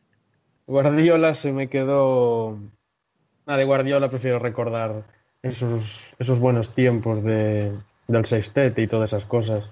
Guardiola 0.66 1.40
se 1.42 1.52
me 1.52 1.68
quedó 1.68 2.58
de 3.56 3.64
Guardiola 3.64 4.10
prefiero 4.10 4.38
recordar 4.38 5.02
esos, 5.42 5.82
esos 6.18 6.38
buenos 6.38 6.72
tiempos 6.74 7.22
de, 7.24 7.72
del 8.06 8.28
sextete 8.28 8.82
y 8.82 8.86
todas 8.86 9.12
esas 9.12 9.26
cosas. 9.26 9.64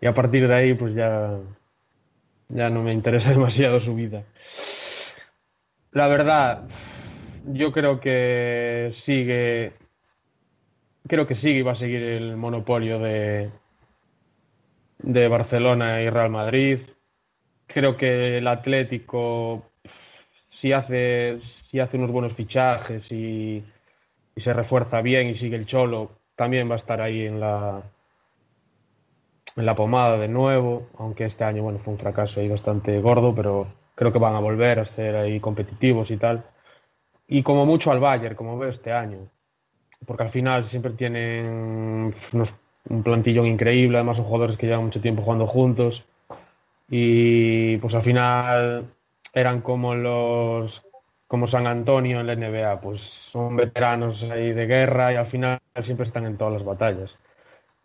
Y 0.00 0.06
a 0.06 0.14
partir 0.14 0.48
de 0.48 0.54
ahí, 0.54 0.74
pues 0.74 0.94
ya, 0.94 1.38
ya 2.48 2.70
no 2.70 2.82
me 2.82 2.92
interesa 2.92 3.28
demasiado 3.30 3.80
su 3.80 3.94
vida. 3.94 4.24
La 5.92 6.08
verdad, 6.08 6.68
yo 7.46 7.72
creo 7.72 8.00
que 8.00 8.94
sigue, 9.04 9.72
creo 11.12 11.26
que 11.26 11.36
sigue 11.36 11.58
y 11.58 11.62
va 11.62 11.72
a 11.72 11.78
seguir 11.78 12.02
el 12.02 12.38
monopolio 12.38 12.98
de, 12.98 13.50
Barcelona 15.28 16.00
y 16.00 16.08
Real 16.08 16.30
Madrid. 16.30 16.78
Creo 17.66 17.98
que 17.98 18.38
el 18.38 18.48
Atlético, 18.48 19.62
si 20.58 20.72
hace, 20.72 21.38
si 21.70 21.80
hace 21.80 21.98
unos 21.98 22.12
buenos 22.12 22.32
fichajes 22.32 23.02
y, 23.12 23.62
y 24.36 24.40
se 24.42 24.54
refuerza 24.54 25.02
bien 25.02 25.26
y 25.28 25.38
sigue 25.38 25.56
el 25.56 25.66
Cholo, 25.66 26.12
también 26.34 26.70
va 26.70 26.76
a 26.76 26.78
estar 26.78 27.02
ahí 27.02 27.26
en 27.26 27.40
la, 27.40 27.82
en 29.54 29.66
la 29.66 29.74
pomada 29.74 30.16
de 30.16 30.28
nuevo, 30.28 30.88
aunque 30.96 31.26
este 31.26 31.44
año 31.44 31.62
bueno 31.62 31.80
fue 31.84 31.92
un 31.92 32.00
fracaso 32.00 32.40
ahí 32.40 32.48
bastante 32.48 32.98
gordo, 33.02 33.34
pero 33.34 33.66
creo 33.96 34.14
que 34.14 34.18
van 34.18 34.34
a 34.34 34.40
volver 34.40 34.78
a 34.78 34.96
ser 34.96 35.14
ahí 35.16 35.40
competitivos 35.40 36.10
y 36.10 36.16
tal. 36.16 36.42
Y 37.28 37.42
como 37.42 37.66
mucho 37.66 37.92
al 37.92 38.00
Bayern, 38.00 38.34
como 38.34 38.56
veo 38.56 38.70
este 38.70 38.92
año, 38.92 39.28
porque 40.06 40.24
al 40.24 40.30
final 40.30 40.68
siempre 40.70 40.92
tienen 40.92 42.14
un 42.88 43.02
plantillón 43.02 43.46
increíble, 43.46 43.98
además 43.98 44.16
son 44.16 44.26
jugadores 44.26 44.58
que 44.58 44.66
llevan 44.66 44.84
mucho 44.84 45.00
tiempo 45.00 45.22
jugando 45.22 45.46
juntos 45.46 46.02
y 46.88 47.76
pues 47.78 47.94
al 47.94 48.02
final 48.02 48.86
eran 49.32 49.60
como 49.62 49.94
los 49.94 50.82
como 51.26 51.48
San 51.48 51.66
Antonio 51.66 52.20
en 52.20 52.26
la 52.26 52.36
NBA, 52.36 52.80
pues 52.82 53.00
son 53.32 53.56
veteranos 53.56 54.22
ahí 54.24 54.52
de 54.52 54.66
guerra 54.66 55.12
y 55.12 55.16
al 55.16 55.28
final 55.28 55.58
siempre 55.84 56.06
están 56.06 56.26
en 56.26 56.36
todas 56.36 56.52
las 56.52 56.64
batallas. 56.64 57.10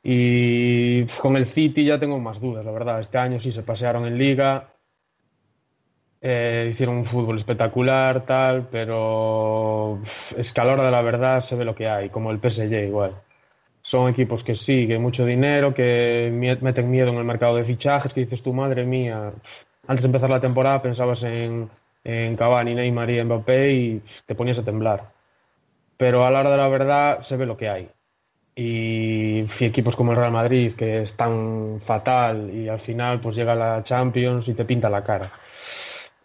Y 0.03 1.05
con 1.21 1.37
el 1.37 1.53
City 1.53 1.85
ya 1.85 1.99
tengo 1.99 2.19
más 2.19 2.39
dudas, 2.41 2.65
la 2.65 2.71
verdad. 2.71 2.99
Este 3.01 3.17
año 3.17 3.39
sí 3.41 3.53
se 3.53 3.63
pasearon 3.63 4.05
en 4.05 4.17
liga, 4.17 4.73
eh, 6.21 6.71
hicieron 6.73 6.97
un 6.97 7.05
fútbol 7.05 7.39
espectacular, 7.39 8.25
tal, 8.25 8.67
pero 8.71 10.01
es 10.35 10.51
que 10.51 10.61
a 10.61 10.65
la 10.65 10.73
hora 10.73 10.85
de 10.85 10.91
la 10.91 11.01
verdad 11.01 11.47
se 11.47 11.55
ve 11.55 11.65
lo 11.65 11.75
que 11.75 11.87
hay, 11.87 12.09
como 12.09 12.31
el 12.31 12.39
PSG 12.39 12.87
igual. 12.87 13.15
Son 13.83 14.09
equipos 14.09 14.43
que 14.43 14.55
sí, 14.57 14.87
que 14.87 14.99
mucho 14.99 15.25
dinero, 15.25 15.73
que 15.73 16.29
meten 16.61 16.91
miedo 16.91 17.09
en 17.09 17.17
el 17.17 17.23
mercado 17.23 17.55
de 17.55 17.65
fichajes, 17.65 18.13
que 18.13 18.21
dices 18.21 18.43
tu 18.43 18.53
madre 18.53 18.85
mía, 18.85 19.31
antes 19.87 20.03
de 20.03 20.07
empezar 20.07 20.29
la 20.29 20.41
temporada 20.41 20.81
pensabas 20.81 21.21
en, 21.23 21.69
en 22.03 22.35
Cavani, 22.35 22.75
Neymar 22.75 23.09
y 23.09 23.23
Mbappé 23.23 23.71
y 23.71 24.01
te 24.25 24.35
ponías 24.35 24.57
a 24.57 24.63
temblar. 24.63 25.11
Pero 25.97 26.25
a 26.25 26.31
la 26.31 26.41
hora 26.41 26.51
de 26.51 26.57
la 26.57 26.67
verdad 26.67 27.25
se 27.27 27.37
ve 27.37 27.45
lo 27.45 27.57
que 27.57 27.69
hay 27.69 27.89
y 28.59 29.47
equipos 29.59 29.95
como 29.95 30.11
el 30.11 30.17
Real 30.17 30.31
Madrid 30.31 30.73
que 30.75 31.03
es 31.03 31.15
tan 31.15 31.79
fatal 31.85 32.49
y 32.51 32.67
al 32.67 32.79
final 32.81 33.21
pues 33.21 33.35
llega 33.35 33.53
la 33.53 33.83
Champions 33.83 34.47
y 34.47 34.55
te 34.55 34.65
pinta 34.65 34.89
la 34.89 35.03
cara 35.03 35.31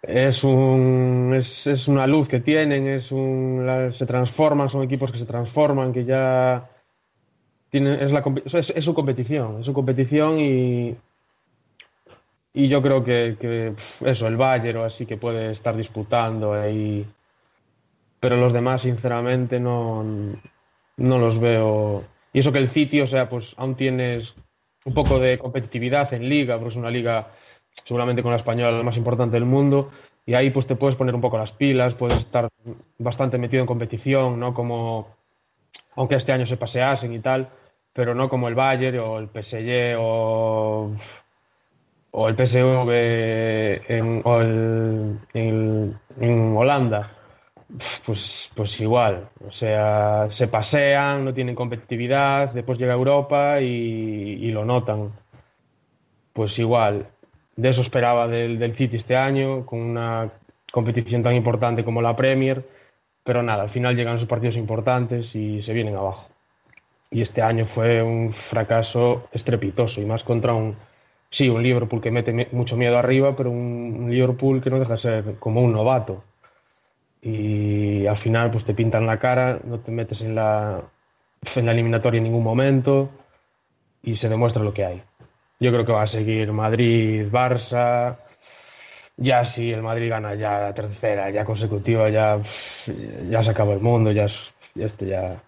es 0.02 0.42
un 0.42 1.32
es, 1.34 1.66
es 1.66 1.88
una 1.88 2.06
luz 2.06 2.28
que 2.28 2.40
tienen 2.40 2.88
es 2.88 3.10
un 3.12 3.92
se 3.98 4.06
transforman 4.06 4.68
son 4.70 4.82
equipos 4.82 5.12
que 5.12 5.18
se 5.18 5.26
transforman 5.26 5.92
que 5.92 6.04
ya 6.04 6.68
tienen 7.70 8.00
es 8.00 8.10
la 8.10 8.24
es, 8.52 8.84
su 8.84 8.94
competición 8.94 9.60
es 9.60 9.66
su 9.66 9.72
competición 9.72 10.40
y 10.40 10.96
y 12.54 12.68
yo 12.68 12.82
creo 12.82 13.02
que, 13.04 13.36
que 13.40 13.74
eso 14.00 14.26
el 14.26 14.36
Bayern 14.36 14.78
o 14.78 14.84
así 14.84 15.06
que 15.06 15.16
puede 15.16 15.52
estar 15.52 15.76
disputando 15.76 16.52
ahí. 16.52 17.06
Pero 18.20 18.36
los 18.36 18.52
demás 18.52 18.82
sinceramente 18.82 19.58
no 19.58 20.04
no 20.96 21.18
los 21.18 21.40
veo. 21.40 22.04
Y 22.32 22.40
eso 22.40 22.52
que 22.52 22.58
el 22.58 22.72
City, 22.72 23.00
o 23.00 23.08
sea, 23.08 23.28
pues 23.28 23.44
aún 23.56 23.76
tienes 23.76 24.24
un 24.84 24.94
poco 24.94 25.18
de 25.18 25.38
competitividad 25.38 26.12
en 26.12 26.28
liga, 26.28 26.58
porque 26.58 26.72
es 26.72 26.76
una 26.76 26.90
liga 26.90 27.28
seguramente 27.86 28.22
con 28.22 28.32
la 28.32 28.38
española 28.38 28.76
la 28.76 28.82
más 28.82 28.96
importante 28.96 29.36
del 29.36 29.44
mundo, 29.44 29.90
y 30.24 30.34
ahí 30.34 30.50
pues 30.50 30.66
te 30.66 30.76
puedes 30.76 30.96
poner 30.96 31.14
un 31.14 31.20
poco 31.20 31.38
las 31.38 31.50
pilas, 31.52 31.94
puedes 31.94 32.18
estar 32.18 32.48
bastante 32.98 33.38
metido 33.38 33.60
en 33.60 33.66
competición, 33.66 34.38
¿no? 34.38 34.54
Como, 34.54 35.08
aunque 35.96 36.16
este 36.16 36.32
año 36.32 36.46
se 36.46 36.56
paseasen 36.56 37.12
y 37.12 37.20
tal, 37.20 37.48
pero 37.92 38.14
no 38.14 38.28
como 38.28 38.48
el 38.48 38.54
Bayern 38.54 38.98
o 39.00 39.18
el 39.18 39.28
PSG 39.28 39.96
o, 39.98 40.92
o 42.12 42.28
el 42.28 42.36
PSV 42.36 43.90
en, 43.90 44.22
o 44.24 44.40
el, 44.40 45.18
en 45.34 46.56
Holanda. 46.56 47.10
Pues 48.06 48.18
pues 48.54 48.70
igual, 48.80 49.30
o 49.46 49.50
sea, 49.52 50.28
se 50.36 50.46
pasean, 50.46 51.24
no 51.24 51.32
tienen 51.32 51.54
competitividad, 51.54 52.52
después 52.52 52.78
llega 52.78 52.92
Europa 52.92 53.60
y, 53.60 54.50
lo 54.50 54.64
notan. 54.64 55.12
Pues 56.34 56.58
igual, 56.58 57.08
de 57.56 57.68
eso 57.68 57.82
esperaba 57.82 58.28
del, 58.28 58.58
del 58.58 58.76
City 58.76 58.96
este 58.96 59.16
año, 59.16 59.66
con 59.66 59.80
una 59.80 60.30
competición 60.72 61.22
tan 61.22 61.34
importante 61.34 61.84
como 61.84 62.02
la 62.02 62.16
Premier, 62.16 62.64
pero 63.24 63.42
nada, 63.42 63.64
al 63.64 63.70
final 63.70 63.96
llegan 63.96 64.18
sus 64.18 64.28
partidos 64.28 64.56
importantes 64.56 65.26
y 65.34 65.62
se 65.62 65.72
vienen 65.72 65.96
abajo. 65.96 66.28
Y 67.10 67.22
este 67.22 67.42
año 67.42 67.68
fue 67.74 68.02
un 68.02 68.34
fracaso 68.50 69.28
estrepitoso, 69.32 70.00
y 70.00 70.06
más 70.06 70.22
contra 70.24 70.54
un, 70.54 70.76
sí, 71.30 71.48
un 71.48 71.62
Liverpool 71.62 72.00
que 72.00 72.10
mete 72.10 72.48
mucho 72.52 72.76
miedo 72.76 72.98
arriba, 72.98 73.36
pero 73.36 73.50
un 73.50 74.08
Liverpool 74.10 74.62
que 74.62 74.70
no 74.70 74.80
deja 74.80 74.94
de 74.94 75.02
ser 75.02 75.38
como 75.38 75.60
un 75.60 75.72
novato 75.72 76.24
y 77.22 78.04
al 78.06 78.18
final 78.18 78.50
pues 78.50 78.64
te 78.64 78.74
pintan 78.74 79.06
la 79.06 79.18
cara, 79.18 79.60
no 79.64 79.78
te 79.78 79.92
metes 79.92 80.20
en 80.20 80.34
la, 80.34 80.82
en 81.54 81.66
la 81.66 81.72
eliminatoria 81.72 82.18
en 82.18 82.24
ningún 82.24 82.42
momento 82.42 83.10
y 84.02 84.16
se 84.16 84.28
demuestra 84.28 84.62
lo 84.62 84.74
que 84.74 84.84
hay. 84.84 85.02
Yo 85.62 85.70
creo 85.70 85.86
que 85.86 85.92
va 85.92 86.02
a 86.02 86.08
seguir 86.08 86.50
Madrid, 86.50 87.30
Barça, 87.30 88.18
ya 89.16 89.54
si 89.54 89.70
el 89.70 89.80
Madrid 89.80 90.10
gana 90.10 90.34
ya 90.34 90.58
la 90.58 90.74
tercera, 90.74 91.30
ya 91.30 91.44
consecutiva, 91.44 92.10
ya, 92.10 92.42
ya 93.30 93.44
se 93.44 93.50
acabó 93.50 93.72
el 93.72 93.78
mundo, 93.78 94.10
ya, 94.10 94.26
ya, 94.74 94.86
este, 94.86 95.06
ya... 95.06 95.40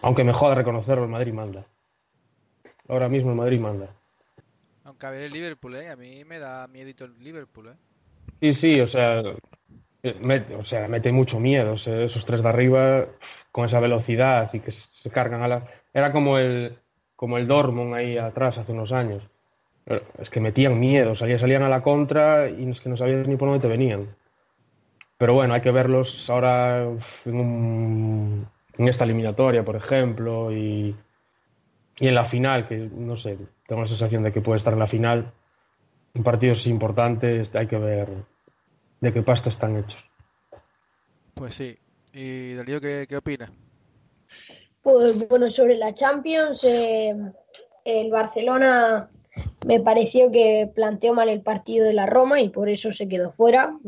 Aunque 0.00 0.24
me 0.24 0.32
joda 0.32 0.56
reconocerlo, 0.56 1.04
el 1.04 1.10
Madrid 1.10 1.32
manda. 1.32 1.64
Ahora 2.88 3.08
mismo 3.08 3.30
el 3.30 3.36
Madrid 3.36 3.60
manda. 3.60 3.94
Aunque 4.82 5.06
a 5.06 5.10
ver 5.10 5.22
el 5.22 5.32
Liverpool, 5.32 5.76
¿eh? 5.76 5.88
A 5.88 5.94
mí 5.94 6.24
me 6.24 6.40
da 6.40 6.66
miedito 6.66 7.04
el 7.04 7.16
Liverpool, 7.22 7.68
¿eh? 7.68 7.76
Sí, 8.40 8.56
sí, 8.56 8.80
o 8.80 8.88
sea, 8.88 9.20
eh, 10.02 10.16
mete, 10.20 10.56
o 10.56 10.64
sea, 10.64 10.88
mete 10.88 11.12
mucho 11.12 11.38
miedo. 11.38 11.74
esos 11.74 12.26
tres 12.26 12.42
de 12.42 12.48
arriba, 12.48 13.06
con 13.52 13.68
esa 13.68 13.78
velocidad 13.78 14.50
y 14.52 14.58
que 14.58 14.74
se 15.04 15.10
cargan 15.10 15.42
a 15.42 15.46
la. 15.46 15.68
Era 15.94 16.10
como 16.10 16.38
el, 16.38 16.81
como 17.22 17.38
el 17.38 17.46
Dortmund 17.46 17.94
ahí 17.94 18.18
atrás 18.18 18.58
hace 18.58 18.72
unos 18.72 18.90
años. 18.90 19.22
Es 20.18 20.28
que 20.30 20.40
metían 20.40 20.80
miedo, 20.80 21.14
salían, 21.14 21.38
salían 21.38 21.62
a 21.62 21.68
la 21.68 21.80
contra 21.80 22.50
y 22.50 22.68
es 22.68 22.80
que 22.80 22.88
no 22.88 22.96
sabías 22.96 23.28
ni 23.28 23.36
por 23.36 23.48
dónde 23.48 23.62
te 23.62 23.68
venían. 23.68 24.08
Pero 25.18 25.34
bueno, 25.34 25.54
hay 25.54 25.60
que 25.60 25.70
verlos 25.70 26.08
ahora 26.26 26.82
en, 27.24 28.44
en 28.76 28.88
esta 28.88 29.04
eliminatoria, 29.04 29.64
por 29.64 29.76
ejemplo, 29.76 30.50
y, 30.50 30.96
y 32.00 32.08
en 32.08 32.14
la 32.16 32.28
final, 32.28 32.66
que 32.66 32.90
no 32.92 33.16
sé, 33.18 33.38
tengo 33.68 33.82
la 33.82 33.88
sensación 33.88 34.24
de 34.24 34.32
que 34.32 34.40
puede 34.40 34.58
estar 34.58 34.72
en 34.72 34.80
la 34.80 34.88
final. 34.88 35.30
En 36.14 36.24
partidos 36.24 36.66
importantes 36.66 37.54
hay 37.54 37.68
que 37.68 37.78
ver 37.78 38.08
de 39.00 39.12
qué 39.12 39.22
pasta 39.22 39.48
están 39.48 39.76
hechos. 39.76 40.04
Pues 41.34 41.54
sí. 41.54 41.78
¿Y 42.12 42.54
Darío 42.54 42.80
qué, 42.80 43.06
qué 43.08 43.16
opina? 43.16 43.48
Pues 44.82 45.28
bueno, 45.28 45.48
sobre 45.50 45.76
la 45.76 45.94
Champions, 45.94 46.64
eh, 46.64 47.14
el 47.84 48.10
Barcelona 48.10 49.08
me 49.64 49.80
pareció 49.80 50.30
que 50.30 50.70
planteó 50.74 51.14
mal 51.14 51.28
el 51.28 51.42
partido 51.42 51.86
de 51.86 51.92
la 51.92 52.06
Roma 52.06 52.40
y 52.40 52.48
por 52.48 52.68
eso 52.68 52.92
se 52.92 53.08
quedó 53.08 53.30
fuera. 53.30 53.78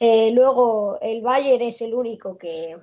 Eh, 0.00 0.32
luego 0.32 0.98
el 1.00 1.22
Bayern 1.22 1.62
es 1.62 1.80
el 1.82 1.94
único 1.94 2.36
que, 2.38 2.76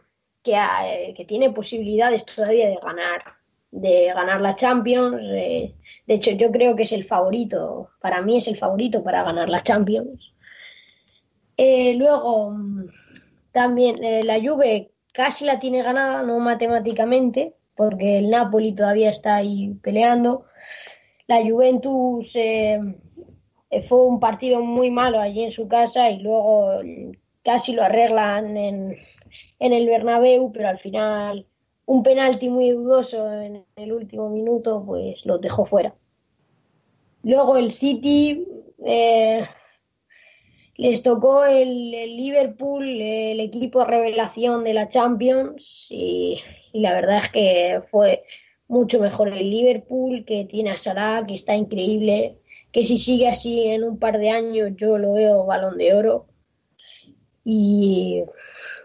que, 0.44 1.14
que, 1.18 1.26
tiene 1.26 1.52
posibilidades 1.52 2.24
todavía 2.26 2.70
de 2.70 2.78
ganar 2.82 3.40
de 3.72 4.12
ganar 4.14 4.42
la 4.42 4.56
Champions. 4.56 5.22
Eh, 5.22 5.76
de 6.08 6.14
hecho, 6.14 6.32
yo 6.32 6.52
creo 6.52 6.76
que 6.76 6.84
es 6.84 6.92
el 6.92 7.06
favorito, 7.06 7.90
para 8.00 8.22
mí 8.22 8.38
es 8.38 8.48
el 8.48 8.58
favorito 8.58 9.04
para 9.04 9.24
ganar 9.24 9.50
la 9.50 9.62
Champions. 9.62 10.34
Eh, 11.58 11.94
luego, 11.96 12.56
también 13.52 14.04
eh, 14.04 14.24
la 14.24 14.40
Juve 14.40 14.92
casi 15.14 15.45
la 15.45 15.60
tiene 15.60 15.84
ganada, 15.84 16.24
no 16.24 16.39
matemáticamente, 16.39 17.55
porque 17.76 18.18
el 18.18 18.30
Napoli 18.30 18.74
todavía 18.74 19.10
está 19.10 19.38
ahí 19.38 19.74
peleando. 19.82 20.45
La 21.28 21.41
Juventus 21.41 22.36
eh, 22.36 22.80
fue 23.88 24.05
un 24.05 24.20
partido 24.20 24.62
muy 24.62 24.89
malo 24.89 25.20
allí 25.20 25.43
en 25.43 25.51
su 25.51 25.68
casa 25.68 26.10
y 26.10 26.20
luego 26.20 26.82
casi 27.43 27.74
lo 27.74 27.84
arreglan 27.84 28.57
en, 28.57 28.95
el 29.60 29.88
Bernabéu, 29.88 30.51
pero 30.51 30.70
al 30.70 30.80
final 30.80 31.45
un 31.86 32.03
penalti 32.03 32.49
muy 32.49 32.72
dudoso 32.72 33.32
en 33.32 33.66
el 33.76 33.93
último 33.93 34.30
minuto, 34.30 34.84
pues 34.86 35.26
lo 35.26 35.38
dejó 35.38 35.66
fuera. 35.66 35.95
Luego 37.24 37.57
el 37.57 37.72
City, 37.74 38.45
les 40.80 41.04
tocó 41.04 41.44
el, 41.44 41.92
Liverpool, 41.92 42.86
el 42.86 43.42
equipo 43.42 43.84
revelación 43.84 44.64
de 44.64 44.74
la 44.74 44.88
Champions 44.88 45.88
y, 45.90 46.42
la 46.72 46.94
verdad 46.94 47.26
es 47.26 47.32
que 47.32 47.82
fue 47.86 48.24
mucho 48.70 49.02
mejor 49.02 49.28
el 49.28 49.50
Liverpool, 49.50 50.24
que 50.24 50.46
tiene 50.46 50.72
a 50.72 50.78
Salah, 50.78 51.26
que 51.28 51.36
está 51.36 51.54
increíble, 51.54 52.40
que 52.72 52.86
si 52.86 52.98
sigue 52.98 53.28
así 53.28 53.66
en 53.68 53.84
un 53.84 54.00
par 54.00 54.20
de 54.20 54.30
años 54.30 54.72
yo 54.78 54.98
lo 54.98 55.16
veo 55.16 55.46
balón 55.46 55.78
de 55.78 55.94
oro. 55.94 56.28
Y, 57.44 58.24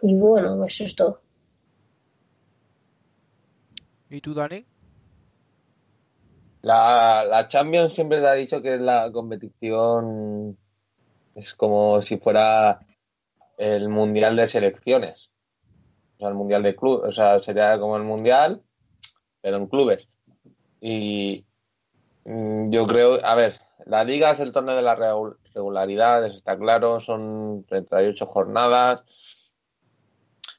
y 0.03 0.15
bueno, 0.15 0.65
eso 0.65 0.83
es 0.83 0.97
todo. 0.97 1.21
¿Y 4.11 4.21
tú, 4.21 4.35
Dani? 4.35 4.65
La, 6.63 7.25
la 7.25 7.47
Champions 7.47 7.93
siempre 7.93 8.21
le 8.21 8.27
ha 8.27 8.35
dicho 8.35 8.61
que 8.61 8.75
es 8.75 8.81
la 8.81 9.13
competición 9.13 10.59
es 11.35 11.55
como 11.55 12.01
si 12.03 12.19
fuera 12.19 12.81
el 13.59 13.89
mundial 13.89 14.37
de 14.37 14.47
selecciones. 14.47 15.31
O 16.17 16.19
sea, 16.21 16.29
el 16.29 16.35
mundial 16.35 16.63
de 16.63 16.77
clubes. 16.77 17.09
O 17.09 17.13
sea, 17.13 17.41
sería 17.41 17.79
como 17.79 17.97
el 17.97 18.05
mundial, 18.05 18.63
pero 19.41 19.57
en 19.57 19.67
clubes. 19.67 20.09
Y 20.81 21.45
mm, 22.25 22.71
yo 22.71 22.87
creo, 22.87 23.25
a 23.25 23.35
ver, 23.35 23.61
la 23.87 24.05
liga 24.05 24.33
es 24.33 24.41
el 24.41 24.53
torneo 24.53 24.77
de 24.77 24.83
la 24.83 24.97
regularidad, 25.55 26.25
eso 26.25 26.37
está 26.37 26.57
claro, 26.59 27.01
son 27.01 27.65
38 27.65 28.27
jornadas 28.27 29.05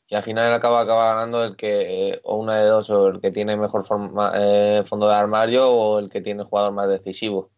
y 0.07 0.15
al 0.15 0.23
final 0.23 0.53
acaba, 0.53 0.81
acaba 0.81 1.13
ganando 1.13 1.43
el 1.43 1.55
que, 1.55 2.19
o 2.23 2.37
una 2.37 2.57
de 2.57 2.67
dos, 2.67 2.89
o 2.91 3.07
el 3.07 3.21
que 3.21 3.31
tiene 3.31 3.57
mejor 3.57 3.85
forma, 3.87 4.31
eh, 4.35 4.83
fondo 4.85 5.07
de 5.07 5.15
armario 5.15 5.67
o 5.69 5.99
el 5.99 6.09
que 6.09 6.21
tiene 6.21 6.43
jugador 6.43 6.73
más 6.73 6.87
decisivo. 6.89 7.49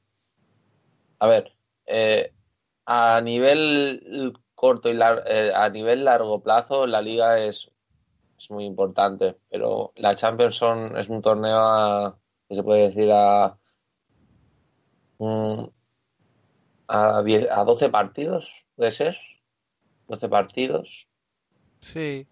A 1.20 1.28
ver, 1.28 1.51
eh, 1.86 2.34
a 2.88 3.21
nivel 3.21 4.33
corto 4.55 4.89
y 4.89 4.99
a 4.99 5.69
nivel 5.69 6.05
largo 6.05 6.41
plazo, 6.41 6.88
la 6.88 7.01
liga 7.01 7.38
es, 7.39 7.69
es 8.39 8.49
muy 8.49 8.65
importante, 8.65 9.35
pero 9.49 9.91
la 9.97 10.15
Champions 10.15 10.55
son, 10.55 10.97
es 10.97 11.09
un 11.09 11.21
torneo 11.21 11.59
a, 11.59 12.17
que 12.47 12.55
se 12.55 12.63
puede 12.63 12.88
decir 12.88 13.11
a, 13.11 13.57
a, 16.88 17.21
10, 17.23 17.51
a 17.51 17.63
12 17.65 17.89
partidos, 17.89 18.49
puede 18.75 18.91
ser, 18.93 19.17
12 20.07 20.29
partidos. 20.29 21.07
Sí, 21.81 22.25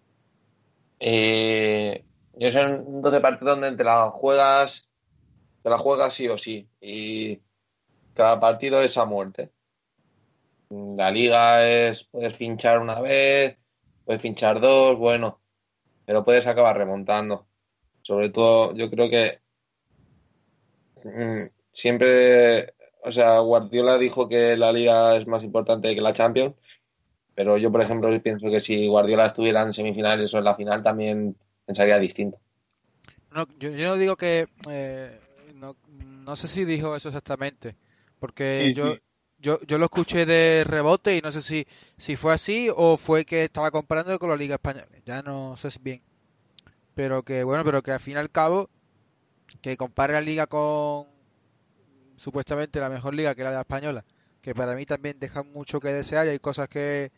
eh, 0.98 2.04
son 2.52 3.02
12 3.02 3.20
partidos 3.20 3.60
donde 3.60 3.76
te 3.76 3.84
la 3.84 4.10
juegas, 4.10 4.88
te 5.62 5.70
la 5.70 5.78
juegas 5.78 6.14
sí 6.14 6.28
o 6.28 6.38
sí. 6.38 6.68
Y 6.80 7.40
cada 8.14 8.40
partido 8.40 8.80
es 8.80 8.96
a 8.96 9.04
muerte. 9.04 9.50
La 10.70 11.10
liga 11.10 11.66
es, 11.68 12.04
puedes 12.04 12.34
pinchar 12.34 12.80
una 12.80 13.00
vez, 13.00 13.56
puedes 14.04 14.20
pinchar 14.20 14.60
dos, 14.60 14.98
bueno, 14.98 15.40
pero 16.04 16.24
puedes 16.24 16.46
acabar 16.46 16.76
remontando. 16.76 17.46
Sobre 18.02 18.30
todo, 18.30 18.74
yo 18.74 18.90
creo 18.90 19.10
que 19.10 19.40
mm, 21.04 21.50
siempre, 21.70 22.74
o 23.02 23.12
sea, 23.12 23.38
Guardiola 23.40 23.98
dijo 23.98 24.28
que 24.28 24.56
la 24.56 24.72
liga 24.72 25.16
es 25.16 25.26
más 25.26 25.44
importante 25.44 25.94
que 25.94 26.00
la 26.00 26.12
Champions 26.12 26.54
pero 27.36 27.58
yo, 27.58 27.70
por 27.70 27.82
ejemplo, 27.82 28.08
pienso 28.22 28.50
que 28.50 28.60
si 28.60 28.88
Guardiola 28.88 29.26
estuviera 29.26 29.62
en 29.62 29.74
semifinales 29.74 30.32
o 30.32 30.38
en 30.38 30.44
la 30.44 30.56
final, 30.56 30.82
también 30.82 31.36
pensaría 31.66 31.98
distinto. 31.98 32.38
No, 33.30 33.46
yo, 33.58 33.70
no 33.70 33.96
digo 33.96 34.16
que. 34.16 34.46
Eh, 34.70 35.20
no, 35.54 36.34
sé 36.34 36.48
si 36.48 36.64
dijo 36.64 36.96
eso 36.96 37.10
exactamente. 37.10 37.76
Porque 38.18 38.72
yo, 38.74 38.96
Yo, 39.38 39.60
yo 39.66 39.78
lo 39.78 39.84
escuché 39.84 40.26
de 40.26 40.64
rebote 40.66 41.16
y 41.16 41.20
no 41.20 41.30
sé 41.30 41.42
si, 41.42 41.66
si 41.98 42.16
fue 42.16 42.32
así 42.32 42.68
o 42.74 42.96
fue 42.96 43.24
que 43.24 43.44
estaba 43.44 43.70
comparando 43.70 44.18
con 44.18 44.30
la 44.30 44.36
Liga 44.36 44.54
Española. 44.54 44.88
Ya 45.04 45.22
no 45.22 45.56
sé 45.56 45.70
si 45.70 45.78
bien. 45.80 46.02
Pero 46.94 47.22
que, 47.22 47.44
bueno, 47.44 47.64
pero 47.64 47.82
que 47.82 47.92
al 47.92 48.00
fin 48.00 48.14
y 48.14 48.18
al 48.18 48.30
cabo, 48.30 48.70
que 49.60 49.76
compare 49.76 50.14
la 50.14 50.20
Liga 50.20 50.46
con 50.46 51.06
supuestamente 52.16 52.80
la 52.80 52.88
mejor 52.88 53.14
liga 53.14 53.34
que 53.34 53.44
la 53.44 53.60
española, 53.60 54.04
que 54.40 54.54
para 54.54 54.74
mí 54.74 54.86
también 54.86 55.18
deja 55.18 55.42
mucho 55.42 55.80
que 55.80 55.88
desear 55.88 56.26
y 56.26 56.30
hay 56.30 56.38
cosas 56.38 56.68
que, 56.68 57.12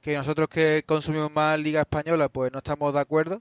que 0.00 0.16
nosotros 0.16 0.48
que 0.48 0.84
consumimos 0.86 1.32
más 1.32 1.58
Liga 1.58 1.80
Española, 1.80 2.28
pues 2.28 2.52
no 2.52 2.58
estamos 2.58 2.92
de 2.92 3.00
acuerdo. 3.00 3.40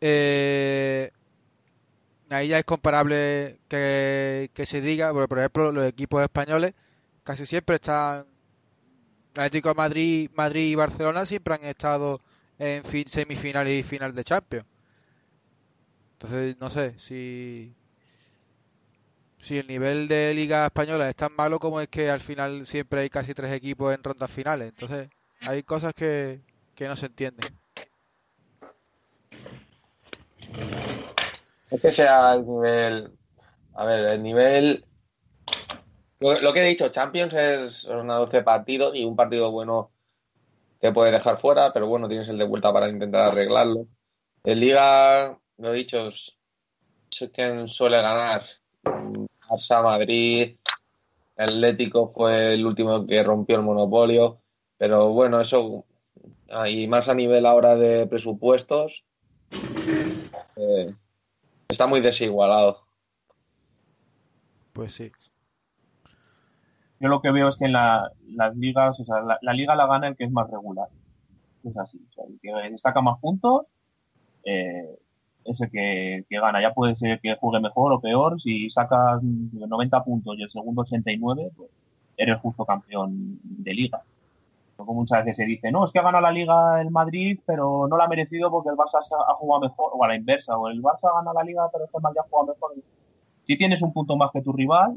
Eh, 0.00 1.10
ahí 2.30 2.48
ya 2.48 2.58
es 2.58 2.64
comparable 2.64 3.60
que, 3.68 4.50
se 4.64 4.80
diga, 4.80 5.12
por 5.12 5.38
ejemplo, 5.38 5.72
los 5.72 5.86
equipos 5.86 6.22
españoles 6.22 6.74
casi 7.24 7.46
siempre 7.46 7.76
están, 7.76 8.26
Atlético 9.34 9.70
de 9.70 9.74
Madrid, 9.74 10.30
Madrid 10.34 10.70
y 10.70 10.74
Barcelona 10.74 11.26
siempre 11.26 11.54
han 11.54 11.64
estado 11.64 12.20
en 12.58 12.84
fin, 12.84 13.08
semifinal 13.08 13.68
y 13.68 13.82
final 13.82 14.14
de 14.14 14.24
Champions. 14.24 14.66
Entonces, 16.12 16.56
no 16.58 16.68
sé 16.68 16.98
si 16.98 17.74
si 19.40 19.56
el 19.56 19.66
nivel 19.66 20.06
de 20.06 20.34
Liga 20.34 20.66
Española 20.66 21.08
es 21.08 21.16
tan 21.16 21.34
malo 21.34 21.58
como 21.58 21.80
es 21.80 21.88
que 21.88 22.10
al 22.10 22.20
final 22.20 22.66
siempre 22.66 23.00
hay 23.00 23.10
casi 23.10 23.34
tres 23.34 23.52
equipos 23.52 23.94
en 23.94 24.04
rondas 24.04 24.30
finales. 24.30 24.68
Entonces, 24.68 25.08
hay 25.40 25.62
cosas 25.62 25.94
que, 25.94 26.40
no 26.78 26.96
se 26.96 27.06
entienden. 27.06 27.58
Es 31.70 31.80
que 31.80 31.92
sea 31.92 32.34
el 32.34 32.46
nivel. 32.46 33.12
A 33.74 33.84
ver, 33.84 34.04
el 34.06 34.22
nivel. 34.22 34.84
Lo, 36.20 36.52
que 36.52 36.60
he 36.60 36.68
dicho, 36.68 36.90
Champions 36.90 37.32
es 37.32 37.84
una 37.84 38.16
12 38.16 38.42
partidos 38.42 38.94
y 38.94 39.04
un 39.04 39.16
partido 39.16 39.50
bueno 39.50 39.90
que 40.78 40.92
puede 40.92 41.12
dejar 41.12 41.38
fuera, 41.38 41.72
pero 41.72 41.86
bueno, 41.86 42.08
tienes 42.08 42.28
el 42.28 42.36
de 42.36 42.44
vuelta 42.44 42.72
para 42.72 42.90
intentar 42.90 43.22
arreglarlo. 43.22 43.86
En 44.44 44.60
Liga, 44.60 45.38
lo 45.56 45.72
he 45.72 45.76
dicho, 45.76 46.10
sé 47.10 47.30
que 47.30 47.66
suele 47.68 48.02
ganar. 48.02 48.44
Barça, 48.82 49.82
Madrid, 49.82 50.56
Atlético 51.36 52.12
fue 52.14 52.54
el 52.54 52.66
último 52.66 53.06
que 53.06 53.22
rompió 53.22 53.56
el 53.56 53.62
monopolio. 53.62 54.40
Pero 54.76 55.10
bueno, 55.10 55.40
eso, 55.40 55.84
y 56.66 56.86
más 56.86 57.08
a 57.08 57.14
nivel 57.14 57.46
ahora 57.46 57.76
de 57.76 58.06
presupuestos, 58.06 59.04
eh, 60.56 60.94
está 61.68 61.86
muy 61.86 62.00
desigualado. 62.00 62.82
Pues 64.72 64.92
sí. 64.92 65.12
Yo 67.00 67.08
lo 67.08 67.20
que 67.20 67.30
veo 67.30 67.48
es 67.48 67.56
que 67.56 67.64
en 67.64 67.72
la, 67.72 68.10
las 68.28 68.54
ligas, 68.56 69.00
o 69.00 69.04
sea, 69.04 69.16
la, 69.40 69.52
liga 69.52 69.74
la 69.74 69.86
gana 69.86 70.08
el 70.08 70.16
que 70.16 70.24
es 70.24 70.30
más 70.30 70.50
regular. 70.50 70.88
Es 71.64 71.76
así. 71.76 71.98
O 72.10 72.12
sea, 72.12 72.24
el 72.26 72.38
que 72.40 72.70
destaca 72.70 73.00
más 73.00 73.18
puntos 73.18 73.66
eh, 74.44 74.98
es 75.44 75.60
el 75.60 75.70
que, 75.70 76.24
que, 76.28 76.40
gana. 76.40 76.60
Ya 76.60 76.72
puede 76.74 76.96
ser 76.96 77.20
que 77.20 77.36
juegue 77.36 77.60
mejor 77.60 77.92
o 77.92 78.00
peor. 78.00 78.40
Si 78.40 78.70
sacas 78.70 79.22
90 79.22 80.04
puntos 80.04 80.38
y 80.38 80.42
el 80.42 80.50
segundo 80.50 80.82
89, 80.82 81.50
pues 81.56 81.70
eres 82.16 82.38
justo 82.38 82.64
campeón 82.64 83.40
de 83.42 83.74
liga 83.74 84.02
como 84.84 85.00
muchas 85.00 85.24
veces 85.24 85.36
se 85.36 85.44
dice, 85.44 85.70
no, 85.70 85.84
es 85.84 85.92
que 85.92 85.98
ha 85.98 86.02
ganado 86.02 86.22
la 86.22 86.32
Liga 86.32 86.80
el 86.80 86.90
Madrid, 86.90 87.38
pero 87.46 87.86
no 87.88 87.96
la 87.96 88.04
ha 88.04 88.08
merecido 88.08 88.50
porque 88.50 88.70
el 88.70 88.76
Barça 88.76 89.00
ha 89.28 89.34
jugado 89.34 89.62
mejor, 89.62 89.92
o 89.94 90.04
a 90.04 90.08
la 90.08 90.16
inversa, 90.16 90.56
o 90.56 90.68
el 90.68 90.82
Barça 90.82 91.14
gana 91.14 91.32
la 91.32 91.44
Liga, 91.44 91.68
pero 91.72 91.84
el 91.84 92.02
Madrid 92.02 92.18
ha 92.20 92.28
jugado 92.28 92.54
mejor. 92.54 92.72
Si 93.46 93.56
tienes 93.56 93.82
un 93.82 93.92
punto 93.92 94.16
más 94.16 94.30
que 94.32 94.42
tu 94.42 94.52
rival, 94.52 94.96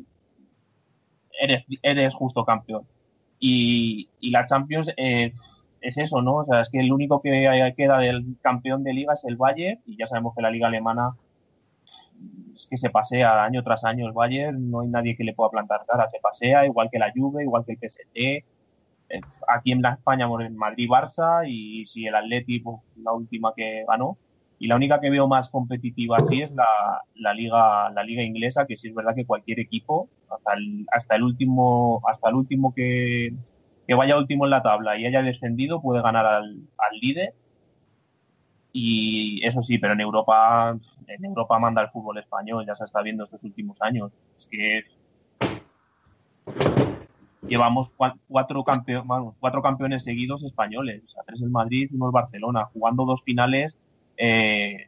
eres, 1.40 1.66
eres 1.82 2.14
justo 2.14 2.46
campeón. 2.46 2.84
Y, 3.40 4.10
la 4.22 4.46
Champions 4.48 4.92
eh, 4.98 5.34
es 5.82 5.98
eso, 5.98 6.22
¿no? 6.22 6.38
O 6.38 6.46
sea, 6.46 6.62
es 6.62 6.70
que 6.70 6.80
el 6.80 6.94
único 6.94 7.22
que 7.22 7.74
queda 7.76 8.00
del 8.00 8.38
campeón 8.42 8.84
de 8.84 8.94
Liga 8.94 9.14
es 9.14 9.24
el 9.26 9.36
Bayern, 9.36 9.82
y 9.86 9.98
ya 9.98 10.08
sabemos 10.08 10.34
que 10.36 10.42
la 10.42 10.52
Liga 10.52 10.68
Alemana 10.68 11.16
es 12.56 12.68
que 12.68 12.78
se 12.78 12.90
pasea 12.90 13.44
año 13.44 13.64
tras 13.64 13.84
año 13.84 14.08
el 14.08 14.14
Bayern, 14.14 14.72
no 14.72 14.82
hay 14.82 14.88
nadie 14.88 15.18
que 15.18 15.24
le 15.24 15.34
pueda 15.34 15.50
plantar 15.50 15.86
cara, 15.86 16.08
se 16.10 16.20
pasea, 16.20 16.66
igual 16.66 16.90
que 16.92 17.00
la 17.00 17.12
Juve, 17.14 17.44
igual 17.44 17.66
que 17.66 17.74
el 17.74 17.78
PSG, 17.80 18.46
aquí 19.48 19.72
en 19.72 19.82
la 19.82 19.94
España, 19.94 20.28
en 20.40 20.56
Madrid-Barça 20.56 21.48
y 21.48 21.86
si 21.88 22.08
el 22.08 22.16
Atlético, 22.16 22.84
la 22.98 23.12
última 23.12 23.54
que 23.56 23.86
ganó. 23.88 24.18
Y 24.64 24.68
la 24.68 24.78
única 24.78 25.02
que 25.02 25.10
veo 25.10 25.28
más 25.28 25.50
competitiva 25.50 26.20
así 26.20 26.42
es 26.42 26.50
la, 26.54 27.34
liga 27.34 27.90
la 27.90 28.02
liga 28.02 28.24
inglesa, 28.24 28.66
que 28.66 28.78
sí 28.78 28.88
es 28.88 28.96
verdad 28.96 29.14
que 29.14 29.26
cualquier 29.26 29.60
equipo, 29.60 30.08
hasta 30.30 30.54
el, 31.18 31.22
último 31.22 32.02
hasta 32.08 32.30
el 32.30 32.36
último 32.36 32.74
que, 32.74 33.34
vaya 33.90 34.18
último 34.18 34.46
en 34.46 34.52
la 34.52 34.64
tabla 34.64 34.98
y 34.98 35.06
haya 35.06 35.22
descendido 35.22 35.82
puede 35.82 36.02
ganar 36.02 36.26
al, 36.26 36.66
líder. 37.02 37.34
Y 38.72 39.46
eso 39.46 39.62
sí, 39.64 39.80
pero 39.80 39.92
en 39.96 40.00
Europa 40.00 40.80
en 41.08 41.26
Europa 41.26 41.60
manda 41.60 41.82
el 41.82 41.90
fútbol 41.90 42.20
español, 42.20 42.66
ya 42.66 42.78
se 42.78 42.86
está 42.86 43.02
viendo 43.02 43.26
estos 43.26 43.44
últimos 43.44 43.76
años. 43.82 44.14
Es 44.40 44.48
que 44.50 44.84
llevamos 47.50 47.92
cuatro, 47.98 48.64
cuatro 49.42 49.62
campeones 49.62 50.06
seguidos 50.06 50.42
españoles, 50.42 51.04
o 51.06 51.10
sea, 51.10 51.24
tres 51.26 51.42
el 51.42 51.50
Madrid, 51.50 51.90
uno 51.94 52.06
el 52.06 52.14
Barcelona, 52.14 52.64
jugando 52.72 53.04
dos 53.04 53.22
finales, 53.24 53.78
eh, 54.18 54.88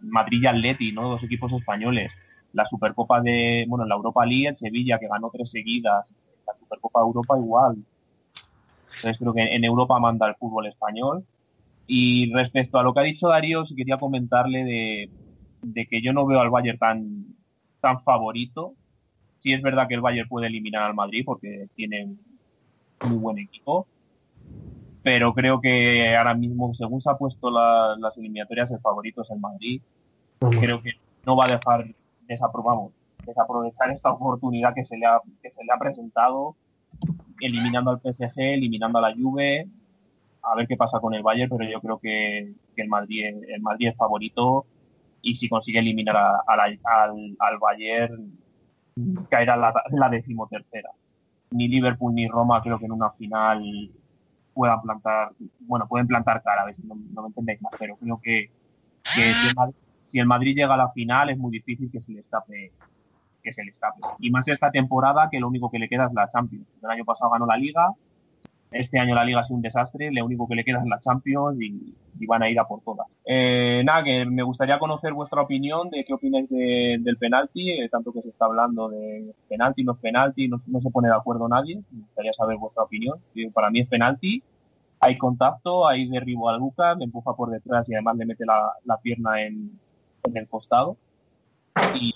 Madrid 0.00 0.42
y 0.42 0.46
Atleti, 0.46 0.92
¿no? 0.92 1.10
Dos 1.10 1.22
equipos 1.22 1.52
españoles. 1.52 2.10
La 2.52 2.66
Supercopa 2.66 3.20
de, 3.20 3.64
bueno, 3.68 3.84
la 3.84 3.94
Europa 3.94 4.24
League, 4.24 4.48
el 4.48 4.56
Sevilla, 4.56 4.98
que 4.98 5.08
ganó 5.08 5.30
tres 5.30 5.50
seguidas. 5.50 6.12
La 6.46 6.54
Supercopa 6.58 7.00
de 7.00 7.06
Europa 7.06 7.38
igual. 7.38 7.76
Entonces 8.96 9.18
creo 9.18 9.34
que 9.34 9.42
en 9.42 9.64
Europa 9.64 9.98
manda 9.98 10.26
el 10.26 10.36
fútbol 10.36 10.66
español. 10.66 11.24
Y 11.86 12.32
respecto 12.32 12.78
a 12.78 12.82
lo 12.82 12.92
que 12.92 13.00
ha 13.00 13.04
dicho 13.04 13.28
Darío, 13.28 13.64
sí 13.64 13.74
quería 13.76 13.98
comentarle 13.98 15.08
de, 15.62 15.86
que 15.86 16.02
yo 16.02 16.12
no 16.12 16.26
veo 16.26 16.40
al 16.40 16.50
Bayern 16.50 16.78
tan, 16.78 18.02
favorito 18.04 18.74
Sí 19.38 19.52
es 19.52 19.62
verdad 19.62 19.86
que 19.86 19.94
el 19.94 20.00
Bayern 20.00 20.28
puede 20.28 20.48
eliminar 20.48 20.82
al 20.82 20.94
Madrid 20.94 21.22
porque 21.24 21.68
tiene 21.76 22.16
muy 23.00 23.16
buen 23.16 23.38
equipo, 23.38 23.86
pero 25.06 25.32
creo 25.32 25.60
que 25.60 26.16
ahora 26.16 26.34
mismo, 26.34 26.74
según 26.74 27.00
se 27.00 27.08
ha 27.08 27.14
puesto 27.14 27.48
las 27.48 28.18
eliminatorias, 28.18 28.72
el 28.72 28.80
favorito 28.80 29.22
es 29.22 29.30
el 29.30 29.38
Madrid. 29.38 29.80
Creo 30.40 30.82
que 30.82 30.94
no 31.24 31.36
va 31.36 31.44
a 31.44 31.52
dejar 31.52 31.86
desaprobamos, 32.26 32.90
desaprovechar 33.24 33.92
esta 33.92 34.10
oportunidad 34.10 34.74
que 34.74 34.84
se 34.84 34.96
le 34.96 35.06
ha, 35.06 35.20
que 35.40 35.52
se 35.52 35.62
le 35.62 35.72
ha 35.72 35.78
presentado, 35.78 36.56
eliminando 37.38 37.92
al 37.92 38.00
PSG, 38.00 38.32
eliminando 38.36 38.98
a 38.98 39.02
la 39.02 39.14
Juve, 39.14 39.68
a 40.42 40.56
ver 40.56 40.66
qué 40.66 40.76
pasa 40.76 40.98
con 40.98 41.14
el 41.14 41.22
Bayern, 41.22 41.56
pero 41.56 41.70
yo 41.70 41.80
creo 41.80 41.98
que, 42.00 42.52
el, 42.74 42.88
Madrid, 42.88 43.26
el 43.46 43.60
Madrid 43.60 43.90
es 43.90 43.96
favorito 43.96 44.66
y 45.22 45.36
si 45.36 45.48
consigue 45.48 45.78
eliminar 45.78 46.16
al, 46.16 46.80
al, 46.82 47.58
Bayern 47.60 48.32
caerá 49.30 49.56
la, 49.56 49.72
la 49.92 50.08
decimotercera. 50.08 50.90
Ni 51.52 51.68
Liverpool 51.68 52.12
ni 52.12 52.26
Roma 52.26 52.60
creo 52.60 52.80
que 52.80 52.86
en 52.86 52.92
una 52.92 53.12
final 53.12 53.62
puedan 54.56 54.80
plantar, 54.80 55.32
bueno, 55.60 55.86
pueden 55.86 56.06
plantar 56.06 56.42
cara, 56.42 56.62
a 56.62 56.64
ver 56.64 56.76
si 56.76 56.82
no, 56.86 56.94
me 56.94 57.26
entendéis 57.26 57.60
más, 57.60 57.74
pero 57.78 57.94
creo 57.96 58.18
que, 58.22 58.50
si, 60.06 60.18
el 60.18 60.26
Madrid, 60.26 60.56
llega 60.56 60.72
a 60.72 60.78
la 60.78 60.90
final 60.92 61.28
es 61.28 61.36
muy 61.36 61.52
difícil 61.52 61.90
que 61.92 62.00
se 62.00 62.12
le 62.12 62.20
escape 62.20 62.72
que 63.42 63.52
se 63.52 63.62
le 63.62 63.70
escape. 63.70 64.00
Y 64.18 64.30
más 64.30 64.48
esta 64.48 64.70
temporada 64.70 65.28
que 65.30 65.38
lo 65.38 65.46
único 65.46 65.70
que 65.70 65.78
le 65.78 65.88
queda 65.88 66.06
es 66.06 66.12
la 66.14 66.28
Champions. 66.32 66.66
El 66.82 66.90
año 66.90 67.04
pasado 67.04 67.30
ganó 67.30 67.46
la 67.46 67.56
Liga, 67.56 67.92
este 68.80 68.98
año 68.98 69.14
la 69.14 69.24
liga 69.24 69.40
ha 69.40 69.44
sido 69.44 69.56
un 69.56 69.62
desastre, 69.62 70.10
lo 70.12 70.24
único 70.24 70.46
que 70.48 70.54
le 70.54 70.64
queda 70.64 70.80
es 70.80 70.86
la 70.86 71.00
Champions 71.00 71.60
y, 71.60 71.94
van 72.26 72.42
a 72.42 72.50
ir 72.50 72.58
a 72.58 72.66
por 72.66 72.80
todas. 72.80 73.06
Eh, 73.24 73.82
nada, 73.84 74.02
que 74.02 74.24
me 74.24 74.42
gustaría 74.42 74.78
conocer 74.78 75.12
vuestra 75.12 75.42
opinión 75.42 75.90
de 75.90 76.04
qué 76.04 76.14
opináis 76.14 76.48
del 76.48 77.16
penalti, 77.18 77.70
eh, 77.70 77.88
tanto 77.88 78.12
que 78.12 78.22
se 78.22 78.30
está 78.30 78.46
hablando 78.46 78.88
de 78.88 79.32
penalti, 79.48 79.84
no 79.84 79.92
es 79.92 79.98
penalti, 79.98 80.48
no, 80.48 80.80
se 80.80 80.90
pone 80.90 81.08
de 81.08 81.14
acuerdo 81.14 81.48
nadie. 81.48 81.76
Me 81.90 82.00
gustaría 82.00 82.32
saber 82.32 82.56
vuestra 82.56 82.82
opinión. 82.82 83.18
Para 83.52 83.70
mí 83.70 83.80
es 83.80 83.88
penalti, 83.88 84.42
hay 84.98 85.18
contacto, 85.18 85.86
hay 85.86 86.08
derribo 86.08 86.48
a 86.48 86.56
Lucas, 86.56 86.96
le 86.98 87.04
empuja 87.04 87.34
por 87.34 87.50
detrás 87.50 87.88
y 87.88 87.94
además 87.94 88.16
le 88.16 88.26
mete 88.26 88.44
la, 88.44 88.96
pierna 89.02 89.42
en, 89.42 89.78
el 90.34 90.48
costado. 90.48 90.96
Y, 92.00 92.14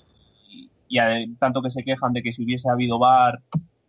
tanto 1.39 1.63
que 1.63 1.71
se 1.71 1.85
quejan 1.85 2.13
de 2.13 2.23
que 2.23 2.33
si 2.33 2.43
hubiese 2.43 2.69
habido 2.69 2.99
VAR, 2.99 3.39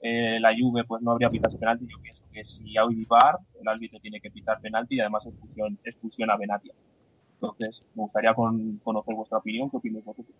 eh, 0.02 0.40
la 0.40 0.52
Juve 0.56 0.84
pues 0.84 1.02
no 1.02 1.12
habría 1.12 1.30
pitado 1.30 1.58
penalti, 1.58 1.88
yo 1.88 1.98
pienso 2.02 2.21
que 2.32 2.44
si 2.46 2.78
hay 2.78 3.04
VAR, 3.08 3.38
el 3.60 3.68
árbitro 3.68 4.00
tiene 4.00 4.20
que 4.20 4.32
pitar 4.32 4.60
penalti 4.62 4.96
y 4.96 5.00
además 5.00 5.26
expulsión, 5.26 5.78
expulsión 5.84 6.32
a 6.32 6.38
Benatia. 6.38 6.74
Entonces, 7.36 7.82
me 7.96 8.04
gustaría 8.04 8.34
conocer 8.34 9.16
vuestra 9.16 9.40
opinión. 9.40 9.70
¿Qué 9.70 9.78
opináis 9.78 10.06
vosotros? 10.06 10.36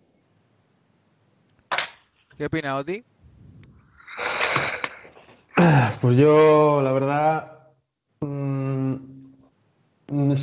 ¿Qué 2.36 2.46
opina 2.46 2.76
Oti? 2.76 3.02
Pues 6.00 6.16
yo, 6.16 6.80
la 6.82 6.92
verdad, 6.92 7.58
mm, 8.20 8.96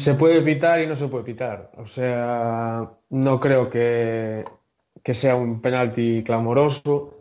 se 0.05 0.13
puede 0.13 0.41
pitar 0.41 0.81
y 0.81 0.87
no 0.87 0.97
se 0.97 1.07
puede 1.07 1.25
pitar. 1.25 1.71
O 1.77 1.87
sea, 1.89 2.89
no 3.09 3.39
creo 3.39 3.69
que, 3.69 4.45
que 5.03 5.19
sea 5.19 5.35
un 5.35 5.61
penalti 5.61 6.23
clamoroso 6.23 7.18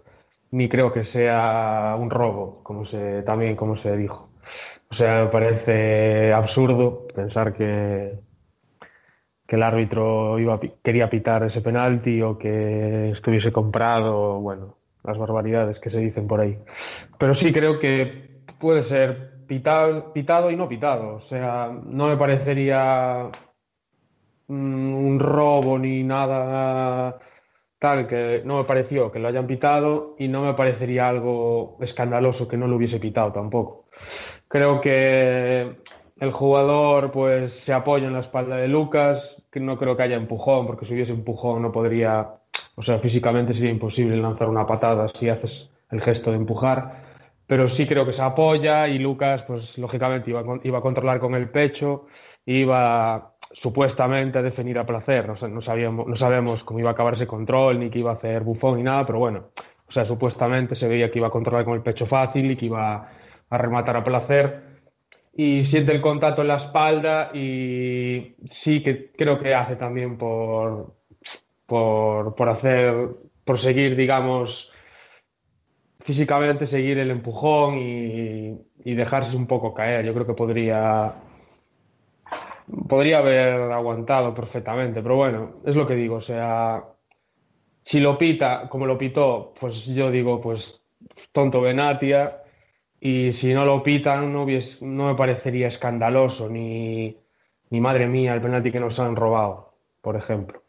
ni 0.51 0.69
creo 0.69 0.93
que 0.93 1.05
sea 1.07 1.97
un 1.99 2.11
robo, 2.11 2.63
como 2.63 2.87
se, 2.87 3.23
también 3.23 3.57
como 3.57 3.77
se 3.79 3.97
dijo. 3.97 4.31
O 4.91 4.95
sea, 4.95 5.25
me 5.25 5.31
parece 5.31 6.33
absurdo 6.33 7.07
pensar 7.15 7.53
que, 7.53 8.19
que 9.47 9.57
el 9.57 9.63
árbitro 9.63 10.39
iba, 10.39 10.59
quería 10.83 11.11
pitar 11.11 11.43
ese 11.45 11.61
penalti 11.61 12.23
o 12.23 12.39
que 12.39 13.11
estuviese 13.11 13.53
comprado, 13.53 14.41
bueno, 14.41 14.77
las 15.05 15.19
barbaridades 15.19 15.79
que 15.81 15.91
se 15.91 15.99
dicen 15.99 16.27
por 16.27 16.41
ahí. 16.41 16.59
Pero 17.19 17.35
sí 17.35 17.53
creo 17.53 17.79
que 17.79 18.43
puede 18.59 18.89
ser 18.89 19.45
pitado, 19.47 20.13
pitado 20.13 20.51
y 20.51 20.57
no 20.57 20.69
pitado. 20.69 21.17
O 21.17 21.29
sea, 21.29 21.71
no 21.85 22.09
me 22.09 22.17
parecería 22.17 23.31
mm, 24.49 24.95
un 24.95 25.19
robo 25.21 25.79
ni 25.79 26.03
nada 26.03 27.19
tal 27.79 28.09
que 28.09 28.43
no 28.45 28.59
me 28.59 28.65
pareció 28.65 29.13
que 29.13 29.19
lo 29.19 29.29
hayan 29.29 29.47
pitado 29.47 30.17
y 30.19 30.29
no 30.29 30.43
me 30.43 30.55
parecería 30.55 31.09
algo 31.09 31.77
escandaloso 31.81 32.49
que 32.49 32.57
no 32.57 32.67
lo 32.67 32.77
hubiese 32.77 32.99
pitado 32.99 33.33
tampoco. 33.33 33.87
Creo 34.49 34.81
que 34.81 35.77
el 36.21 36.33
jugador 36.33 37.13
pues 37.13 37.53
se 37.65 37.73
apoya 37.73 38.07
en 38.07 38.15
la 38.15 38.21
espalda 38.21 38.57
de 38.57 38.69
Lucas, 38.69 39.23
que 39.53 39.61
no 39.61 39.79
creo 39.79 39.97
que 39.97 40.03
haya 40.03 40.17
empujón, 40.17 40.67
porque 40.67 40.87
si 40.87 40.95
hubiese 40.95 41.13
empujón 41.13 41.63
no 41.63 41.71
podría, 41.71 42.27
o 42.75 42.83
sea, 42.83 42.99
físicamente 42.99 43.53
sería 43.55 43.71
imposible 43.71 44.17
lanzar 44.17 44.49
una 44.49 44.67
patada 44.67 45.09
si 45.19 45.29
haces 45.29 45.51
el 45.91 46.03
gesto 46.03 46.31
de 46.31 46.37
empujar, 46.37 47.03
pero 47.47 47.71
sí 47.77 47.87
creo 47.87 48.05
que 48.05 48.13
se 48.13 48.21
apoya 48.23 48.89
y 48.89 48.99
Lucas 48.99 49.43
pues 49.47 49.63
lógicamente 49.79 50.31
iba, 50.31 50.43
iba 50.65 50.79
a 50.79 50.83
controlar 50.83 51.21
con 51.21 51.35
el 51.35 51.49
pecho, 51.51 52.07
iba 52.45 53.35
supuestamente 53.63 54.39
a 54.39 54.43
definir 54.43 54.79
a 54.79 54.87
placer. 54.87 55.29
No, 55.29 55.63
sabíamos, 55.63 56.07
no 56.07 56.17
sabemos 56.17 56.63
cómo 56.65 56.81
iba 56.81 56.91
a 56.91 56.93
acabar 56.93 57.15
ese 57.15 57.27
control, 57.27 57.81
ni 57.81 57.91
que 57.91 58.01
iba 58.01 58.13
a 58.13 58.15
hacer 58.15 58.43
bufón 58.43 58.77
ni 58.77 58.83
nada, 58.83 59.07
pero 59.07 59.19
bueno, 59.19 59.47
o 59.89 59.93
sea, 59.93 60.07
supuestamente 60.07 60.77
se 60.77 60.87
veía 60.87 61.11
que 61.11 61.19
iba 61.19 61.29
a 61.29 61.33
controlar 61.33 61.65
con 61.65 61.75
el 61.75 61.83
pecho 61.83 62.07
fácil 62.07 62.51
y 62.51 62.57
que 62.57 62.67
iba 62.67 63.11
a 63.49 63.59
rematar 63.59 63.97
a 63.97 64.05
placer. 64.05 64.69
Y 65.35 65.67
siente 65.67 65.93
el 65.93 66.01
contacto 66.01 66.43
en 66.43 66.49
la 66.49 66.67
espalda 66.67 67.31
y 67.33 68.35
sí 68.65 68.83
que 68.83 69.13
creo 69.17 69.39
que 69.39 69.55
hace 69.55 69.77
también 69.77 70.19
por, 70.19 70.95
por, 71.67 72.35
por 72.35 72.49
hacer, 72.49 72.95
por 73.45 73.63
seguir, 73.63 73.95
digamos, 73.95 74.51
físicamente 76.05 76.67
seguir 76.67 76.99
el 76.99 77.11
empujón 77.11 77.79
y, 77.79 78.59
y 78.85 78.95
dejarse 78.95 79.37
un 79.37 79.47
poco 79.47 79.75
caer. 79.75 80.05
Yo 80.05 80.13
creo 80.13 80.27
que 80.27 80.35
podría 80.35 81.15
podría 82.89 83.19
haber 83.19 83.73
aguantado 83.73 84.35
perfectamente, 84.35 85.03
pero 85.03 85.17
bueno, 85.17 85.55
es 85.65 85.75
lo 85.75 85.87
que 85.87 85.95
digo, 85.95 86.17
o 86.17 86.23
sea, 86.23 86.85
si 87.85 88.01
lo 88.01 88.19
pita 88.19 88.69
como 88.69 88.87
lo 88.87 88.99
pitó, 88.99 89.55
pues 89.61 89.75
yo 89.87 90.11
digo, 90.11 90.41
pues 90.41 90.61
tonto 91.33 91.61
Benatia, 91.61 92.43
y 93.01 93.33
si 93.41 93.53
no 93.55 93.65
lo 93.65 93.83
pitan 93.83 94.33
no, 94.33 94.47
no 94.81 95.07
me 95.07 95.15
parecería 95.15 95.69
escandaloso, 95.69 96.49
ni, 96.49 97.17
ni 97.71 97.81
madre 97.81 98.07
mía 98.07 98.35
el 98.35 98.43
penalti 98.43 98.73
que 98.73 98.81
nos 98.81 98.99
han 98.99 99.17
robado, 99.17 99.73
por 100.03 100.17
ejemplo. 100.17 100.63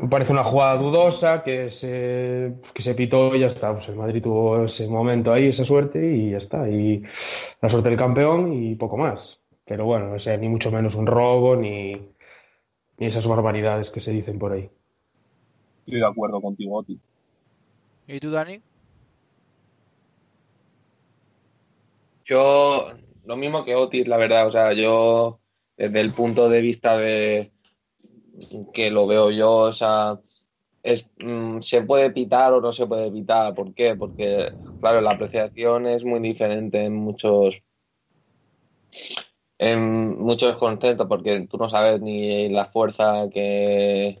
Me 0.00 0.08
parece 0.08 0.30
una 0.30 0.44
jugada 0.44 0.76
dudosa 0.76 1.42
que 1.42 1.70
se, 1.80 2.72
que 2.72 2.82
se 2.84 2.94
pitó 2.94 3.34
y 3.34 3.40
ya 3.40 3.48
está. 3.48 3.74
Pues 3.74 3.88
el 3.88 3.96
Madrid 3.96 4.22
tuvo 4.22 4.64
ese 4.64 4.86
momento 4.86 5.32
ahí, 5.32 5.48
esa 5.48 5.64
suerte 5.64 5.98
y 5.98 6.30
ya 6.30 6.38
está. 6.38 6.68
Y 6.68 7.02
la 7.60 7.68
suerte 7.68 7.88
del 7.88 7.98
campeón 7.98 8.52
y 8.52 8.76
poco 8.76 8.96
más. 8.96 9.18
Pero 9.68 9.84
bueno, 9.84 10.08
no 10.08 10.18
sé, 10.18 10.36
ni 10.38 10.48
mucho 10.48 10.70
menos 10.70 10.94
un 10.94 11.06
robo, 11.06 11.54
ni, 11.54 11.92
ni 11.92 13.06
esas 13.06 13.26
barbaridades 13.26 13.90
que 13.90 14.00
se 14.00 14.10
dicen 14.10 14.38
por 14.38 14.52
ahí. 14.52 14.70
Estoy 15.80 16.00
de 16.00 16.06
acuerdo 16.06 16.40
contigo, 16.40 16.78
Oti. 16.78 16.98
¿Y 18.06 18.18
tú, 18.18 18.30
Dani? 18.30 18.62
Yo, 22.24 22.84
lo 23.24 23.36
mismo 23.36 23.64
que 23.66 23.74
Otis, 23.74 24.08
la 24.08 24.16
verdad. 24.16 24.46
O 24.46 24.52
sea, 24.52 24.72
yo, 24.72 25.40
desde 25.76 26.00
el 26.00 26.14
punto 26.14 26.48
de 26.48 26.62
vista 26.62 26.96
de 26.96 27.52
que 28.72 28.90
lo 28.90 29.06
veo 29.06 29.30
yo, 29.30 29.52
o 29.52 29.72
sea, 29.72 30.18
es, 30.82 31.10
mm, 31.18 31.60
se 31.60 31.82
puede 31.82 32.10
pitar 32.10 32.54
o 32.54 32.62
no 32.62 32.72
se 32.72 32.86
puede 32.86 33.10
pitar. 33.10 33.54
¿Por 33.54 33.74
qué? 33.74 33.96
Porque, 33.96 34.48
claro, 34.80 35.02
la 35.02 35.10
apreciación 35.10 35.86
es 35.86 36.04
muy 36.04 36.20
diferente 36.20 36.84
en 36.84 36.94
muchos 36.94 37.62
en 39.58 40.18
mucho 40.18 40.46
descontento 40.46 41.08
porque 41.08 41.46
tú 41.50 41.58
no 41.58 41.68
sabes 41.68 42.00
ni 42.00 42.48
la 42.48 42.66
fuerza 42.66 43.28
que 43.32 44.18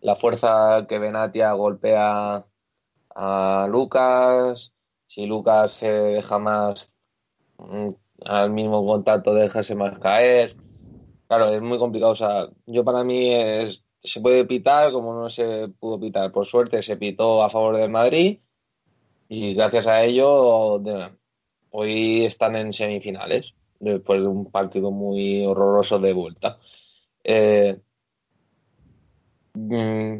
la 0.00 0.16
fuerza 0.16 0.86
que 0.88 0.98
Benatia 0.98 1.52
golpea 1.52 2.44
a 3.14 3.66
Lucas, 3.70 4.72
si 5.06 5.26
Lucas 5.26 5.72
se 5.72 5.88
deja 5.90 6.38
más 6.38 6.92
mm, 7.58 7.90
al 8.26 8.50
mismo 8.50 8.86
contacto 8.86 9.34
dejarse 9.34 9.74
más 9.74 9.98
caer. 9.98 10.56
Claro, 11.28 11.48
es 11.48 11.62
muy 11.62 11.78
complicado. 11.78 12.12
O 12.12 12.16
sea, 12.16 12.48
yo 12.66 12.84
para 12.84 13.04
mí 13.04 13.32
es, 13.32 13.84
se 14.02 14.20
puede 14.20 14.44
pitar 14.44 14.92
como 14.92 15.14
no 15.14 15.30
se 15.30 15.68
pudo 15.80 15.98
pitar. 16.00 16.32
Por 16.32 16.46
suerte 16.46 16.82
se 16.82 16.96
pitó 16.96 17.42
a 17.42 17.50
favor 17.50 17.76
del 17.76 17.90
Madrid 17.90 18.40
y 19.28 19.54
gracias 19.54 19.86
a 19.86 20.04
ello 20.04 20.80
hoy 21.70 22.24
están 22.26 22.56
en 22.56 22.72
semifinales 22.72 23.54
después 23.80 24.20
de 24.20 24.28
un 24.28 24.50
partido 24.50 24.90
muy 24.90 25.44
horroroso 25.46 25.98
de 25.98 26.12
vuelta. 26.12 26.58
Eh, 27.22 27.80
mm, 29.54 30.18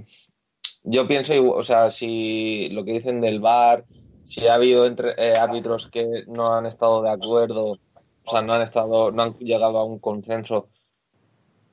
yo 0.84 1.09
pienso, 1.09 1.32
o 1.50 1.62
sea, 1.62 1.90
si 1.90 2.68
lo 2.70 2.84
que 2.84 2.92
dicen 2.92 3.20
del 3.20 3.40
VAR, 3.40 3.84
si 4.24 4.46
ha 4.46 4.55
habido 4.55 4.86
entre, 4.86 5.12
eh, 5.18 5.36
árbitros 5.36 5.88
que 5.88 6.24
no 6.26 6.55
han 6.55 6.66
estado 6.66 7.02
de 7.02 7.11
acuerdo, 7.11 7.78
o 8.24 8.30
sea, 8.30 8.42
no 8.42 8.55
han 8.55 8.62
estado, 8.62 9.11
no 9.11 9.22
han 9.22 9.32
llegado 9.34 9.78
a 9.78 9.84
un 9.84 9.98
consenso, 9.98 10.68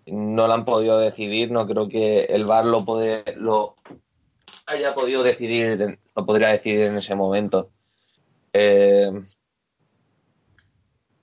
no 0.06 0.48
lo 0.48 0.54
han 0.54 0.66
podido 0.66 0.98
decidir, 1.00 1.52
no 1.52 1.68
creo 1.68 1.88
que 1.88 2.26
el 2.26 2.46
VAR 2.46 2.66
lo, 2.66 2.86
puede, 2.86 3.24
lo 3.38 3.76
haya 4.66 4.94
podido 4.94 5.24
decidir, 5.24 6.00
lo 6.16 6.26
podría 6.26 6.50
decidir 6.50 6.82
en 6.82 6.98
ese 6.98 7.16
momento. 7.16 7.72
Eh, 8.54 9.12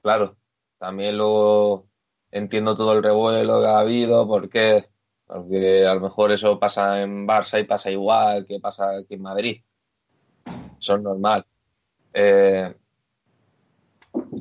claro, 0.02 0.37
también 0.78 1.18
lo 1.18 1.86
entiendo 2.30 2.76
todo 2.76 2.92
el 2.92 3.02
revuelo 3.02 3.60
que 3.60 3.66
ha 3.66 3.78
habido, 3.80 4.26
porque 4.26 4.88
Porque 5.28 5.86
a 5.86 5.94
lo 5.94 6.00
mejor 6.00 6.32
eso 6.32 6.58
pasa 6.58 7.02
en 7.02 7.26
Barça 7.26 7.60
y 7.60 7.64
pasa 7.64 7.90
igual 7.90 8.46
que 8.46 8.60
pasa 8.60 8.96
aquí 8.96 9.14
en 9.14 9.22
Madrid. 9.22 9.62
Eso 10.80 10.96
es 10.96 11.02
normal. 11.02 11.44
Eh, 12.14 12.74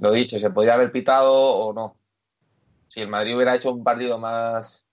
lo 0.01 0.11
dicho, 0.11 0.39
se 0.39 0.49
podría 0.49 0.75
haber 0.75 0.91
pitado 0.91 1.33
o 1.33 1.73
no. 1.73 1.97
Si 2.87 3.01
el 3.01 3.09
Madrid 3.09 3.35
hubiera 3.35 3.55
hecho 3.55 3.71
un 3.71 3.83
partido 3.83 4.17
más, 4.17 4.85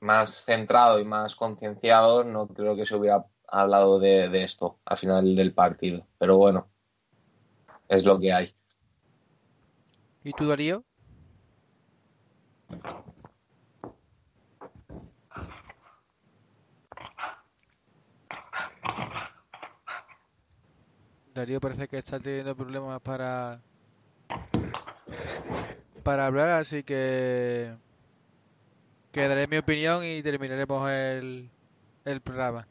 más 0.00 0.44
centrado 0.44 0.98
y 0.98 1.04
más 1.04 1.36
concienciado, 1.36 2.24
no 2.24 2.48
creo 2.48 2.74
que 2.74 2.84
se 2.84 2.96
hubiera 2.96 3.24
hablado 3.46 4.00
de 4.00 4.42
esto 4.42 4.80
al 4.84 4.98
final 4.98 5.36
del 5.36 5.54
partido. 5.54 6.06
Pero 6.18 6.36
bueno, 6.36 6.68
es 7.88 8.04
lo 8.04 8.18
que 8.18 8.32
hay. 8.32 8.54
¿Y 10.24 10.32
tú, 10.32 10.46
Darío? 10.46 10.84
Darío 21.34 21.60
parece 21.60 21.88
que 21.88 21.98
está 21.98 22.20
teniendo 22.20 22.54
problemas 22.54 23.00
para 23.00 23.62
para 26.02 26.26
hablar, 26.26 26.50
así 26.50 26.82
que 26.82 27.74
que 29.12 29.28
daré 29.28 29.46
mi 29.46 29.56
opinión 29.58 30.04
y 30.04 30.22
terminaremos 30.22 30.88
el, 30.90 31.50
el 32.04 32.20
programa. 32.20 32.66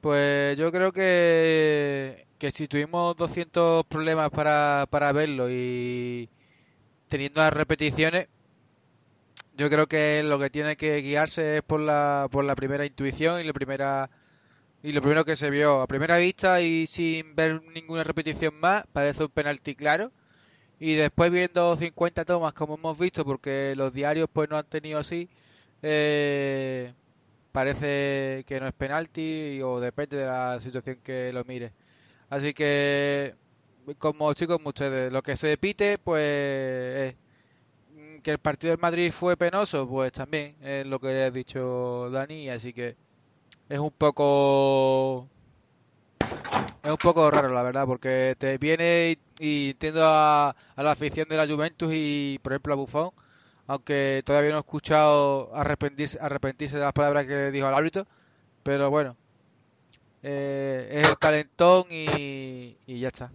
Pues 0.00 0.56
yo 0.58 0.70
creo 0.72 0.92
que, 0.92 2.26
que 2.38 2.50
si 2.50 2.68
tuvimos 2.68 3.16
200 3.16 3.84
problemas 3.86 4.30
para, 4.30 4.86
para 4.90 5.12
verlo 5.12 5.50
y 5.50 6.28
teniendo 7.08 7.40
las 7.40 7.52
repeticiones, 7.52 8.28
yo 9.56 9.68
creo 9.70 9.88
que 9.88 10.22
lo 10.22 10.38
que 10.38 10.50
tiene 10.50 10.76
que 10.76 10.98
guiarse 10.98 11.58
es 11.58 11.62
por 11.62 11.80
la, 11.80 12.28
primera 12.56 12.86
intuición 12.86 13.40
y 13.40 13.44
la 13.44 13.52
primera 13.52 14.10
y 14.82 14.92
lo 14.92 15.02
primero 15.02 15.24
que 15.24 15.36
se 15.36 15.50
vio 15.50 15.80
a 15.82 15.86
primera 15.88 16.18
vista 16.18 16.60
y 16.60 16.86
sin 16.86 17.34
ver 17.34 17.62
ninguna 17.74 18.04
repetición 18.04 18.54
más, 18.60 18.86
parece 18.92 19.24
un 19.24 19.30
penalti 19.30 19.74
claro. 19.74 20.12
Y 20.80 20.94
después 20.94 21.32
viendo 21.32 21.76
50 21.76 22.24
tomas 22.24 22.52
como 22.54 22.76
hemos 22.76 22.98
visto, 22.98 23.24
porque 23.24 23.74
los 23.76 23.92
diarios 23.92 24.28
pues 24.32 24.48
no 24.50 24.58
han 24.58 24.66
tenido 24.66 25.00
así, 25.00 25.28
eh, 25.82 26.92
parece 27.52 28.44
que 28.46 28.60
no 28.60 28.68
es 28.68 28.74
penalti 28.74 29.60
o 29.62 29.80
depende 29.80 30.18
de 30.18 30.26
la 30.26 30.60
situación 30.60 30.98
que 31.02 31.32
lo 31.32 31.44
mire. 31.44 31.72
Así 32.30 32.54
que, 32.54 33.34
como 33.96 34.32
chicos, 34.34 34.58
ustedes, 34.64 35.12
lo 35.12 35.22
que 35.22 35.36
se 35.36 35.56
pite, 35.56 35.98
pues 35.98 37.16
que 38.22 38.30
el 38.32 38.38
partido 38.38 38.72
del 38.72 38.80
Madrid 38.80 39.12
fue 39.12 39.36
penoso, 39.36 39.88
pues 39.88 40.12
también 40.12 40.56
es 40.62 40.86
lo 40.86 40.98
que 40.98 41.08
ha 41.24 41.30
dicho 41.30 42.10
Dani, 42.10 42.50
así 42.50 42.72
que 42.72 42.96
es 43.68 43.78
un 43.78 43.90
poco 43.90 45.28
es 46.82 46.90
un 46.90 46.96
poco 46.96 47.30
raro 47.30 47.48
la 47.48 47.62
verdad 47.62 47.86
porque 47.86 48.34
te 48.38 48.58
viene 48.58 49.18
y, 49.38 49.70
entiendo 49.70 50.02
a, 50.04 50.54
la 50.76 50.90
afición 50.90 51.28
de 51.28 51.36
la 51.36 51.46
Juventus 51.46 51.90
y 51.94 52.38
por 52.42 52.52
ejemplo 52.52 52.72
a 52.72 52.76
Buffon 52.76 53.10
aunque 53.66 54.22
todavía 54.24 54.50
no 54.50 54.56
he 54.56 54.60
escuchado 54.60 55.50
arrepentirse, 55.54 56.18
arrepentirse 56.20 56.76
de 56.76 56.84
las 56.84 56.92
palabras 56.92 57.26
que 57.26 57.50
dijo 57.50 57.66
al 57.66 57.74
árbitro 57.74 58.06
pero 58.62 58.90
bueno 58.90 59.16
eh, 60.22 60.88
es 60.90 61.08
el 61.08 61.18
calentón 61.18 61.86
y, 61.90 62.76
y 62.86 62.98
ya 63.00 63.08
está 63.08 63.30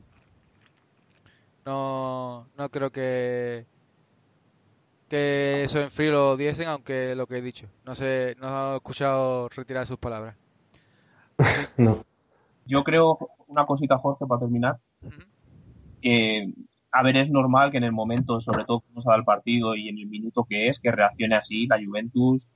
no 1.65 2.47
no 2.57 2.69
creo 2.69 2.91
que 2.91 3.65
que 5.13 5.61
eso 5.61 5.79
en 5.79 5.91
frío 5.91 6.11
lo 6.11 6.37
diesen, 6.37 6.67
aunque 6.67 7.13
lo 7.15 7.27
que 7.27 7.37
he 7.37 7.41
dicho. 7.41 7.67
No 7.85 7.93
sé, 7.93 8.35
no 8.39 8.73
he 8.73 8.75
escuchado 8.77 9.47
retirar 9.49 9.85
sus 9.85 9.99
palabras. 9.99 10.35
no. 11.77 12.03
Yo 12.65 12.83
creo, 12.83 13.19
una 13.47 13.65
cosita, 13.67 13.99
Jorge, 13.99 14.25
para 14.25 14.39
terminar. 14.39 14.79
a 16.91 17.03
ver, 17.03 17.17
es 17.17 17.29
normal 17.29 17.69
que 17.69 17.77
en 17.77 17.83
el 17.83 17.91
momento, 17.91 18.41
sobre 18.41 18.65
todo 18.65 18.79
cuando 18.79 19.01
se 19.01 19.15
el 19.15 19.23
partido 19.23 19.75
y 19.75 19.89
en 19.89 19.99
el 19.99 20.07
minuto 20.07 20.45
que 20.45 20.69
es, 20.69 20.79
que 20.79 20.91
reaccione 20.91 21.35
así 21.35 21.67
la 21.67 21.77
Juventus. 21.83 22.47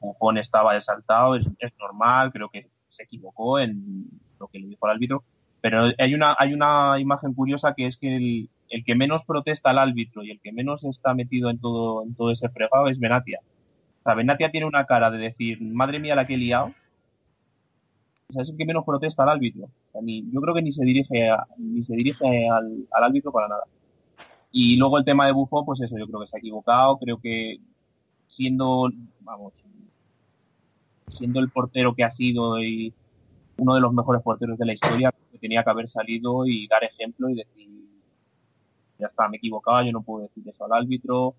Buffon 0.00 0.38
estaba 0.38 0.74
desaltado, 0.74 1.36
es, 1.36 1.48
es 1.60 1.72
normal, 1.78 2.32
creo 2.32 2.48
que 2.48 2.68
se 2.88 3.04
equivocó 3.04 3.58
en 3.58 4.06
lo 4.38 4.48
que 4.48 4.58
le 4.58 4.66
dijo 4.66 4.86
el 4.86 4.92
árbitro. 4.92 5.22
Pero 5.64 5.84
hay 5.96 6.14
una, 6.14 6.36
hay 6.38 6.52
una 6.52 7.00
imagen 7.00 7.32
curiosa 7.32 7.72
que 7.72 7.86
es 7.86 7.96
que 7.96 8.14
el, 8.14 8.50
el 8.68 8.84
que 8.84 8.94
menos 8.94 9.24
protesta 9.24 9.70
al 9.70 9.78
árbitro 9.78 10.22
y 10.22 10.30
el 10.30 10.38
que 10.38 10.52
menos 10.52 10.84
está 10.84 11.14
metido 11.14 11.48
en 11.48 11.58
todo, 11.58 12.02
en 12.02 12.14
todo 12.14 12.32
ese 12.32 12.50
fregado 12.50 12.88
es 12.88 12.98
Benatia. 12.98 13.40
O 14.00 14.02
sea, 14.02 14.12
Benatia 14.12 14.50
tiene 14.50 14.66
una 14.66 14.84
cara 14.84 15.10
de 15.10 15.16
decir, 15.16 15.62
madre 15.62 16.00
mía 16.00 16.16
la 16.16 16.26
que 16.26 16.34
he 16.34 16.36
liado. 16.36 16.66
O 18.28 18.32
sea, 18.34 18.42
es 18.42 18.50
el 18.50 18.58
que 18.58 18.66
menos 18.66 18.84
protesta 18.84 19.22
al 19.22 19.30
árbitro. 19.30 19.70
yo 19.94 20.40
creo 20.42 20.54
que 20.54 20.60
ni 20.60 20.70
se 20.70 20.84
dirige, 20.84 21.30
ni 21.56 21.82
se 21.82 21.96
dirige 21.96 22.46
al, 22.46 22.86
árbitro 22.92 23.32
para 23.32 23.48
nada. 23.48 23.64
Y 24.52 24.76
luego 24.76 24.98
el 24.98 25.06
tema 25.06 25.24
de 25.24 25.32
Bufo, 25.32 25.64
pues 25.64 25.80
eso, 25.80 25.96
yo 25.96 26.06
creo 26.06 26.20
que 26.20 26.26
se 26.26 26.36
ha 26.36 26.40
equivocado. 26.40 26.98
Creo 26.98 27.16
que 27.16 27.56
siendo, 28.26 28.90
vamos, 29.20 29.54
siendo 31.08 31.40
el 31.40 31.48
portero 31.48 31.94
que 31.94 32.04
ha 32.04 32.10
sido 32.10 32.62
y 32.62 32.92
uno 33.56 33.74
de 33.74 33.80
los 33.80 33.92
mejores 33.92 34.22
porteros 34.22 34.58
de 34.58 34.66
la 34.66 34.74
historia, 34.74 35.12
tenía 35.40 35.62
que 35.62 35.70
haber 35.70 35.88
salido 35.88 36.46
y 36.46 36.66
dar 36.66 36.84
ejemplo 36.84 37.28
y 37.28 37.34
decir, 37.34 37.68
ya 38.98 39.08
está, 39.08 39.28
me 39.28 39.36
equivocaba, 39.36 39.84
yo 39.84 39.92
no 39.92 40.02
puedo 40.02 40.22
decir 40.22 40.48
eso 40.48 40.64
al 40.64 40.72
árbitro, 40.72 41.34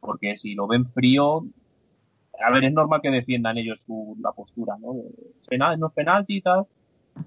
porque 0.00 0.36
si 0.36 0.54
lo 0.54 0.66
ven 0.66 0.86
frío, 0.86 1.44
a 2.40 2.50
ver, 2.52 2.64
es 2.64 2.72
normal 2.72 3.00
que 3.02 3.10
defiendan 3.10 3.58
ellos 3.58 3.80
su, 3.84 4.16
la 4.20 4.32
postura, 4.32 4.76
¿no? 4.80 4.94
Penal, 5.48 5.78
no 5.78 5.88
es 5.88 5.92
penalti 5.92 6.36
y 6.36 6.40
tal, 6.40 6.66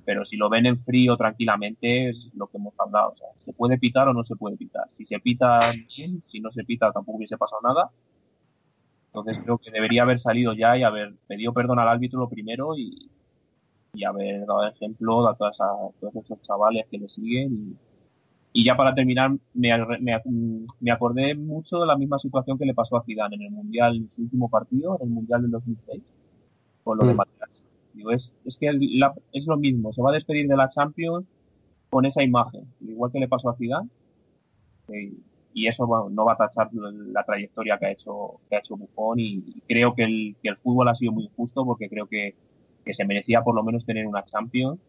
pero 0.06 0.26
si 0.26 0.38
lo 0.38 0.50
ven 0.50 0.66
en 0.66 0.82
frío 0.84 1.18
tranquilamente 1.18 2.10
es 2.10 2.30
lo 2.36 2.48
que 2.48 2.58
hemos 2.58 2.74
hablado, 2.80 3.12
o 3.12 3.18
sea, 3.18 3.28
se 3.44 3.54
puede 3.54 3.78
pitar 3.78 4.08
o 4.08 4.14
no 4.14 4.24
se 4.24 4.36
puede 4.36 4.58
pitar. 4.58 4.86
Si 4.94 5.06
se 5.06 5.20
pita 5.20 5.72
bien, 5.72 6.24
si 6.28 6.40
no 6.40 6.52
se 6.52 6.64
pita 6.64 6.92
tampoco 6.92 7.18
hubiese 7.18 7.38
pasado 7.38 7.62
nada. 7.64 7.92
Entonces 9.08 9.38
creo 9.44 9.60
que 9.60 9.70
debería 9.70 10.02
haber 10.04 10.20
salido 10.20 10.54
ya 10.54 10.76
y 10.76 10.84
haber 10.84 11.14
pedido 11.28 11.54
perdón 11.54 11.80
al 11.80 11.88
árbitro 11.88 12.20
lo 12.20 12.30
primero 12.30 12.76
y, 12.76 13.12
y 13.94 14.04
haber 14.04 14.46
dado 14.46 14.68
ejemplo 14.68 15.28
a, 15.28 15.36
todas 15.36 15.60
a 15.62 15.72
todos 16.00 16.16
esos 16.16 16.41
chavales 16.41 16.86
que 16.89 16.98
le 16.98 17.08
siguen 17.10 17.54
y, 17.54 17.76
y 18.54 18.66
ya 18.66 18.76
para 18.76 18.94
terminar, 18.94 19.32
me, 19.54 19.72
me, 20.80 20.91
acordé 20.91 21.34
mucho 21.34 21.80
de 21.80 21.88
la 21.88 21.98
misma 21.98 22.20
situación 22.20 22.58
que 22.58 22.66
le 22.66 22.76
pasó 22.76 22.98
a 22.98 23.04
Zidane 23.04 23.36
en 23.36 23.41
el 23.41 23.52
Mundial, 23.52 23.96
en 23.96 24.12
su 24.12 24.22
último 24.22 24.48
partido, 24.48 24.98
en 25.00 25.08
el 25.08 25.14
Mundial 25.14 25.41
del 25.41 25.52
2006, 25.52 26.04
con 26.84 27.00
lo 27.00 27.08
de 27.08 27.14
mm. 27.14 27.18
Materazzi. 27.18 27.64
Digo, 27.94 28.12
es, 28.12 28.32
es 28.46 28.58
que 28.58 28.72
es 29.32 29.48
lo 29.48 29.58
mismo, 29.58 29.91
se 29.91 30.04
va 30.04 30.12
a 30.12 30.14
despedir 30.14 30.48
de 30.48 30.56
la 30.56 30.70
Champions 30.70 31.26
con 31.89 32.06
esa 32.06 32.24
imagen, 32.24 32.66
igual 32.82 33.12
que 33.12 33.20
le 33.20 33.28
pasó 33.28 33.50
a 33.50 33.56
Zidane. 33.56 33.89
Eh, 34.89 35.14
y 35.56 35.68
eso 35.68 35.88
bueno, 35.88 36.10
no 36.10 36.26
va 36.26 36.34
a 36.34 36.38
tachar 36.38 36.70
la 36.74 37.24
trayectoria 37.24 37.78
que 37.78 37.86
ha 37.86 37.91
hecho 37.91 38.39
que 38.50 38.56
ha 38.56 38.60
hecho 38.60 38.76
Buffon 38.76 39.20
y, 39.20 39.62
creo 39.68 39.94
que 39.94 40.04
el, 40.04 40.36
que 40.41 40.50
el 40.50 40.58
fútbol 40.58 40.89
ha 40.89 40.96
sido 40.96 41.12
muy 41.12 41.30
justo 41.36 41.64
porque 41.64 41.89
creo 41.89 42.08
que, 42.08 42.36
que 42.84 42.94
se 42.94 43.06
merecía 43.06 43.42
por 43.42 43.56
lo 43.56 43.64
menos 43.64 43.86
tener 43.86 44.06
una 44.06 44.24
Champions. 44.24 44.80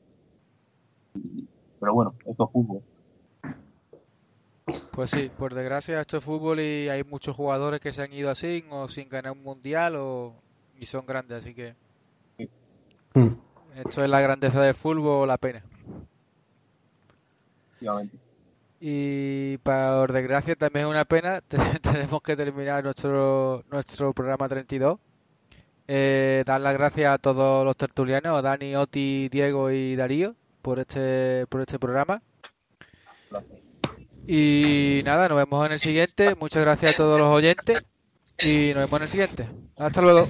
pero 1.81 1.95
bueno, 1.95 2.15
esto 2.27 2.45
es 2.45 2.51
fútbol. 2.51 2.83
Pues 4.93 5.11
sí, 5.11 5.31
por 5.37 5.55
desgracia 5.55 6.01
esto 6.01 6.17
es 6.17 6.25
fútbol 6.25 6.61
y 6.61 6.89
hay 6.89 7.05
muchos 7.05 7.37
jugadores 7.37 7.81
que 7.81 7.93
se 7.93 8.03
han 8.03 8.13
ido 8.13 8.31
así 8.31 8.65
o 8.71 8.89
sin 8.89 9.09
ganar 9.09 9.33
un 9.33 9.43
mundial 9.43 9.97
o 9.97 10.35
y 10.79 10.87
son 10.87 11.05
grandes, 11.07 11.39
así 11.39 11.55
que 11.55 11.75
mm. 13.15 13.29
esto 13.77 14.03
es 14.03 14.09
la 14.09 14.21
grandeza 14.21 14.61
del 14.61 14.75
fútbol, 14.75 15.29
la 15.29 15.39
pena. 15.39 15.63
Y 18.81 19.59
por 19.59 20.13
desgracia 20.13 20.57
también 20.57 20.87
es 20.87 20.91
una 20.91 21.05
pena, 21.05 21.41
tenemos 21.83 22.23
que 22.23 22.37
terminar 22.37 22.85
nuestro 22.85 23.65
nuestro 23.71 24.13
programa 24.13 24.49
32. 24.49 24.99
Eh, 25.87 26.43
dar 26.47 26.61
las 26.61 26.73
gracias 26.75 27.13
a 27.13 27.19
todos 27.19 27.65
los 27.65 27.77
tertulianos, 27.77 28.43
Dani, 28.43 28.75
Oti, 28.77 29.29
Diego 29.29 29.71
y 29.71 29.97
Darío, 29.97 30.35
por 30.63 30.79
este, 30.79 31.47
por 31.49 31.61
este 31.61 31.79
programa. 31.79 32.23
Y 34.27 35.03
nada, 35.05 35.29
nos 35.29 35.37
vemos 35.37 35.67
en 35.67 35.73
el 35.73 35.79
siguiente. 35.79 36.35
Muchas 36.37 36.65
gracias 36.65 36.95
a 36.95 36.97
todos 36.97 37.19
los 37.19 37.29
oyentes 37.29 37.87
y 38.39 38.73
nos 38.75 38.91
vemos 38.91 38.95
en 38.95 39.03
el 39.03 39.09
siguiente. 39.09 39.49
Hasta 39.77 40.01
luego. 40.01 40.27